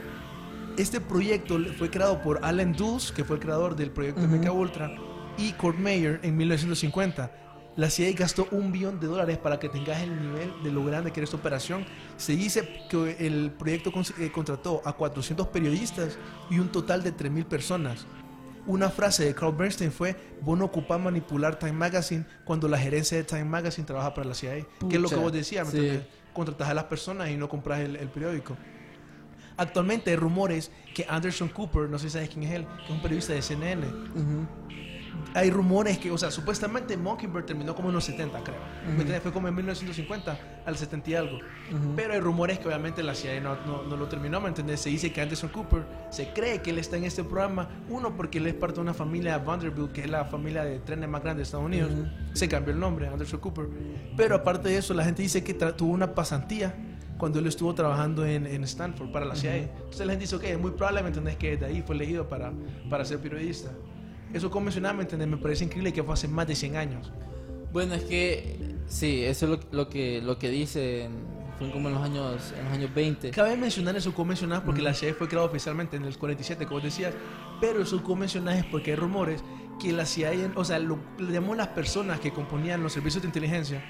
Este 0.78 1.02
proyecto 1.02 1.58
fue 1.78 1.90
creado 1.90 2.22
por 2.22 2.44
Alan 2.44 2.74
Dulles, 2.74 3.12
que 3.12 3.24
fue 3.24 3.36
el 3.36 3.42
creador 3.42 3.76
del 3.76 3.92
proyecto 3.92 4.22
MK 4.22 4.54
Ultra, 4.54 4.96
y 5.38 5.52
Kurt 5.54 5.78
Meyer 5.78 6.20
en 6.24 6.38
1950. 6.38 7.32
La 7.76 7.90
CIA 7.90 8.12
gastó 8.14 8.48
un 8.52 8.72
billón 8.72 9.00
de 9.00 9.08
dólares 9.08 9.38
para 9.38 9.60
que 9.60 9.70
tengas 9.70 10.02
el 10.02 10.22
nivel 10.22 10.52
de 10.64 10.72
lo 10.72 10.84
grande 10.84 11.12
que 11.12 11.22
era 11.22 11.26
esta 11.26 11.38
operación. 11.38 11.86
Se 12.18 12.36
dice 12.36 12.86
que 12.90 13.16
el 13.20 13.52
proyecto 13.52 13.92
eh, 14.20 14.32
contrató 14.32 14.82
a 14.84 14.94
400 14.94 15.48
periodistas 15.48 16.18
y 16.50 16.60
un 16.60 16.70
total 16.70 17.04
de 17.04 17.16
3.000 17.16 17.46
personas. 17.46 18.06
Una 18.70 18.92
frase 18.92 19.26
de 19.26 19.34
Carl 19.34 19.56
Bernstein 19.56 19.92
fue, 19.92 20.16
vos 20.42 20.56
no 20.56 20.66
ocupás 20.66 21.02
manipular 21.02 21.58
Time 21.58 21.72
Magazine 21.72 22.24
cuando 22.46 22.68
la 22.68 22.78
gerencia 22.78 23.18
de 23.18 23.24
Time 23.24 23.46
Magazine 23.46 23.88
trabaja 23.88 24.14
para 24.14 24.28
la 24.28 24.36
CIA. 24.36 24.64
Que 24.88 24.98
es 24.98 25.02
lo 25.02 25.10
que 25.10 25.16
Pucha, 25.16 25.18
vos 25.18 25.34
decías, 25.34 25.66
¿me 25.66 25.72
sí. 25.72 25.78
entendés? 25.80 26.08
Contratás 26.34 26.70
a 26.70 26.76
las 26.76 26.84
personas 26.84 27.32
y 27.32 27.36
no 27.36 27.50
compras 27.50 27.80
el, 27.80 27.96
el 27.96 28.10
periódico. 28.10 28.56
Actualmente 29.58 30.12
hay 30.12 30.18
rumores 30.18 30.70
que 30.94 31.04
Anderson 31.10 31.50
Cooper, 31.50 31.90
no 31.90 31.98
sé 31.98 32.10
si 32.10 32.14
sabes 32.14 32.30
quién 32.30 32.44
es 32.44 32.52
él, 32.52 32.68
que 32.78 32.84
es 32.84 32.90
un 32.92 33.02
periodista 33.02 33.34
de 33.34 33.42
CNN. 33.42 33.88
Hay 35.34 35.50
rumores 35.52 35.98
que, 36.00 36.10
o 36.12 36.18
sea, 36.18 36.32
supuestamente 36.32 36.98
Mockingbird 36.98 37.46
terminó 37.46 37.76
como 37.76 37.90
en 37.90 37.96
los 37.96 38.04
70, 38.04 38.40
creo. 38.44 38.56
¿Me 38.58 38.82
Ujú. 38.84 38.92
entiendes? 39.02 39.22
Fue 39.22 39.32
como 39.32 39.48
en 39.48 39.56
1950 39.56 40.40
al 40.66 40.76
70 40.78 41.10
y 41.10 41.16
algo. 41.16 41.38
Ujú. 41.38 41.94
Pero 41.96 42.14
hay 42.14 42.20
rumores 42.20 42.58
que 42.60 42.68
obviamente 42.68 43.04
la 43.04 43.14
CIA 43.16 43.40
no, 43.42 43.56
no, 43.66 43.84
no 43.84 43.96
lo 43.98 44.08
terminó, 44.08 44.42
¿me 44.42 44.48
entiendes? 44.50 44.82
Se 44.82 44.90
dice 44.90 45.12
que 45.14 45.22
Anderson 45.22 45.50
Cooper, 45.50 45.84
se 46.10 46.34
cree 46.34 46.62
que 46.62 46.72
él 46.72 46.80
está 46.80 46.98
en 46.98 47.04
este 47.04 47.24
programa, 47.24 47.70
uno 47.90 48.16
porque 48.16 48.40
él 48.40 48.48
es 48.48 48.54
parte 48.56 48.76
de 48.76 48.82
una 48.82 48.94
familia 48.94 49.38
Vanderbilt, 49.38 49.92
que 49.92 50.02
es 50.02 50.10
la 50.10 50.26
familia 50.26 50.64
de 50.64 50.80
trenes 50.80 51.08
más 51.10 51.22
grande 51.22 51.40
de 51.40 51.44
Estados 51.44 51.66
Unidos. 51.66 51.92
Ujú. 51.92 52.08
Se 52.34 52.48
cambió 52.48 52.74
el 52.74 52.80
nombre, 52.80 53.08
Anderson 53.08 53.40
Cooper. 53.40 53.68
Pero 54.18 54.36
aparte 54.36 54.70
de 54.70 54.78
eso, 54.78 54.94
la 54.94 55.04
gente 55.06 55.22
dice 55.22 55.44
que 55.44 55.54
tuvo 55.54 55.92
una 55.94 56.16
pasantía 56.16 56.76
cuando 57.18 57.40
él 57.40 57.48
estuvo 57.48 57.76
trabajando 57.76 58.26
en, 58.26 58.48
en 58.48 58.64
Stanford 58.64 59.12
para 59.12 59.26
la 59.26 59.36
CIA. 59.36 59.58
Entonces 59.58 60.00
la 60.08 60.14
gente 60.14 60.24
dice, 60.24 60.36
ok, 60.38 60.44
es 60.46 60.60
muy 60.60 60.72
probable, 60.72 61.02
¿me 61.02 61.10
entendés? 61.10 61.36
Que 61.36 61.58
de 61.58 61.66
ahí 61.66 61.84
fue 61.86 61.94
elegido 61.96 62.30
para, 62.30 62.54
para 62.90 63.04
ser 63.04 63.20
periodista. 63.20 63.70
Eso 64.34 64.50
como 64.52 64.66
mencionaba, 64.66 64.96
¿me 64.96 65.04
entendés? 65.04 65.28
Me 65.28 65.38
parece 65.38 65.64
increíble 65.66 65.92
que 65.92 66.04
fue 66.04 66.14
hace 66.14 66.28
más 66.28 66.48
de 66.48 66.56
100 66.56 66.76
años. 66.76 67.12
Bueno, 67.72 67.94
es 67.96 68.04
que 68.04 68.58
sí, 68.88 69.24
eso 69.24 69.46
es 69.46 69.52
lo, 69.52 69.60
lo 69.72 69.90
que 69.90 70.22
lo 70.22 70.38
que 70.40 70.50
dicen, 70.50 71.12
fue 71.58 71.70
como 71.72 71.90
en 71.90 71.96
los 71.96 72.04
años 72.04 72.54
en 72.58 72.66
los 72.66 72.74
años 72.74 72.94
20. 72.94 73.32
Cabe 73.32 73.56
mencionar 73.58 73.96
eso 73.96 74.14
como 74.14 74.30
mencionabas 74.30 74.64
porque 74.64 74.82
la 74.82 74.94
CIA 74.94 75.14
fue 75.14 75.28
creada 75.28 75.46
oficialmente 75.48 75.98
en 75.98 76.06
el 76.06 76.18
47, 76.18 76.66
como 76.66 76.80
decías, 76.80 77.14
pero 77.60 77.82
eso 77.82 78.02
como 78.02 78.18
mencionas 78.18 78.58
es 78.58 78.66
porque 78.66 78.92
hay 78.92 78.98
rumores 78.98 79.44
que 79.80 79.92
la 79.92 80.06
CIA, 80.06 80.52
o 80.56 80.66
sea, 80.66 80.80
lo, 80.80 81.00
llamamos 81.20 81.58
las 81.58 81.70
personas 81.70 82.20
que 82.20 82.32
componían 82.32 82.84
los 82.84 82.94
servicios 82.94 83.22
de 83.24 83.28
inteligencia, 83.28 83.84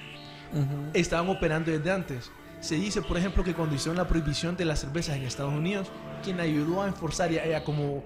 Ujú. 0.52 0.90
estaban 0.94 1.28
operando 1.28 1.70
desde 1.70 1.90
antes. 1.90 2.30
Se 2.60 2.74
dice, 2.76 3.02
por 3.02 3.16
ejemplo, 3.16 3.42
que 3.42 3.54
cuando 3.54 3.74
hicieron 3.74 3.96
la 3.96 4.06
prohibición 4.06 4.56
de 4.56 4.66
las 4.66 4.80
cervezas 4.80 5.16
en 5.16 5.22
Estados 5.22 5.54
Unidos, 5.54 5.90
quien 6.22 6.38
ayudó 6.40 6.82
a 6.82 6.88
enforzar 6.88 7.32
y 7.32 7.38
a, 7.38 7.56
a 7.56 7.64
como 7.64 8.04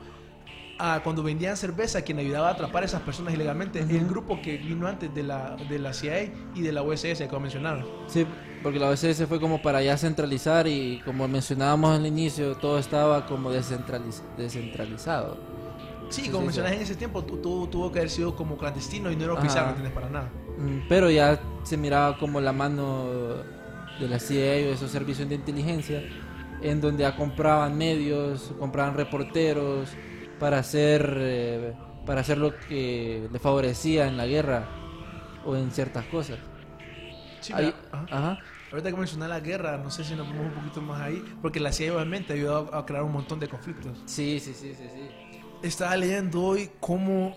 a 0.79 1.01
cuando 1.05 1.22
vendían 1.22 1.57
cerveza, 1.57 2.03
quien 2.03 2.18
ayudaba 2.18 2.49
a 2.49 2.53
atrapar 2.53 2.83
a 2.83 2.87
esas 2.87 3.03
personas 3.03 3.33
ilegalmente, 3.35 3.79
el 3.81 4.07
grupo 4.07 4.41
que 4.43 4.57
vino 4.59 4.87
antes 4.89 5.14
de 5.14 5.22
la, 5.22 5.57
de 5.68 5.79
la 5.79 5.93
CIA 5.93 6.33
y 6.55 6.62
de 6.62 6.72
la 6.72 6.83
USS, 6.83 7.18
que 7.18 7.25
acabo 7.25 7.37
de 7.39 7.43
mencionar. 7.43 7.85
Sí, 8.09 8.27
porque 8.62 8.79
la 8.79 8.89
OSS 8.89 9.27
fue 9.29 9.39
como 9.39 9.62
para 9.62 9.83
ya 9.83 9.97
centralizar 9.97 10.66
y 10.66 11.01
como 11.05 11.29
mencionábamos 11.29 11.97
al 11.99 12.07
inicio, 12.07 12.57
todo 12.57 12.79
estaba 12.79 13.27
como 13.27 13.53
descentraliz- 13.53 14.22
descentralizado. 14.37 15.37
Sí, 16.09 16.29
como 16.29 16.45
mencionas 16.47 16.72
en 16.72 16.83
ese 16.83 16.95
tiempo, 16.97 17.22
tu- 17.25 17.39
tuvo 17.39 17.91
que 17.93 17.99
haber 18.01 18.11
sido 18.11 18.35
como 18.37 18.57
clandestino 18.57 19.11
y 19.11 19.16
no 19.16 19.25
era 19.25 19.35
oficial. 19.35 19.64
¿me 19.64 19.68
entiendes? 19.70 19.93
Para 19.95 20.09
nada. 20.11 20.31
Mm, 20.59 20.89
Pero 20.89 21.11
ya 21.11 21.41
se 21.62 21.77
miraba 21.77 22.18
como 22.18 22.41
la 22.41 22.53
mano 22.53 23.07
de 24.01 24.09
la 24.09 24.18
CIA 24.18 24.68
o 24.68 24.72
esos 24.75 24.91
servicios 24.91 25.29
de 25.29 25.37
inteligencia, 25.37 26.03
en 26.62 26.81
donde 26.81 27.03
ya 27.03 27.16
compraban 27.16 27.77
medios, 27.77 28.53
compraban 28.59 28.95
reporteros 28.97 29.89
para 30.39 30.59
hacer, 30.59 31.16
eh, 31.18 31.72
para 32.07 32.20
hacer 32.20 32.39
lo 32.39 32.59
que 32.68 33.28
le 33.32 33.39
favorecía 33.39 34.07
en 34.07 34.16
la 34.16 34.26
guerra 34.26 34.68
o 35.45 35.57
en 35.57 35.70
ciertas 35.70 36.05
cosas. 36.07 36.39
Sí, 37.41 37.53
Ahí- 37.55 37.74
ajá. 37.93 38.07
ajá. 38.11 38.39
Ahorita 38.70 38.91
que 38.91 38.97
mencionas 38.97 39.28
la 39.28 39.41
guerra, 39.41 39.76
no 39.78 39.91
sé 39.91 40.03
si 40.03 40.14
nos 40.16 40.26
vamos 40.28 40.47
un 40.47 40.53
poquito 40.53 40.80
más 40.82 41.01
ahí, 41.01 41.22
porque 41.41 41.61
la 41.61 41.70
CIA 41.72 41.95
obviamente 41.95 42.32
ayudó 42.32 42.74
a 42.74 42.85
crear 42.85 43.05
un 43.05 43.12
montón 43.12 43.39
de 43.39 43.47
conflictos. 43.49 44.03
Sí, 44.07 44.41
sí, 44.41 44.53
sí, 44.53 44.74
sí, 44.74 44.85
sí. 44.93 45.39
Estaba 45.62 45.97
leyendo 45.97 46.43
hoy 46.43 46.70
cómo, 46.80 47.37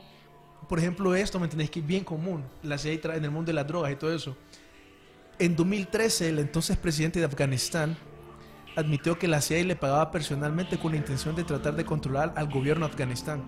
por 0.68 0.80
ejemplo, 0.80 1.14
esto, 1.14 1.38
¿me 1.40 1.46
entendés? 1.46 1.70
Que 1.70 1.80
es 1.82 1.86
bien 1.86 2.04
común, 2.04 2.44
la 2.64 2.78
CIA 2.78 2.94
en 3.16 3.24
el 3.24 3.30
mundo 3.32 3.50
de 3.50 3.54
las 3.54 3.68
drogas 3.68 3.92
y 3.92 3.96
todo 3.98 4.14
eso. 4.14 4.36
En 5.38 5.56
2013, 5.56 6.30
el 6.30 6.40
entonces 6.40 6.76
presidente 6.78 7.20
de 7.20 7.26
Afganistán 7.26 7.96
admitió 8.78 9.18
que 9.18 9.28
la 9.28 9.42
CIA 9.42 9.64
le 9.64 9.76
pagaba 9.76 10.12
personalmente 10.12 10.78
con 10.78 10.92
la 10.92 10.98
intención 10.98 11.36
de 11.36 11.44
tratar 11.44 11.76
de 11.76 11.84
controlar 11.84 12.32
al 12.36 12.48
gobierno 12.48 12.86
de 12.86 12.92
Afganistán. 12.92 13.44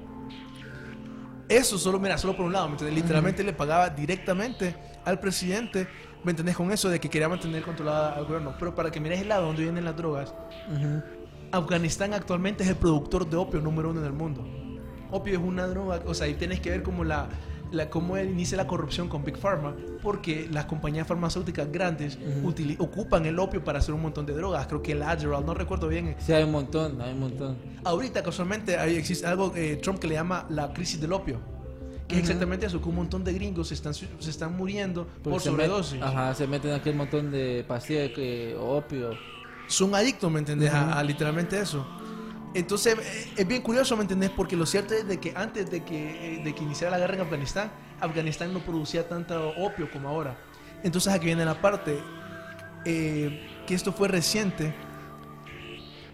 Eso 1.47 1.77
solo, 1.77 1.99
mira, 1.99 2.17
solo 2.17 2.36
por 2.36 2.47
un 2.47 2.53
lado, 2.53 2.67
¿me? 2.67 2.91
Literalmente 2.91 3.43
le 3.43 3.53
pagaba 3.53 3.89
directamente 3.89 4.75
al 5.05 5.19
presidente, 5.19 5.88
¿me 6.23 6.32
entendés? 6.32 6.55
Con 6.55 6.71
eso 6.71 6.89
de 6.89 6.99
que 6.99 7.09
quería 7.09 7.30
mantener 7.30 7.61
controlada 7.61 8.15
al 8.15 8.25
gobierno. 8.25 8.55
Pero 8.57 8.73
para 8.73 8.89
que 8.89 8.99
mires 8.99 9.21
el 9.21 9.30
lado 9.30 9.45
donde 9.45 9.63
vienen 9.63 9.86
las 9.86 9.95
drogas. 9.95 10.34
Afganistán 11.51 12.15
actualmente 12.15 12.63
es 12.63 12.69
el 12.69 12.75
productor 12.75 13.30
de 13.30 13.38
opio 13.38 13.61
número 13.61 13.91
uno 13.91 13.99
en 13.99 14.07
el 14.07 14.13
mundo. 14.13 14.47
Opio 15.11 15.34
es 15.34 15.39
una 15.39 15.67
droga, 15.67 16.01
o 16.05 16.13
sea, 16.15 16.25
ahí 16.25 16.34
tienes 16.34 16.59
que 16.59 16.71
ver 16.71 16.84
cómo 16.84 17.03
la, 17.03 17.30
la 17.72 17.89
cómo 17.89 18.17
inicia 18.17 18.57
la 18.57 18.67
corrupción 18.67 19.07
con 19.09 19.24
Big 19.24 19.38
Pharma, 19.38 19.76
porque 20.01 20.47
las 20.51 20.65
compañías 20.65 21.07
farmacéuticas 21.07 21.72
grandes 21.72 22.17
utili- 22.43 22.76
ocupan 22.80 23.26
el 23.26 23.38
opio 23.39 23.63
para 23.63 23.80
hacer 23.80 23.93
un 23.93 24.01
montón 24.01 24.26
de 24.26 24.34
drogas. 24.34 24.65
Creo 24.67 24.82
que 24.82 24.93
el 24.93 25.03
Adderall, 25.03 25.45
no 25.45 25.53
recuerdo 25.53 25.88
bien. 25.88 26.15
Sí, 26.20 26.34
hay 26.34 26.43
un 26.43 26.51
montón, 26.51 27.01
hay 27.01 27.13
un 27.13 27.20
montón. 27.20 27.57
Ahorita 27.84 28.24
casualmente 28.24 28.78
hay, 28.78 28.95
existe 28.95 29.26
algo 29.28 29.51
que 29.53 29.76
Trump 29.78 29.99
que 29.99 30.07
le 30.07 30.15
llama 30.15 30.45
la 30.49 30.74
crisis 30.74 30.99
del 30.99 31.13
opio, 31.13 31.39
que 32.07 32.15
es 32.15 32.22
exactamente 32.22 32.65
eso, 32.65 32.82
que 32.82 32.89
un 32.89 32.95
montón 32.95 33.24
de 33.24 33.34
gringos 33.34 33.67
se 33.67 33.76
están, 33.76 33.93
se 33.93 34.07
están 34.20 34.57
muriendo 34.57 35.05
Porque 35.05 35.30
por 35.30 35.41
se 35.41 35.49
met- 35.49 35.51
sobredosis. 35.53 36.01
Ajá, 36.01 36.34
se 36.34 36.47
meten 36.47 36.72
aquel 36.74 36.95
montón 36.95 37.30
de 37.32 37.63
pastillas 37.67 38.09
que 38.15 38.55
opio. 38.59 39.11
son 39.67 39.93
adictos, 39.93 40.32
¿me 40.32 40.39
entendés? 40.39 40.74
A- 40.74 40.86
Ujú. 40.86 40.93
a, 40.97 41.03
literalmente 41.03 41.59
eso. 41.59 41.86
Entonces, 42.53 42.97
eh, 42.97 43.33
es 43.37 43.47
bien 43.47 43.61
curioso, 43.61 43.95
¿me 43.95 44.01
entendés? 44.03 44.31
Porque 44.31 44.55
lo 44.55 44.65
cierto 44.65 44.93
es 44.93 45.07
de 45.07 45.19
que 45.19 45.33
antes 45.35 45.69
de 45.69 45.83
que, 45.83 46.35
eh, 46.37 46.43
de 46.43 46.55
que 46.55 46.63
iniciara 46.63 46.91
la 46.91 46.99
guerra 46.99 47.15
en 47.15 47.21
Afganistán, 47.21 47.71
Afganistán 47.99 48.53
no 48.53 48.59
producía 48.59 49.07
tanto 49.07 49.49
opio 49.57 49.89
como 49.91 50.09
ahora. 50.09 50.37
Entonces, 50.83 51.13
aquí 51.13 51.25
viene 51.25 51.45
la 51.45 51.61
parte, 51.61 51.99
eh, 52.85 53.47
que 53.67 53.75
esto 53.75 53.91
fue 53.93 54.07
reciente, 54.07 54.73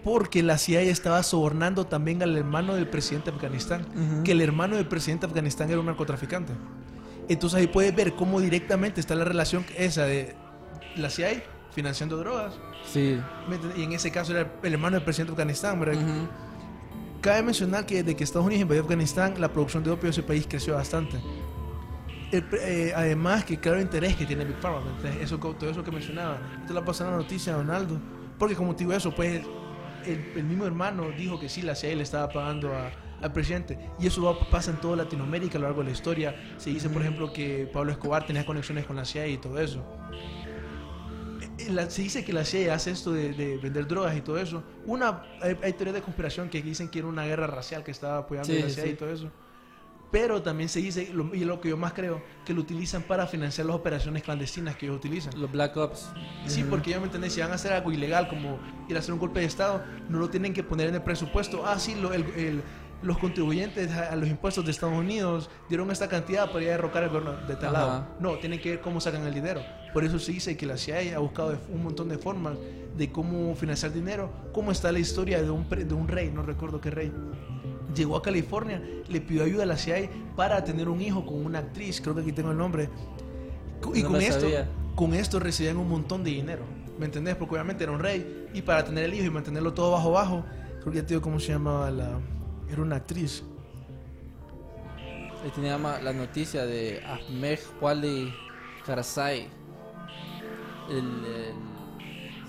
porque 0.04 0.44
la 0.44 0.58
CIA 0.58 0.82
estaba 0.82 1.24
sobornando 1.24 1.86
también 1.88 2.22
al 2.22 2.38
hermano 2.38 2.76
del 2.76 2.88
presidente 2.88 3.32
de 3.32 3.38
Afganistán, 3.38 3.86
Ujú. 3.96 4.24
que 4.24 4.34
el 4.34 4.42
hermano 4.42 4.76
del 4.76 4.88
presidente 4.88 5.26
de 5.26 5.32
Afganistán 5.32 5.70
era 5.70 5.80
un 5.80 5.86
narcotraficante. 5.88 6.54
Entonces 7.28 7.60
ahí 7.60 7.68
puedes 7.68 7.96
ver 7.96 8.14
cómo 8.14 8.40
directamente 8.40 9.00
está 9.00 9.16
la 9.16 9.24
relación 9.26 9.66
esa 9.78 10.06
de 10.06 10.36
la 10.96 11.10
CIA 11.10 11.44
financiando 11.76 12.18
drogas, 12.18 12.54
Sí. 12.92 13.20
Y 13.76 13.84
en 13.84 13.92
ese 13.94 14.10
caso 14.12 14.32
era 14.38 14.50
el 14.64 14.74
hermano 14.74 14.96
del 14.96 15.04
presidente 15.04 15.32
de 15.32 15.34
Afganistán. 15.42 15.80
¿verdad? 15.80 15.96
Ujú. 16.02 16.28
Cabe 17.22 17.42
mencionar 17.44 17.86
que 17.86 17.96
desde 18.04 18.16
que 18.16 18.24
Estados 18.24 18.46
Unidos 18.46 18.62
invadió 18.62 18.84
Afganistán, 18.84 19.34
la 19.40 19.50
producción 19.52 19.84
de 19.84 19.90
opio 19.92 20.04
de 20.06 20.10
ese 20.12 20.24
país 20.24 20.46
creció 20.50 20.76
bastante. 20.76 21.20
El 22.32 22.44
eh, 22.62 22.94
además, 22.96 23.44
que 23.46 23.60
claro 23.60 23.80
interés 23.82 24.16
que 24.16 24.26
tiene 24.26 24.46
Big 24.46 24.58
Pharma, 24.58 24.82
eso, 25.22 25.38
todo 25.38 25.70
eso 25.70 25.84
que 25.84 25.92
mencionaba. 25.92 26.40
Esto 26.62 26.74
la 26.74 26.84
pasó 26.86 27.04
en 27.06 27.12
la 27.12 27.18
noticia 27.18 27.54
a 27.54 27.58
Donaldo. 27.58 28.00
Porque 28.40 28.56
como 28.56 28.76
te 28.76 28.84
digo 28.84 28.94
eso, 28.94 29.14
pues 29.14 29.44
el, 30.06 30.32
el 30.36 30.44
mismo 30.44 30.66
hermano 30.66 31.10
dijo 31.18 31.40
que 31.40 31.50
sí, 31.50 31.62
la 31.62 31.76
CIA 31.76 31.96
le 31.96 32.04
estaba 32.04 32.30
pagando 32.30 32.74
a- 32.76 32.92
al 33.22 33.32
presidente. 33.32 33.80
Y 34.00 34.08
eso 34.08 34.22
va- 34.24 34.50
pasa 34.52 34.72
en 34.72 34.78
toda 34.78 34.96
Latinoamérica 34.98 35.58
a 35.58 35.62
lo 35.62 35.68
largo 35.68 35.82
de 35.82 35.86
la 35.88 35.92
historia. 35.94 36.36
Se 36.58 36.70
dice, 36.70 36.90
por 36.90 37.02
ejemplo, 37.02 37.32
que 37.34 37.68
Pablo 37.72 37.92
Escobar 37.92 38.26
tenía 38.26 38.46
conexiones 38.46 38.86
con 38.86 38.96
la 38.96 39.06
CIA 39.06 39.28
y 39.28 39.38
todo 39.38 39.60
eso. 39.60 39.84
Eh, 41.58 41.70
la- 41.72 41.90
se 41.90 42.02
dice 42.02 42.24
que 42.26 42.34
la 42.34 42.44
CIA 42.46 42.74
hace 42.74 42.92
esto 42.92 43.12
de, 43.14 43.34
de 43.34 43.58
vender 43.58 43.88
drogas 43.88 44.16
y 44.18 44.22
todo 44.22 44.38
eso. 44.38 44.64
Una, 44.86 45.24
hay, 45.42 45.58
hay 45.64 45.74
teorías 45.74 45.96
de 45.96 46.02
conspiración 46.02 46.50
que 46.50 46.62
dicen 46.62 46.90
que 46.90 47.00
era 47.00 47.08
una 47.08 47.26
guerra 47.26 47.48
racial 47.48 47.84
que 47.84 47.92
estaba 47.92 48.20
apoyando 48.20 48.52
Sí, 48.54 48.62
la 48.62 48.70
CIA 48.70 48.84
sí. 48.84 48.90
y 48.90 48.94
todo 48.96 49.10
eso. 49.10 49.32
Pero 50.12 50.42
también 50.42 50.70
se 50.70 50.80
dice, 50.80 51.10
lo- 51.14 51.34
y 51.36 51.44
lo 51.44 51.60
que 51.60 51.70
yo 51.70 51.78
más 51.78 51.94
creo, 51.94 52.22
que 52.46 52.54
lo 52.54 52.62
utilizan 52.62 53.02
para 53.04 53.26
financiar 53.28 53.68
las 53.68 53.76
operaciones 53.76 54.24
clandestinas 54.24 54.76
que 54.76 54.86
ellos 54.86 54.98
utilizan. 54.98 55.34
Los 55.40 55.52
Black 55.52 55.76
Ops. 55.78 56.10
Sí, 56.46 56.64
porque 56.70 56.92
ellos 56.92 57.02
me 57.02 57.06
entienden, 57.08 57.32
si 57.32 57.42
van 57.42 57.52
a 57.52 57.56
hacer 57.56 57.74
algo 57.74 57.92
ilegal 57.92 58.28
como 58.30 58.60
ir 58.88 58.96
a 58.96 59.00
hacer 59.00 59.14
un 59.14 59.20
golpe 59.20 59.40
de 59.42 59.46
Estado, 59.48 59.84
no 60.10 60.20
lo 60.20 60.30
tienen 60.30 60.54
que 60.54 60.64
poner 60.64 60.88
en 60.90 60.96
el 60.96 61.02
presupuesto. 61.02 61.66
Ah, 61.66 61.80
sí, 61.80 61.96
lo- 61.96 62.14
el- 62.14 62.26
el- 62.36 62.64
los 63.02 63.18
contribuyentes 63.18 63.92
a, 63.92 64.12
a 64.14 64.16
los 64.16 64.30
impuestos 64.30 64.64
de 64.66 64.72
Estados 64.72 64.96
Unidos 64.98 65.50
dieron 65.68 65.92
esta 65.92 66.08
cantidad 66.08 66.50
para 66.50 66.64
ir 66.64 66.70
a 66.70 66.72
derrocar 66.74 67.04
el 67.04 67.10
gobierno 67.10 67.34
de 67.48 67.56
tal 67.56 67.76
Ajá. 67.76 67.86
lado. 67.88 68.08
No, 68.20 68.38
tienen 68.38 68.62
que 68.62 68.70
ver 68.72 68.82
cómo 68.82 69.02
sacan 69.02 69.26
el 69.26 69.34
dinero. 69.34 69.62
Por 69.96 70.04
eso 70.04 70.20
se 70.20 70.34
dice 70.34 70.58
que 70.58 70.66
la 70.66 70.76
CIA 70.76 71.16
ha 71.16 71.20
buscado 71.20 71.58
un 71.70 71.82
montón 71.82 72.10
de 72.10 72.18
formas 72.18 72.58
de 72.98 73.14
cómo 73.14 73.56
financiar 73.56 73.94
dinero. 73.94 74.30
Cómo 74.52 74.74
está 74.74 74.92
la 74.92 75.00
historia 75.00 75.42
de 75.42 75.50
un, 75.50 75.70
de 75.70 75.94
un 75.94 76.10
rey, 76.10 76.30
no 76.32 76.42
recuerdo 76.44 76.82
qué 76.82 76.92
rey, 76.92 77.14
llegó 77.96 78.18
a 78.18 78.22
California, 78.22 78.84
le 79.08 79.22
pidió 79.22 79.46
ayuda 79.46 79.64
a 79.64 79.66
la 79.66 79.78
CIA 79.78 80.10
para 80.36 80.62
tener 80.66 80.90
un 80.90 81.00
hijo 81.00 81.26
con 81.26 81.46
una 81.46 81.60
actriz, 81.60 82.02
creo 82.02 82.14
que 82.14 82.24
aquí 82.24 82.34
tengo 82.34 82.52
el 82.52 82.58
nombre. 82.58 82.90
Y 83.94 84.04
No 84.04 84.10
con 84.10 84.22
esto, 84.22 84.42
sabía. 84.42 84.68
con 84.96 85.14
esto 85.14 85.40
recibían 85.40 85.78
un 85.78 85.88
montón 85.88 86.26
de 86.26 86.32
dinero. 86.32 86.64
¿Me 87.00 87.06
entendés? 87.06 87.38
Porque 87.38 87.54
obviamente 87.54 87.86
era 87.86 87.94
un 87.94 88.00
rey 88.00 88.50
y 88.54 88.64
para 88.64 88.84
tener 88.84 89.06
el 89.06 89.14
hijo 89.14 89.24
y 89.24 89.30
mantenerlo 89.30 89.74
todo 89.74 89.92
bajo 89.92 90.12
bajo, 90.12 90.44
creo 90.82 90.92
que 90.92 90.98
ya 90.98 91.04
te 91.04 91.14
digo 91.14 91.22
cómo 91.22 91.40
se 91.40 91.54
llamaba 91.54 91.90
la 91.90 92.20
era 92.70 92.82
una 92.82 92.98
actriz. 92.98 93.46
Ahí 95.42 95.52
tenía 95.56 95.78
la 95.78 96.12
noticia 96.12 96.66
de 96.66 97.02
Ahmed 97.06 97.60
Wali 97.80 98.34
Karzai. 98.86 99.64
El, 100.90 100.98
el- 101.26 101.54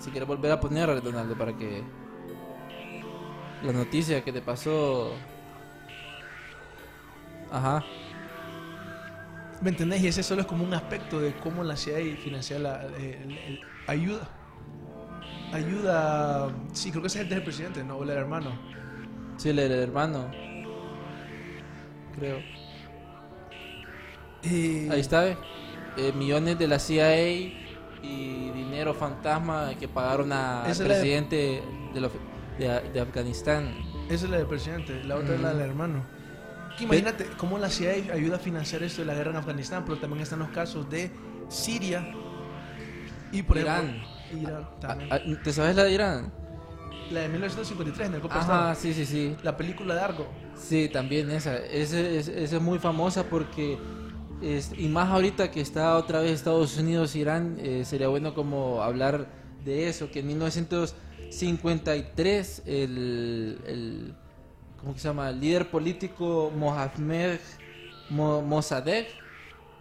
si 0.01 0.11
quieres 0.11 0.29
volver 0.29 0.53
a 0.53 0.61
poner, 0.61 1.03
Donaldo, 1.03 1.37
para 1.37 1.57
que 1.57 1.83
la 3.63 3.73
noticia 3.73 4.23
que 4.23 4.33
te 4.33 4.41
pasó. 4.43 5.13
Ajá. 7.51 7.85
¿Me 9.63 9.71
entendés? 9.71 10.03
Y 10.03 10.09
ese 10.09 10.23
solo 10.23 10.43
es 10.43 10.47
como 10.47 10.65
un 10.65 10.75
aspecto 10.75 11.19
de 11.21 11.35
cómo 11.37 11.65
la 11.65 11.77
CIA 11.77 12.17
financia 12.17 12.59
la 12.59 12.83
el- 12.99 13.61
ayuda. 13.87 14.29
Ayuda. 15.53 16.51
Sí, 16.73 16.91
creo 16.91 17.03
que 17.03 17.09
ese 17.09 17.19
es 17.21 17.25
el 17.25 17.31
del 17.31 17.43
presidente, 17.43 17.83
no 17.83 18.03
el 18.03 18.09
del 18.09 18.19
hermano. 18.19 18.51
Sí, 19.39 19.49
el, 19.51 19.59
hermano. 19.59 20.31
Creo. 22.19 22.39
Eh, 24.43 24.89
Ahí 24.91 25.01
está. 25.01 25.27
Eh, 25.29 26.13
millones 26.15 26.59
de 26.59 26.69
la 26.69 26.79
CIA 26.79 27.66
y 28.03 28.51
dinero 28.51 28.95
fantasma 28.95 29.71
que 29.79 29.89
pagaron 29.89 30.33
al 30.33 30.71
Esa 30.71 30.83
de- 30.85 30.89
presidente 30.91 31.63
de, 31.95 32.01
la- 32.01 32.11
de- 32.59 32.91
de 32.91 33.01
Afganistán. 33.01 33.75
Esa 34.09 34.25
es 34.27 34.31
la 34.31 34.39
del 34.39 34.47
presidente, 34.47 35.03
la 35.05 35.17
otra 35.17 35.35
es 35.35 35.41
la 35.41 35.49
Ujú. 35.51 35.59
del 35.59 35.69
hermano. 35.71 36.05
Que 36.79 36.85
imagínate 36.85 37.27
cómo 37.39 37.59
la 37.59 37.71
CIA 37.71 38.13
ayuda 38.13 38.37
a 38.37 38.39
financiar 38.39 38.83
esto 38.83 39.01
de 39.03 39.07
la 39.07 39.15
guerra 39.15 39.31
en 39.31 39.37
Afganistán, 39.39 39.85
pero 39.87 39.99
también 39.99 40.23
están 40.23 40.39
los 40.41 40.49
casos 40.51 40.89
de 40.91 41.11
Siria 41.49 42.07
y 43.33 43.43
por 43.43 43.57
Irán. 43.57 43.87
ejemplo 43.87 44.09
Irán 44.51 44.69
también. 44.81 45.09
Ah, 45.13 45.19
ah, 45.25 45.41
¿Te 45.43 45.53
sabes 45.53 45.75
la 45.77 45.85
de 45.85 45.93
Irán? 45.93 46.33
La 47.11 47.21
de 47.21 47.29
1953 47.29 48.09
en 48.09 48.15
el 48.15 48.21
Copa 48.21 48.39
Ajá, 48.41 48.75
sí, 48.75 48.93
sí, 48.93 49.07
sí. 49.07 49.37
La 49.43 49.57
película 49.57 49.95
de 49.95 50.01
Argo. 50.01 50.27
Sí, 50.57 50.89
también 50.93 51.31
esa. 51.31 51.57
Ese- 51.57 52.19
es- 52.19 52.29
Esa 52.29 52.57
es 52.57 52.63
muy 52.63 52.79
famosa 52.79 53.25
porque, 53.25 53.79
es- 54.43 54.73
y 54.77 54.89
más 54.89 55.09
ahorita 55.11 55.51
que 55.51 55.61
está 55.61 55.97
otra 55.97 56.21
vez 56.21 56.33
Estados 56.33 56.77
Unidos, 56.79 57.15
Irán, 57.17 57.57
eh, 57.61 57.85
sería 57.85 58.09
bueno 58.09 58.35
como 58.35 58.83
hablar 58.83 59.27
de 59.65 59.89
eso, 59.89 60.11
que 60.11 60.21
en 60.21 60.27
1953 60.29 62.63
el, 62.67 63.59
el 63.67 64.15
¿cómo 64.81 64.95
se 64.97 65.09
llama? 65.09 65.31
El 65.31 65.41
líder 65.41 65.71
político 65.71 66.53
Mohamed 66.57 67.39
Mo- 68.11 68.43
Mossadegh 68.43 69.07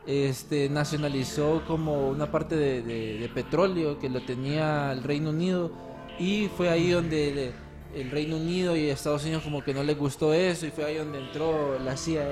este, 0.07 0.69
nacionalizó 0.69 1.63
como 1.67 2.09
una 2.09 2.31
parte 2.31 2.55
de, 2.55 3.29
petróleo 3.33 3.99
que 3.99 4.09
lo 4.09 4.21
tenía 4.23 4.91
el 4.91 5.03
Reino 5.03 5.29
Unido 5.31 5.71
y 6.19 6.47
fue 6.55 6.69
ahí 6.69 6.91
donde 6.91 7.51
el 7.93 8.11
Reino 8.11 8.37
Unido 8.37 8.75
y 8.75 8.89
Estados 8.89 9.23
Unidos 9.23 9.43
como 9.43 9.63
que 9.63 9.73
no 9.73 9.83
les 9.83 9.97
gustó 9.97 10.33
eso 10.33 10.65
y 10.65 10.71
fue 10.71 10.85
ahí 10.85 10.95
donde 10.97 11.19
entró 11.19 11.79
la 11.79 11.97
CIA 11.97 12.25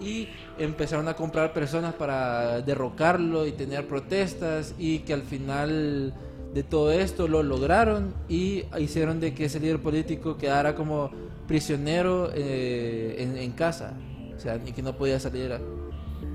y 0.00 0.28
empezaron 0.58 1.08
a 1.08 1.14
comprar 1.14 1.52
personas 1.52 1.94
para 1.94 2.60
derrocarlo 2.62 3.46
y 3.46 3.52
tener 3.52 3.86
protestas 3.86 4.74
y 4.78 5.00
que 5.00 5.12
al 5.12 5.22
final 5.22 6.14
de 6.54 6.62
todo 6.62 6.90
esto 6.90 7.28
lo 7.28 7.42
lograron 7.42 8.14
y 8.28 8.64
hicieron 8.78 9.20
de 9.20 9.34
que 9.34 9.44
ese 9.44 9.60
líder 9.60 9.80
político 9.80 10.36
quedara 10.36 10.74
como 10.74 11.10
prisionero 11.46 12.30
eh, 12.34 13.16
en, 13.18 13.36
en 13.36 13.52
casa. 13.52 13.94
O 14.36 14.40
sea 14.40 14.60
y 14.64 14.72
que 14.72 14.82
no 14.82 14.96
podía 14.96 15.20
salir 15.20 15.58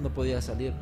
no 0.02 0.14
podía 0.14 0.42
salir. 0.42 0.74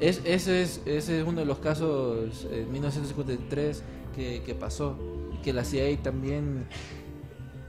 Es, 0.00 0.20
ese, 0.24 0.62
es, 0.62 0.82
ese 0.86 1.20
es 1.20 1.26
uno 1.26 1.40
de 1.40 1.46
los 1.46 1.58
casos 1.58 2.46
en 2.52 2.70
1953 2.70 3.82
que, 4.14 4.42
que 4.44 4.54
pasó 4.54 4.96
que 5.42 5.52
la 5.52 5.64
CIA 5.64 5.96
también 6.02 6.66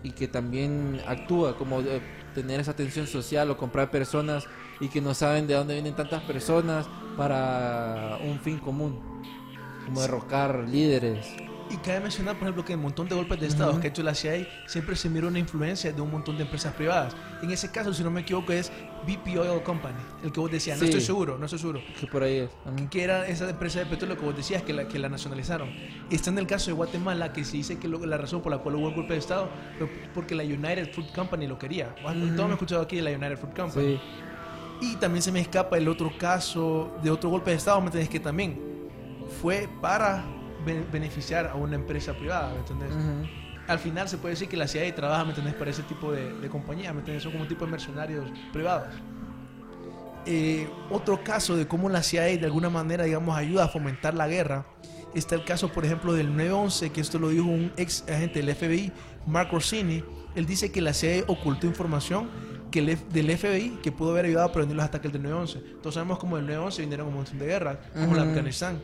y 0.03 0.11
que 0.11 0.27
también 0.27 0.99
actúa 1.07 1.57
como 1.57 1.81
de 1.81 2.01
tener 2.41 2.59
esa 2.59 2.71
atención 2.71 3.07
social 3.07 3.49
o 3.51 3.57
comprar 3.57 3.91
personas 3.91 4.45
y 4.79 4.87
que 4.87 5.01
no 5.01 5.13
saben 5.13 5.47
de 5.47 5.53
dónde 5.53 5.73
vienen 5.73 5.95
tantas 5.95 6.23
personas 6.23 6.87
para 7.17 8.17
un 8.23 8.39
fin 8.39 8.59
común 8.59 8.99
como 9.85 10.01
derrocar 10.01 10.67
líderes 10.67 11.25
Y 11.71 11.77
cabe 11.77 11.99
mencionar, 11.99 12.33
por 12.35 12.43
ejemplo, 12.45 12.65
que 12.65 12.73
en 12.73 12.79
un 12.79 12.83
montón 12.85 13.07
de 13.07 13.13
golpes 13.13 13.39
de 13.39 13.45
Estado 13.45 13.71
Ujú. 13.73 13.79
que 13.81 13.87
ha 13.87 13.89
hecho 13.91 14.01
la 14.01 14.15
CIA 14.15 14.47
siempre 14.65 14.95
se 14.95 15.07
mira 15.07 15.27
una 15.27 15.37
influencia 15.37 15.91
de 15.93 16.01
un 16.01 16.09
montón 16.09 16.35
de 16.35 16.41
empresas 16.43 16.73
privadas. 16.73 17.15
En 17.43 17.51
ese 17.51 17.69
caso, 17.69 17.93
si 17.93 18.03
no 18.03 18.09
me 18.09 18.21
equivoco, 18.21 18.51
es 18.51 18.71
BP 19.05 19.37
Oil 19.37 19.61
Company, 19.61 19.95
el 20.23 20.31
que 20.31 20.39
vos 20.39 20.49
decías. 20.49 20.77
No 20.77 20.81
Sí. 20.81 20.85
estoy 20.89 21.01
seguro, 21.01 21.37
no 21.37 21.45
estoy 21.45 21.59
seguro. 21.59 21.79
que 21.99 22.07
por 22.07 22.23
ahí 22.23 22.37
es 22.37 22.49
Ujú. 22.65 22.89
que 22.89 23.03
era 23.03 23.27
esa 23.27 23.47
empresa 23.47 23.79
de 23.79 23.85
petróleo 23.85 24.17
que 24.17 24.25
vos 24.25 24.35
decías 24.35 24.63
que 24.63 24.73
la, 24.73 24.87
que 24.87 24.97
la 24.97 25.09
nacionalizaron. 25.09 25.69
Está 26.09 26.31
en 26.31 26.39
el 26.39 26.47
caso 26.47 26.67
de 26.71 26.73
Guatemala 26.73 27.33
que 27.33 27.43
se 27.43 27.57
dice 27.57 27.77
que 27.77 27.87
lo- 27.87 28.03
la 28.03 28.17
razón 28.17 28.41
por 28.41 28.51
la 28.51 28.57
cual 28.57 28.75
hubo 28.75 28.89
el 28.89 28.95
golpe 28.95 29.13
de 29.13 29.19
Estado 29.19 29.49
fue 29.77 29.87
porque 30.15 30.33
la 30.33 30.43
United 30.43 30.91
Fruit 30.91 31.11
Company 31.13 31.45
lo 31.45 31.59
quería. 31.59 31.93
Ujú. 32.03 32.35
Todo 32.35 32.45
me 32.45 32.51
he 32.51 32.53
escuchado 32.53 32.81
aquí 32.81 32.95
de 32.95 33.03
la 33.03 33.11
United 33.11 33.37
Fruit 33.37 33.55
Company. 33.55 33.95
sí 33.95 34.01
Y 34.81 34.95
también 34.95 35.21
se 35.21 35.31
me 35.31 35.39
escapa 35.41 35.77
el 35.77 35.87
otro 35.87 36.11
caso 36.17 36.97
de 37.03 37.11
otro 37.11 37.29
golpe 37.29 37.51
de 37.51 37.57
Estado, 37.57 37.79
¿me 37.81 37.87
entendés? 37.87 38.09
Que 38.09 38.19
también 38.19 38.59
fue 39.41 39.69
para 39.81 40.23
be- 40.65 40.83
beneficiar 40.91 41.47
a 41.47 41.55
una 41.55 41.75
empresa 41.75 42.13
privada, 42.13 42.53
¿me 42.53 42.59
entendés? 42.59 42.91
Ujú. 42.91 43.27
Al 43.67 43.79
final 43.79 44.09
se 44.09 44.17
puede 44.17 44.33
decir 44.33 44.47
que 44.49 44.57
la 44.57 44.67
CIA 44.67 44.93
trabaja, 44.95 45.23
¿me 45.23 45.29
entendés? 45.31 45.53
Para 45.53 45.69
ese 45.71 45.83
tipo 45.83 46.11
de, 46.11 46.33
de 46.39 46.49
compañía, 46.49 46.91
¿me 46.93 46.99
entendés? 46.99 47.21
Son 47.23 47.31
como 47.31 47.43
un 47.43 47.47
tipo 47.49 47.65
de 47.65 47.71
mercenarios 47.71 48.25
privados. 48.51 48.87
Eh, 50.25 50.67
otro 50.89 51.23
caso 51.23 51.55
de 51.55 51.67
cómo 51.67 51.89
la 51.89 52.03
CIA 52.03 52.23
de 52.37 52.45
alguna 52.45 52.69
manera, 52.69 53.03
digamos, 53.05 53.35
ayuda 53.37 53.65
a 53.65 53.67
fomentar 53.67 54.13
la 54.13 54.27
guerra. 54.27 54.65
Está 55.15 55.35
el 55.35 55.43
caso, 55.43 55.69
por 55.71 55.85
ejemplo, 55.85 56.13
del 56.13 56.31
9-11, 56.35 56.91
que 56.91 57.01
esto 57.01 57.17
lo 57.19 57.29
dijo 57.29 57.45
un 57.45 57.71
ex 57.77 58.03
agente 58.07 58.41
del 58.41 58.53
FBI, 58.55 58.91
Mark 59.25 59.49
Rossini. 59.51 60.03
Él 60.35 60.45
dice 60.45 60.71
que 60.71 60.81
la 60.81 60.93
CIA 60.93 61.23
ocultó 61.27 61.65
información 61.65 62.29
que 62.69 62.79
el 62.79 62.99
del 63.09 63.35
FBI 63.35 63.79
que 63.81 63.91
pudo 63.91 64.11
haber 64.11 64.25
ayudado 64.25 64.49
a 64.49 64.51
prevenir 64.51 64.75
los 64.75 64.85
ataques 64.85 65.11
del 65.11 65.23
9-11. 65.23 65.79
Todos 65.81 65.95
sabemos 65.95 66.19
cómo 66.19 66.37
del 66.37 66.47
9-11 66.47 66.77
vinieron 66.81 67.07
un 67.07 67.15
montón 67.15 67.39
de 67.39 67.47
guerras, 67.47 67.77
como 67.93 68.13
la 68.13 68.21
de 68.21 68.27
Ujú. 68.27 68.29
Afganistán. 68.29 68.79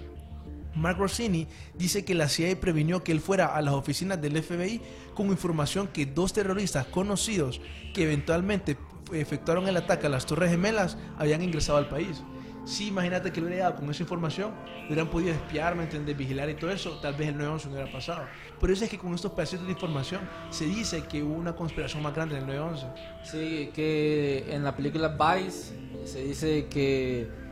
Mark 0.75 0.97
Rossini 0.97 1.47
dice 1.73 2.03
que 2.03 2.15
la 2.15 2.29
CIA 2.29 2.59
previnió 2.59 3.03
que 3.03 3.11
él 3.11 3.19
fuera 3.19 3.55
a 3.55 3.61
las 3.61 3.73
oficinas 3.73 4.21
del 4.21 4.41
FBI 4.41 4.81
con 5.13 5.27
información 5.27 5.87
que 5.87 6.05
dos 6.05 6.33
terroristas 6.33 6.85
conocidos 6.87 7.61
que 7.93 8.03
eventualmente 8.03 8.77
efectuaron 9.13 9.67
el 9.67 9.77
ataque 9.77 10.07
a 10.07 10.09
las 10.09 10.25
Torres 10.25 10.51
Gemelas 10.51 10.97
habían 11.17 11.41
ingresado 11.41 11.77
al 11.77 11.87
país. 11.87 12.21
Si 12.65 12.87
imagínate 12.87 13.31
que 13.31 13.39
lo 13.39 13.45
hubiera 13.45 13.65
llegado 13.65 13.79
con 13.79 13.91
esa 13.91 14.01
información, 14.01 14.51
hubieran 14.87 15.07
podido 15.07 15.31
espiar, 15.31 15.75
¿me 15.75 15.83
entiendes? 15.83 16.17
Vigilar 16.17 16.49
y 16.49 16.55
todo 16.55 16.71
eso, 16.71 16.99
tal 16.99 17.13
vez 17.13 17.29
el 17.29 17.35
9-11 17.35 17.65
no 17.65 17.71
hubiera 17.73 17.91
pasado. 17.91 18.25
Por 18.59 18.71
eso 18.71 18.83
es 18.85 18.89
que 18.89 18.97
con 18.97 19.13
estos 19.13 19.33
pedacitos 19.33 19.67
de 19.67 19.73
información 19.73 20.21
se 20.49 20.65
dice 20.65 21.03
que 21.03 21.21
hubo 21.21 21.35
una 21.35 21.55
conspiración 21.55 22.01
más 22.01 22.15
grande 22.15 22.39
en 22.39 22.49
el 22.49 22.59
9-11. 22.59 22.93
Sí, 23.23 23.69
que 23.73 24.47
en 24.49 24.63
la 24.63 24.75
película 24.75 25.09
Vice 25.09 25.75
se 26.05 26.23
dice 26.23 26.65
que 26.65 27.44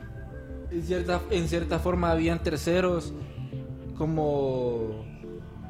en 1.31 1.47
cierta, 1.47 1.79
forma 1.79 2.11
habían 2.11 2.41
terceros 2.41 3.13
como 3.97 5.05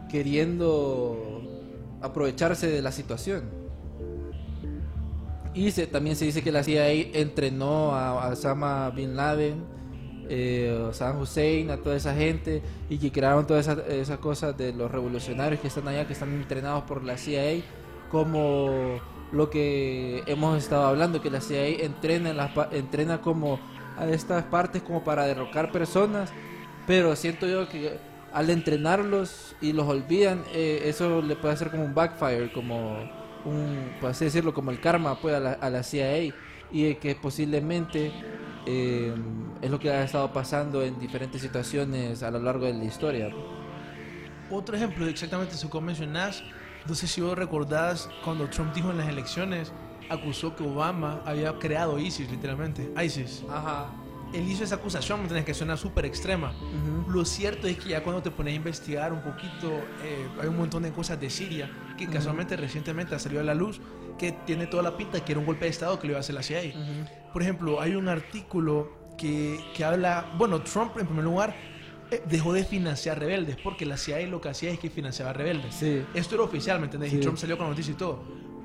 queriendo 0.10 1.42
aprovecharse 2.02 2.68
de 2.68 2.82
la 2.82 2.92
situación. 2.92 3.44
Y 5.54 5.72
se- 5.72 5.88
también 5.88 6.16
se 6.16 6.26
dice 6.26 6.42
que 6.42 6.52
la 6.52 6.64
CIA 6.64 6.90
entrenó 6.92 7.94
a, 7.96 8.30
Osama 8.30 8.90
Bin 8.90 9.16
Laden, 9.16 9.64
eh, 10.30 10.88
a 10.90 10.94
Saddam 10.94 11.22
Hussein, 11.22 11.70
a 11.70 11.78
toda 11.78 11.96
esa 11.96 12.16
gente 12.16 12.62
y 12.90 12.98
que 12.98 13.12
crearon 13.12 13.46
todas 13.46 13.68
esas, 13.90 14.18
cosas 14.20 14.58
de 14.58 14.74
los 14.74 14.90
revolucionarios 14.90 15.60
que 15.62 15.68
están 15.68 15.88
allá, 15.88 16.08
que 16.08 16.14
están 16.14 16.34
entrenados 16.34 16.84
por 16.84 17.04
la 17.04 17.18
CIA, 17.18 17.62
como 18.10 19.00
lo 19.32 19.50
que 19.50 20.24
hemos 20.28 20.58
estado 20.58 20.86
hablando, 20.86 21.22
que 21.22 21.30
la 21.30 21.42
CIA 21.42 21.68
entrena, 21.86 22.54
pa- 22.54 22.70
entrena 22.72 23.22
como 23.22 23.60
a 23.98 24.08
estas 24.08 24.44
partes 24.46 24.82
como 24.82 25.04
para 25.04 25.26
derrocar 25.26 25.72
personas, 25.72 26.32
pero 26.88 27.16
siento 27.16 27.48
yo 27.48 27.70
que 27.70 27.98
al 28.34 28.50
entrenarlos 28.50 29.56
y 29.62 29.74
los 29.74 29.88
olvidan, 29.88 30.44
eh, 30.54 30.84
eso 30.86 31.22
le 31.22 31.36
puede 31.36 31.54
hacer 31.54 31.70
como 31.70 31.86
un 31.86 31.94
backfire, 31.94 32.52
como 32.52 32.98
un, 33.46 33.94
por 34.02 34.10
así 34.10 34.26
decirlo, 34.26 34.54
como 34.54 34.72
el 34.72 34.80
karma 34.80 35.20
pues, 35.20 35.36
a, 35.36 35.40
la, 35.40 35.52
a 35.54 35.70
la 35.70 35.84
CIA 35.84 36.34
y 36.72 36.86
eh, 36.86 36.98
que 36.98 37.16
posiblemente 37.16 38.12
eh, 38.66 39.14
es 39.62 39.70
lo 39.70 39.80
que 39.80 39.92
ha 39.92 40.04
estado 40.04 40.32
pasando 40.34 40.84
en 40.84 41.00
diferentes 41.00 41.42
situaciones 41.42 42.24
a 42.24 42.32
lo 42.32 42.40
largo 42.40 42.66
de 42.66 42.74
la 42.74 42.84
historia. 42.84 43.30
Otro 44.50 44.76
ejemplo 44.76 45.06
de 45.06 45.12
exactamente 45.12 45.56
eso 45.56 45.70
que 45.70 45.80
mencionás, 45.82 46.44
no 46.88 46.96
sé 46.96 47.08
si 47.08 47.22
vos 47.22 47.38
recordás 47.38 48.10
cuando 48.24 48.50
Trump 48.50 48.74
dijo 48.74 48.92
en 48.92 48.98
las 48.98 49.08
elecciones, 49.08 49.72
acusó 50.14 50.56
que 50.56 50.64
Obama 50.64 51.22
había 51.26 51.54
creado 51.60 52.00
ISIS, 52.00 52.30
literalmente, 52.32 52.92
ISIS. 53.04 53.44
Ajá. 53.50 53.88
él 54.34 54.48
hizo 54.50 54.64
esa 54.64 54.76
acusación, 54.76 55.20
¿me 55.20 55.24
entiendes? 55.26 55.46
Que 55.46 55.54
suena 55.54 55.78
súper 55.78 56.06
extrema. 56.06 56.52
Ujú. 56.54 57.12
Lo 57.12 57.24
cierto 57.26 57.68
es 57.68 57.78
que 57.78 57.90
ya 57.90 58.04
cuando 58.04 58.22
te 58.24 58.32
pones 58.32 58.54
a 58.54 58.56
investigar 58.56 59.14
un 59.14 59.22
poquito, 59.22 59.72
eh, 60.04 60.28
hay 60.42 60.48
un 60.48 60.58
montón 60.58 60.82
de 60.84 60.92
cosas 60.92 61.20
de 61.20 61.30
Siria 61.30 61.70
que 61.98 62.08
casualmente 62.08 62.56
recientemente 62.58 63.14
ha 63.14 63.20
salido 63.20 63.42
a 63.42 63.44
la 63.44 63.54
luz 63.54 63.80
que 64.18 64.32
tiene 64.32 64.66
toda 64.68 64.82
la 64.82 64.98
pinta 64.98 65.24
que 65.24 65.34
era 65.34 65.40
un 65.40 65.46
golpe 65.46 65.66
de 65.66 65.72
Estado 65.72 66.00
que 66.00 66.08
le 66.08 66.14
iba 66.14 66.18
a 66.18 66.22
hacer 66.22 66.34
la 66.36 66.42
CIA. 66.44 66.62
Ujú. 66.70 67.32
Por 67.32 67.42
ejemplo, 67.44 67.80
hay 67.80 67.96
un 67.96 68.08
artículo 68.08 68.92
que, 69.20 69.60
que 69.76 69.84
habla, 69.86 70.34
bueno, 70.38 70.62
Trump 70.64 70.98
en 70.98 71.06
primer 71.06 71.26
lugar 71.26 71.56
eh, 72.10 72.24
dejó 72.28 72.54
de 72.54 72.64
financiar 72.64 73.20
rebeldes 73.20 73.58
porque 73.64 73.86
la 73.86 73.98
CIA 73.98 74.26
lo 74.28 74.42
que 74.42 74.50
hacía 74.50 74.72
es 74.72 74.80
que 74.80 74.90
financiaba 74.90 75.34
rebeldes. 75.34 75.76
Sí. 75.76 76.04
Esto 76.16 76.34
era 76.36 76.44
oficial, 76.44 76.80
¿me 76.80 76.86
entendés? 76.86 77.14
Y 77.14 77.18
Sí. 77.18 77.22
Trump 77.22 77.38
salió 77.38 77.56
con 77.56 77.66
la 77.66 77.70
noticia 77.72 77.92
y 77.92 77.96
todo. 77.98 78.24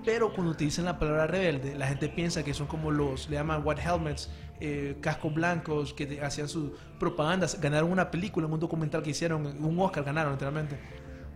Pero 0.09 0.33
cuando 0.33 0.53
utilizan 0.53 0.87
la 0.87 0.99
palabra 0.99 1.27
rebelde, 1.27 1.75
la 1.75 1.87
gente 1.87 2.09
piensa 2.09 2.43
que 2.43 2.55
son 2.55 2.67
como 2.67 2.91
los, 2.91 3.29
le 3.29 3.37
llaman 3.37 3.61
white 3.63 3.83
helmets, 3.83 4.31
eh, 4.59 4.97
cascos 5.03 5.35
blancos, 5.35 5.93
que 5.93 6.19
hacían 6.23 6.49
sus 6.49 6.71
propagandas. 6.99 7.61
Ganaron 7.61 7.93
una 7.93 8.11
película, 8.11 8.47
un 8.47 8.59
documental 8.59 9.03
que 9.03 9.11
hicieron, 9.11 9.45
un 9.63 9.79
Oscar 9.79 10.05
ganaron 10.05 10.33
literalmente. 10.33 10.79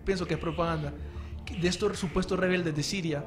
Pienso 0.06 0.26
que 0.26 0.34
es 0.34 0.40
propaganda. 0.40 0.90
De 1.60 1.68
estos 1.68 1.98
supuestos 1.98 2.38
rebeldes 2.38 2.74
de 2.74 2.82
Siria, 2.82 3.22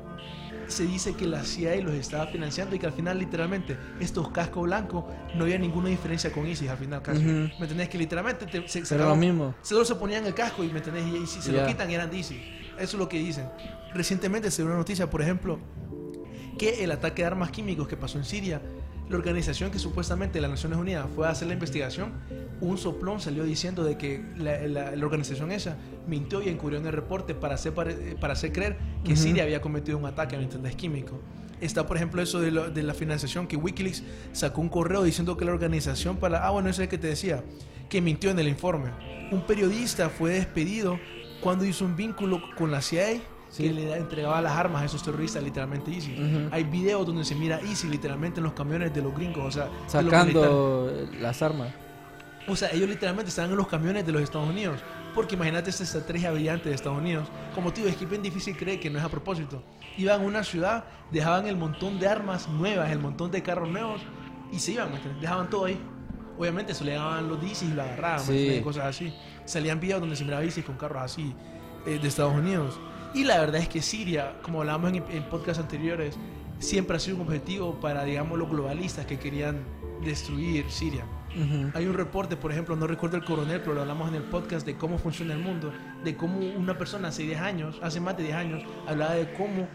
se 0.65 0.87
dice 0.87 1.13
que 1.13 1.27
la 1.27 1.43
CIA 1.43 1.75
los 1.83 1.93
estaba 1.93 2.25
financiando 2.25 2.75
y 2.75 2.79
que 2.79 2.87
al 2.87 2.93
final 2.93 3.19
literalmente 3.19 3.77
estos 3.99 4.29
cascos 4.29 4.63
blancos 4.63 5.03
no 5.35 5.43
había 5.43 5.59
ninguna 5.59 5.89
diferencia 5.89 6.31
con 6.31 6.47
ISIS 6.47 6.69
al 6.71 6.77
final 6.77 7.03
casi. 7.03 7.19
Ujú. 7.19 7.29
¿Me 7.59 7.65
entendés? 7.65 7.87
Que 7.89 7.99
literalmente 7.99 8.47
te, 8.47 8.67
se, 8.67 8.95
Era 8.95 9.05
lo 9.09 9.15
mismo. 9.15 9.53
Solo 9.61 9.85
se 9.85 9.93
ponían 9.93 10.25
el 10.25 10.33
casco 10.33 10.63
y, 10.63 10.69
¿me 10.69 10.79
entendés? 10.79 11.05
y, 11.05 11.17
y 11.17 11.27
si 11.27 11.39
se 11.39 11.51
Ya. 11.51 11.61
lo 11.61 11.67
quitan 11.67 11.91
eran 11.91 12.09
de 12.09 12.17
ISIS. 12.17 12.39
Eso 12.77 12.97
es 12.97 12.99
lo 12.99 13.09
que 13.09 13.17
dicen. 13.19 13.47
Recientemente 13.93 14.51
se 14.51 14.61
dio 14.61 14.67
una 14.67 14.77
noticia, 14.77 15.09
por 15.09 15.21
ejemplo, 15.21 15.59
que 16.57 16.83
el 16.83 16.91
ataque 16.91 17.21
de 17.21 17.27
armas 17.27 17.51
químicos 17.51 17.87
que 17.87 17.97
pasó 17.97 18.17
en 18.17 18.25
Siria, 18.25 18.61
la 19.09 19.17
organización 19.17 19.69
que 19.69 19.77
supuestamente 19.77 20.41
las 20.41 20.49
Naciones 20.49 20.79
Unidas 20.79 21.05
fue 21.15 21.27
a 21.27 21.29
hacer 21.29 21.47
la 21.47 21.53
investigación, 21.53 22.13
un 22.59 22.77
soplón 22.77 23.19
salió 23.21 23.43
diciendo 23.43 23.83
de 23.83 23.97
que 23.97 24.23
la, 24.37 24.59
la- 24.67 24.95
la 24.95 25.05
organización 25.05 25.51
esa 25.51 25.77
mintió 26.07 26.41
y 26.41 26.49
encubrió 26.49 26.79
en 26.79 26.87
el 26.87 26.93
reporte 26.93 27.35
para 27.35 27.55
hacer, 27.55 27.73
pare- 27.73 28.15
para 28.19 28.33
hacer 28.33 28.51
creer 28.51 28.77
que. 29.03 29.15
Siria 29.15 29.43
había 29.43 29.61
cometido 29.61 29.97
un 29.97 30.05
ataque, 30.05 30.37
¿me 30.37 30.43
entendés? 30.43 30.75
Químico. 30.75 31.19
Está, 31.61 31.85
por 31.85 31.97
ejemplo, 31.97 32.21
eso 32.21 32.39
de, 32.41 32.51
lo- 32.51 32.69
de 32.71 32.83
la 32.83 32.93
financiación, 32.93 33.47
que 33.47 33.55
Wikileaks 33.57 34.03
sacó 34.33 34.59
un 34.61 34.69
correo 34.69 35.03
diciendo 35.03 35.37
que 35.37 35.45
la 35.45 35.51
organización 35.51 36.17
para... 36.17 36.45
Ah, 36.45 36.49
bueno, 36.49 36.69
ese 36.69 36.81
es 36.81 36.85
el 36.85 36.89
que 36.89 36.97
te 36.97 37.07
decía, 37.07 37.43
que 37.89 38.01
mintió 38.01 38.31
en 38.31 38.39
el 38.39 38.47
informe. 38.47 38.89
Un 39.31 39.41
periodista 39.45 40.09
fue 40.09 40.31
despedido 40.33 40.99
cuando 41.45 41.63
hizo 41.63 41.85
un 41.85 41.95
vínculo 41.95 42.41
con 42.57 42.71
la 42.71 42.81
CIA 42.81 43.19
Sí. 43.51 43.63
que 43.63 43.71
le 43.73 43.95
entregaba 43.95 44.41
las 44.41 44.53
armas 44.53 44.81
a 44.81 44.85
esos 44.85 45.03
terroristas, 45.03 45.41
literalmente 45.43 45.91
ISIS. 45.91 46.19
Ujú. 46.19 46.49
Hay 46.51 46.63
videos 46.63 47.05
donde 47.05 47.23
se 47.23 47.35
mira 47.35 47.61
ISIS 47.61 47.85
literalmente 47.89 48.39
en 48.39 48.43
los 48.45 48.53
camiones 48.53 48.91
de 48.93 49.01
los 49.03 49.13
gringos, 49.15 49.45
o 49.45 49.51
sea, 49.51 49.69
Sacando 49.87 50.91
las 51.21 51.41
armas. 51.43 51.69
O 52.47 52.55
sea, 52.55 52.69
ellos 52.71 52.89
literalmente 52.89 53.29
estaban 53.29 53.51
en 53.51 53.57
los 53.57 53.67
camiones 53.67 54.05
de 54.05 54.11
los 54.11 54.21
Estados 54.23 54.49
Unidos. 54.49 54.79
Porque 55.13 55.35
imagínate 55.35 55.69
esta 55.69 55.83
estrategia 55.83 56.31
brillante 56.31 56.67
de 56.69 56.75
Estados 56.75 56.97
Unidos. 56.97 57.27
Como 57.53 57.71
digo, 57.71 57.87
es 57.87 57.95
que 57.95 58.05
bien 58.05 58.21
difícil 58.23 58.57
creer 58.57 58.79
que 58.79 58.89
no 58.89 58.97
es 58.99 59.05
a 59.05 59.09
propósito. 59.09 59.63
Iban 59.97 60.21
a 60.21 60.23
una 60.25 60.43
ciudad, 60.43 60.83
dejaban 61.11 61.45
el 61.47 61.55
montón 61.55 61.99
de 61.99 62.07
armas 62.07 62.49
nuevas, 62.49 62.91
el 62.91 62.99
montón 62.99 63.29
de 63.31 63.41
carros 63.43 63.69
nuevos 63.69 64.01
y 64.51 64.59
se 64.59 64.73
iban, 64.73 64.89
¿me 64.91 64.99
dejaban 65.21 65.49
todo 65.49 65.65
ahí. 65.65 65.79
Obviamente 66.37 66.73
se 66.73 66.83
le 66.83 66.93
daban 66.95 67.29
los 67.29 67.41
ISIS 67.41 67.69
y 67.69 67.73
lo 67.73 67.83
agarraban, 67.83 68.27
¿me 68.27 68.55
Sí. 68.57 68.61
cosas 68.61 68.85
así. 68.85 69.13
Salían 69.45 69.79
videos 69.79 70.01
donde 70.01 70.15
se 70.15 70.25
miraba 70.25 70.43
ISIS 70.43 70.65
con 70.65 70.75
carros 70.77 71.01
así 71.03 71.33
eh, 71.85 71.99
de 71.99 72.07
Estados 72.07 72.35
Unidos. 72.35 72.79
Y 73.13 73.23
la 73.23 73.39
verdad 73.39 73.61
es 73.61 73.69
que 73.69 73.81
Siria, 73.81 74.35
como 74.41 74.59
hablábamos 74.61 74.91
en, 74.91 75.03
en 75.09 75.23
podcasts 75.29 75.61
anteriores, 75.61 76.17
siempre 76.59 76.97
ha 76.97 76.99
sido 76.99 77.17
un 77.17 77.23
objetivo 77.23 77.79
para, 77.79 78.03
digamos, 78.03 78.37
los 78.37 78.49
globalistas 78.49 79.05
que 79.05 79.17
querían 79.17 79.63
destruir 80.03 80.69
Siria. 80.69 81.05
Hay 81.73 81.85
un 81.85 81.93
reporte, 81.93 82.37
por 82.37 82.51
ejemplo, 82.51 82.77
no 82.77 82.87
recuerdo 82.87 83.17
el 83.17 83.25
coronel, 83.25 83.59
pero 83.59 83.73
lo 83.73 83.81
hablamos 83.81 84.07
en 84.07 84.15
el 84.15 84.23
podcast 84.23 84.65
de 84.65 84.77
cómo 84.77 84.97
funciona 84.97 85.33
el 85.33 85.39
mundo, 85.39 85.73
de 86.03 86.15
cómo 86.15 86.39
una 86.39 86.77
persona 86.77 87.09
hace 87.09 87.23
10 87.23 87.41
años, 87.41 87.79
hace 87.83 87.99
más 87.99 88.15
de 88.15 88.23
10 88.23 88.35
años, 88.35 88.63
hablaba 88.87 89.15
de 89.15 89.33
cómo 89.33 89.67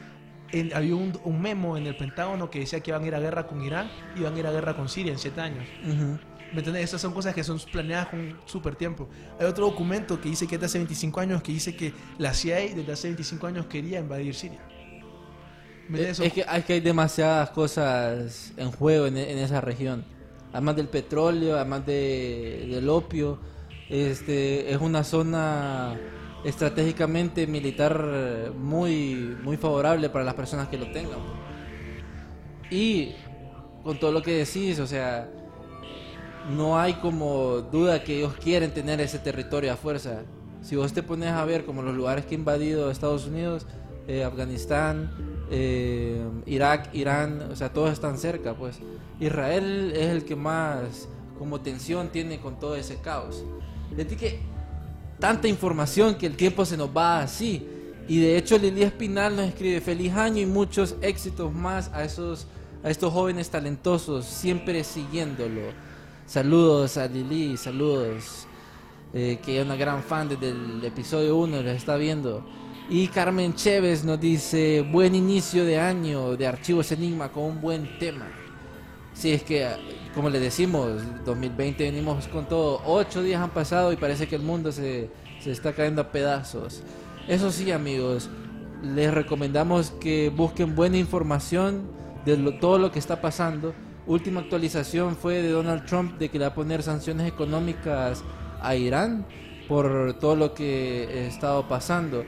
había 0.75 0.97
un, 0.97 1.19
un 1.23 1.41
memo 1.41 1.77
en 1.77 1.87
el 1.87 1.97
Pentágono 1.97 2.51
que 2.51 2.61
decía 2.61 2.81
que 2.81 2.91
iban 2.91 3.05
a 3.05 3.07
ir 3.07 3.15
a 3.15 3.21
guerra 3.21 3.47
con 3.47 3.63
Irán 3.63 3.91
y 4.17 4.21
iban 4.21 4.35
a 4.35 4.39
ir 4.39 4.47
a 4.47 4.53
guerra 4.53 4.75
con 4.75 4.89
Siria 4.89 5.13
en 5.13 5.19
7 5.19 5.41
años. 5.41 5.67
Ujú. 5.87 6.19
¿Me 6.53 6.59
entiendes? 6.59 6.85
Estas 6.85 7.01
son 7.01 7.13
cosas 7.13 7.35
que 7.35 7.45
son 7.45 7.59
planeadas 7.73 8.09
con 8.09 8.39
súper 8.45 8.75
tiempo. 8.75 9.09
Hay 9.39 9.47
otro 9.47 9.67
documento 9.67 10.21
que 10.21 10.29
dice 10.29 10.47
que 10.47 10.57
es 10.57 10.61
de 10.61 10.67
hace 10.67 10.79
25 10.79 11.21
años, 11.21 11.43
que 11.43 11.53
dice 11.53 11.77
que 11.77 11.93
la 12.19 12.35
CIA 12.35 12.75
desde 12.75 12.93
hace 12.93 13.09
25 13.09 13.47
años 13.47 13.67
quería 13.67 14.01
invadir 14.01 14.35
Siria. 14.35 14.61
¿Me 15.89 15.99
entiendes? 15.99 16.21
Es 16.21 16.33
que, 16.33 16.41
es 16.41 16.65
que 16.65 16.73
hay 16.73 16.81
demasiadas 16.81 17.51
cosas 17.51 18.53
en 18.57 18.73
juego 18.73 19.07
en, 19.07 19.17
en 19.17 19.39
esa 19.39 19.61
región. 19.61 20.05
Además 20.53 20.77
del 20.77 20.89
petróleo, 20.89 21.57
además 21.57 21.87
de, 21.87 22.67
del 22.71 22.89
opio. 22.89 23.39
Este, 23.89 24.73
es 24.73 24.81
una 24.81 25.05
zona 25.05 25.99
estratégicamente 26.45 27.47
militar 27.47 28.01
eh, 28.05 28.51
muy, 28.57 29.37
muy 29.43 29.57
favorable 29.57 30.09
para 30.11 30.25
las 30.25 30.35
personas 30.35 30.69
que 30.69 30.79
lo 30.79 30.91
tengan. 30.91 31.19
Y 32.71 33.13
con 33.83 33.99
todo 33.99 34.13
lo 34.13 34.23
que 34.23 34.45
decís, 34.45 34.79
o 34.79 34.87
sea, 34.87 35.29
no 36.51 36.79
hay 36.79 36.95
como 36.95 37.61
duda 37.61 38.03
que 38.03 38.19
ellos 38.19 38.35
quieren 38.35 38.73
tener 38.73 39.01
ese 39.01 39.19
territorio 39.19 39.73
a 39.73 39.77
fuerza. 39.77 40.23
Si 40.63 40.77
vos 40.77 40.93
te 40.93 41.03
pones 41.03 41.31
a 41.31 41.45
ver 41.45 41.65
como 41.65 41.83
los 41.83 41.95
lugares 41.95 42.27
que 42.27 42.35
ha 42.35 42.39
invadido 42.39 42.91
Estados 42.91 43.27
Unidos, 43.27 43.67
eh, 44.07 44.25
Afganistán, 44.25 45.11
eh, 45.51 46.23
Irak, 46.47 46.95
Irán, 46.95 47.49
o 47.51 47.57
sea, 47.57 47.73
todos 47.73 47.93
están 47.93 48.19
cerca, 48.19 48.55
pues. 48.55 48.79
Israel 49.19 49.93
es 49.95 50.09
el 50.09 50.25
que 50.25 50.37
más 50.37 51.09
como 51.39 51.61
tensión 51.61 52.09
tiene 52.09 52.41
con 52.41 52.59
todo 52.59 52.77
ese 52.77 52.97
caos. 52.97 53.45
Es 53.97 54.07
que 54.07 54.41
tanta 55.19 55.49
información 55.49 56.15
que 56.15 56.27
el 56.27 56.37
tiempo 56.37 56.65
se 56.65 56.77
nos 56.77 56.95
va 56.95 57.21
así. 57.21 57.67
Y 58.09 58.21
de 58.21 58.37
hecho 58.37 58.59
Lili 58.59 58.83
Espinal 58.83 59.37
nos 59.37 59.47
escribe 59.47 59.81
feliz 59.81 60.13
año 60.15 60.43
y 60.43 60.47
muchos 60.47 60.97
éxitos 61.01 61.53
más 61.53 61.91
a 61.95 62.05
esos 62.05 62.47
a 62.83 62.91
estos 62.91 63.13
jóvenes 63.13 63.51
talentosos, 63.51 64.25
siempre 64.25 64.85
siguiéndolo. 64.85 65.90
Saludos 66.31 66.97
a 66.97 67.09
Lili, 67.09 67.57
saludos. 67.57 68.47
eh, 69.13 69.41
que 69.45 69.59
es 69.59 69.67
una 69.67 69.75
gran 69.75 70.01
fan 70.01 70.29
desde 70.29 70.51
el 70.51 70.85
episodio 70.85 71.37
1, 71.37 71.61
les 71.63 71.77
está 71.79 71.97
viendo. 71.97 72.45
Y 72.89 73.09
Carmen 73.09 73.53
Chévez 73.57 74.05
nos 74.05 74.21
dice, 74.21 74.83
buen 74.93 75.17
inicio 75.17 75.65
de 75.65 75.81
año 75.81 76.37
de 76.37 76.47
Archivos 76.47 76.93
Enigma 76.93 77.33
con 77.33 77.43
un 77.43 77.61
buen 77.61 77.99
tema. 77.99 78.29
Sí, 79.13 79.33
es 79.33 79.43
que, 79.43 79.67
como 80.15 80.31
le 80.31 80.39
decimos, 80.39 81.03
2020 81.25 81.83
venimos 81.83 82.29
con 82.29 82.47
todo. 82.47 82.81
Ocho 82.87 83.25
días 83.25 83.43
han 83.43 83.51
pasado 83.51 83.93
y 83.93 83.97
parece 83.97 84.29
que 84.29 84.37
el 84.37 84.43
mundo 84.43 84.71
se, 84.71 85.11
se 85.41 85.51
está 85.51 85.73
cayendo 85.73 86.01
a 86.01 86.13
pedazos. 86.13 86.85
Eso 87.27 87.51
sí, 87.51 87.73
amigos, 87.73 88.31
les 88.85 89.13
recomendamos 89.13 89.91
que 90.01 90.29
busquen 90.29 90.77
buena 90.77 90.97
información 90.97 91.83
de 92.25 92.37
todo 92.61 92.79
lo 92.79 92.93
que 92.93 93.01
está 93.01 93.21
pasando. 93.21 93.75
Última 94.11 94.41
actualización 94.41 95.15
fue 95.15 95.41
de 95.41 95.51
Donald 95.51 95.87
Trump 95.87 96.19
de 96.19 96.29
que 96.29 96.37
le 96.41 96.45
va 96.45 96.51
a 96.51 96.55
poner 96.55 96.83
sanciones 96.83 97.29
económicas 97.29 98.25
a 98.61 98.75
Irán 98.75 99.25
por 99.69 100.15
todo 100.15 100.35
lo 100.35 100.53
que 100.53 101.07
ha 101.09 101.29
estado 101.29 101.69
pasando. 101.69 102.25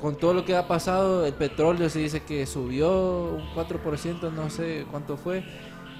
Con 0.00 0.16
todo 0.16 0.34
lo 0.34 0.44
que 0.44 0.56
ha 0.56 0.66
pasado, 0.66 1.24
el 1.24 1.34
petróleo 1.34 1.88
se 1.88 2.00
dice 2.00 2.24
que 2.24 2.46
subió 2.46 3.36
un 3.36 3.46
4%, 3.54 4.32
no 4.32 4.50
sé 4.50 4.84
cuánto 4.90 5.16
fue 5.16 5.44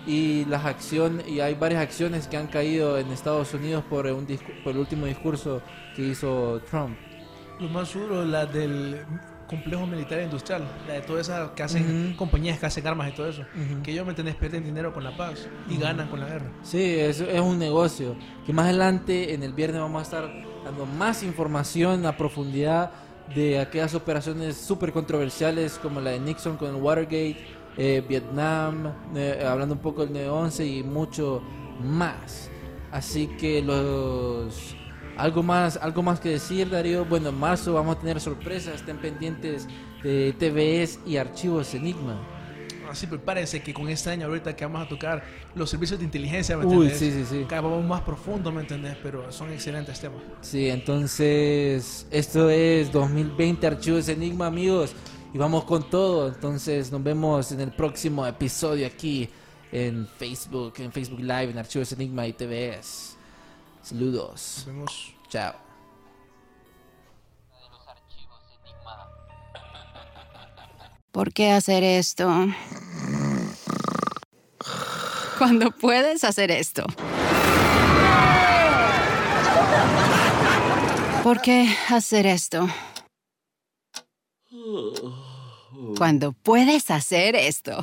y 0.04 0.46
las 0.46 0.64
acciones 0.64 1.28
y 1.28 1.38
hay 1.38 1.54
varias 1.54 1.80
acciones 1.80 2.26
que 2.26 2.36
han 2.36 2.48
caído 2.48 2.98
en 2.98 3.12
Estados 3.12 3.54
Unidos 3.54 3.84
por 3.88 4.06
un 4.06 4.26
por 4.64 4.72
el 4.72 4.78
último 4.78 5.06
discurso 5.06 5.62
que 5.94 6.08
hizo 6.08 6.60
Trump. 6.68 6.96
Lo 7.60 7.68
más 7.68 7.94
duro, 7.94 8.24
la 8.24 8.46
del 8.46 9.06
complejo 9.50 9.84
militar 9.84 10.22
industrial, 10.22 10.62
la 10.86 10.94
de 10.94 11.00
todas 11.00 11.28
esas 11.28 11.50
que 11.50 11.62
hacen 11.64 12.06
Ujú. 12.10 12.16
compañías 12.16 12.58
que 12.60 12.66
hacen 12.66 12.86
armas 12.86 13.08
y 13.10 13.12
todo 13.12 13.28
eso, 13.28 13.42
Ujú. 13.42 13.82
que 13.82 13.90
ellos 13.90 14.04
me 14.06 14.10
entendés 14.12 14.36
pierden 14.36 14.62
dinero 14.62 14.92
con 14.94 15.02
la 15.02 15.16
paz 15.16 15.48
y 15.68 15.76
ganan 15.76 16.08
con 16.08 16.20
la 16.20 16.26
guerra. 16.26 16.46
Sí, 16.62 16.80
es, 16.80 17.20
es 17.20 17.40
un 17.40 17.58
negocio 17.58 18.14
que 18.46 18.52
más 18.52 18.66
adelante 18.66 19.34
en 19.34 19.42
el 19.42 19.52
viernes 19.52 19.80
vamos 19.80 19.98
a 19.98 20.02
estar 20.04 20.32
dando 20.64 20.86
más 20.86 21.24
información 21.24 22.06
a 22.06 22.16
profundidad 22.16 22.92
de 23.34 23.58
aquellas 23.58 23.92
operaciones 23.94 24.56
súper 24.56 24.92
controversiales 24.92 25.78
como 25.82 26.00
la 26.00 26.10
de 26.12 26.20
Nixon 26.20 26.56
con 26.56 26.68
el 26.68 26.80
Watergate, 26.80 27.36
eh, 27.76 28.04
Vietnam, 28.08 28.92
eh, 29.16 29.44
hablando 29.44 29.74
un 29.74 29.80
poco 29.80 30.06
del 30.06 30.14
9-11 30.14 30.64
y 30.78 30.82
mucho 30.84 31.42
más. 31.82 32.50
Así 32.92 33.26
que 33.38 33.62
los 33.62 34.76
algo 35.20 35.42
más 35.42 35.76
algo 35.76 36.02
más 36.02 36.20
que 36.20 36.30
decir 36.30 36.70
Darío. 36.70 37.04
Bueno, 37.04 37.28
en 37.28 37.38
marzo 37.38 37.74
vamos 37.74 37.96
a 37.96 38.00
tener 38.00 38.20
sorpresas, 38.20 38.76
estén 38.76 38.98
pendientes 38.98 39.68
de 40.02 40.34
TVS 40.38 41.00
y 41.06 41.16
archivos 41.16 41.74
Enigma. 41.74 42.18
Así 42.90 43.06
prepárense 43.06 43.62
que 43.62 43.72
con 43.72 43.88
este 43.88 44.10
año 44.10 44.26
ahorita 44.26 44.56
que 44.56 44.64
vamos 44.64 44.84
a 44.84 44.88
tocar 44.88 45.22
los 45.54 45.70
servicios 45.70 46.00
de 46.00 46.04
inteligencia, 46.06 46.56
¿me 46.56 46.66
Uy, 46.66 46.90
sí, 46.90 47.12
sí, 47.12 47.24
sí. 47.24 47.46
Vamos 47.48 47.84
más 47.84 48.00
profundo, 48.00 48.50
¿me 48.50 48.62
entendés? 48.62 48.96
Pero 49.00 49.30
son 49.30 49.52
excelentes 49.52 50.00
temas. 50.00 50.20
Sí, 50.40 50.68
entonces 50.68 52.08
esto 52.10 52.50
es 52.50 52.90
2020 52.90 53.64
Archivos 53.64 54.08
Enigma, 54.08 54.46
amigos. 54.46 54.92
Y 55.32 55.38
vamos 55.38 55.64
con 55.64 55.88
todo. 55.88 56.28
Entonces 56.28 56.90
nos 56.90 57.02
vemos 57.02 57.52
en 57.52 57.60
el 57.60 57.70
próximo 57.70 58.26
episodio 58.26 58.86
aquí 58.88 59.28
en 59.70 60.08
Facebook, 60.08 60.74
en 60.78 60.90
Facebook 60.90 61.20
Live, 61.20 61.50
en 61.50 61.58
Archivos 61.58 61.92
Enigma 61.92 62.26
y 62.26 62.32
TVS. 62.32 63.19
Saludos. 63.82 64.56
Nos 64.58 64.66
vemos. 64.66 65.14
Chao. 65.28 65.54
¿Por 71.12 71.32
qué 71.32 71.50
hacer 71.50 71.82
esto? 71.82 72.28
Cuando 75.38 75.70
puedes 75.70 76.22
hacer 76.22 76.50
esto. 76.50 76.84
¿Por 81.22 81.40
qué 81.40 81.68
hacer 81.88 82.26
esto? 82.26 82.68
Cuando 85.96 86.32
puedes 86.32 86.90
hacer 86.90 87.36
esto. 87.36 87.82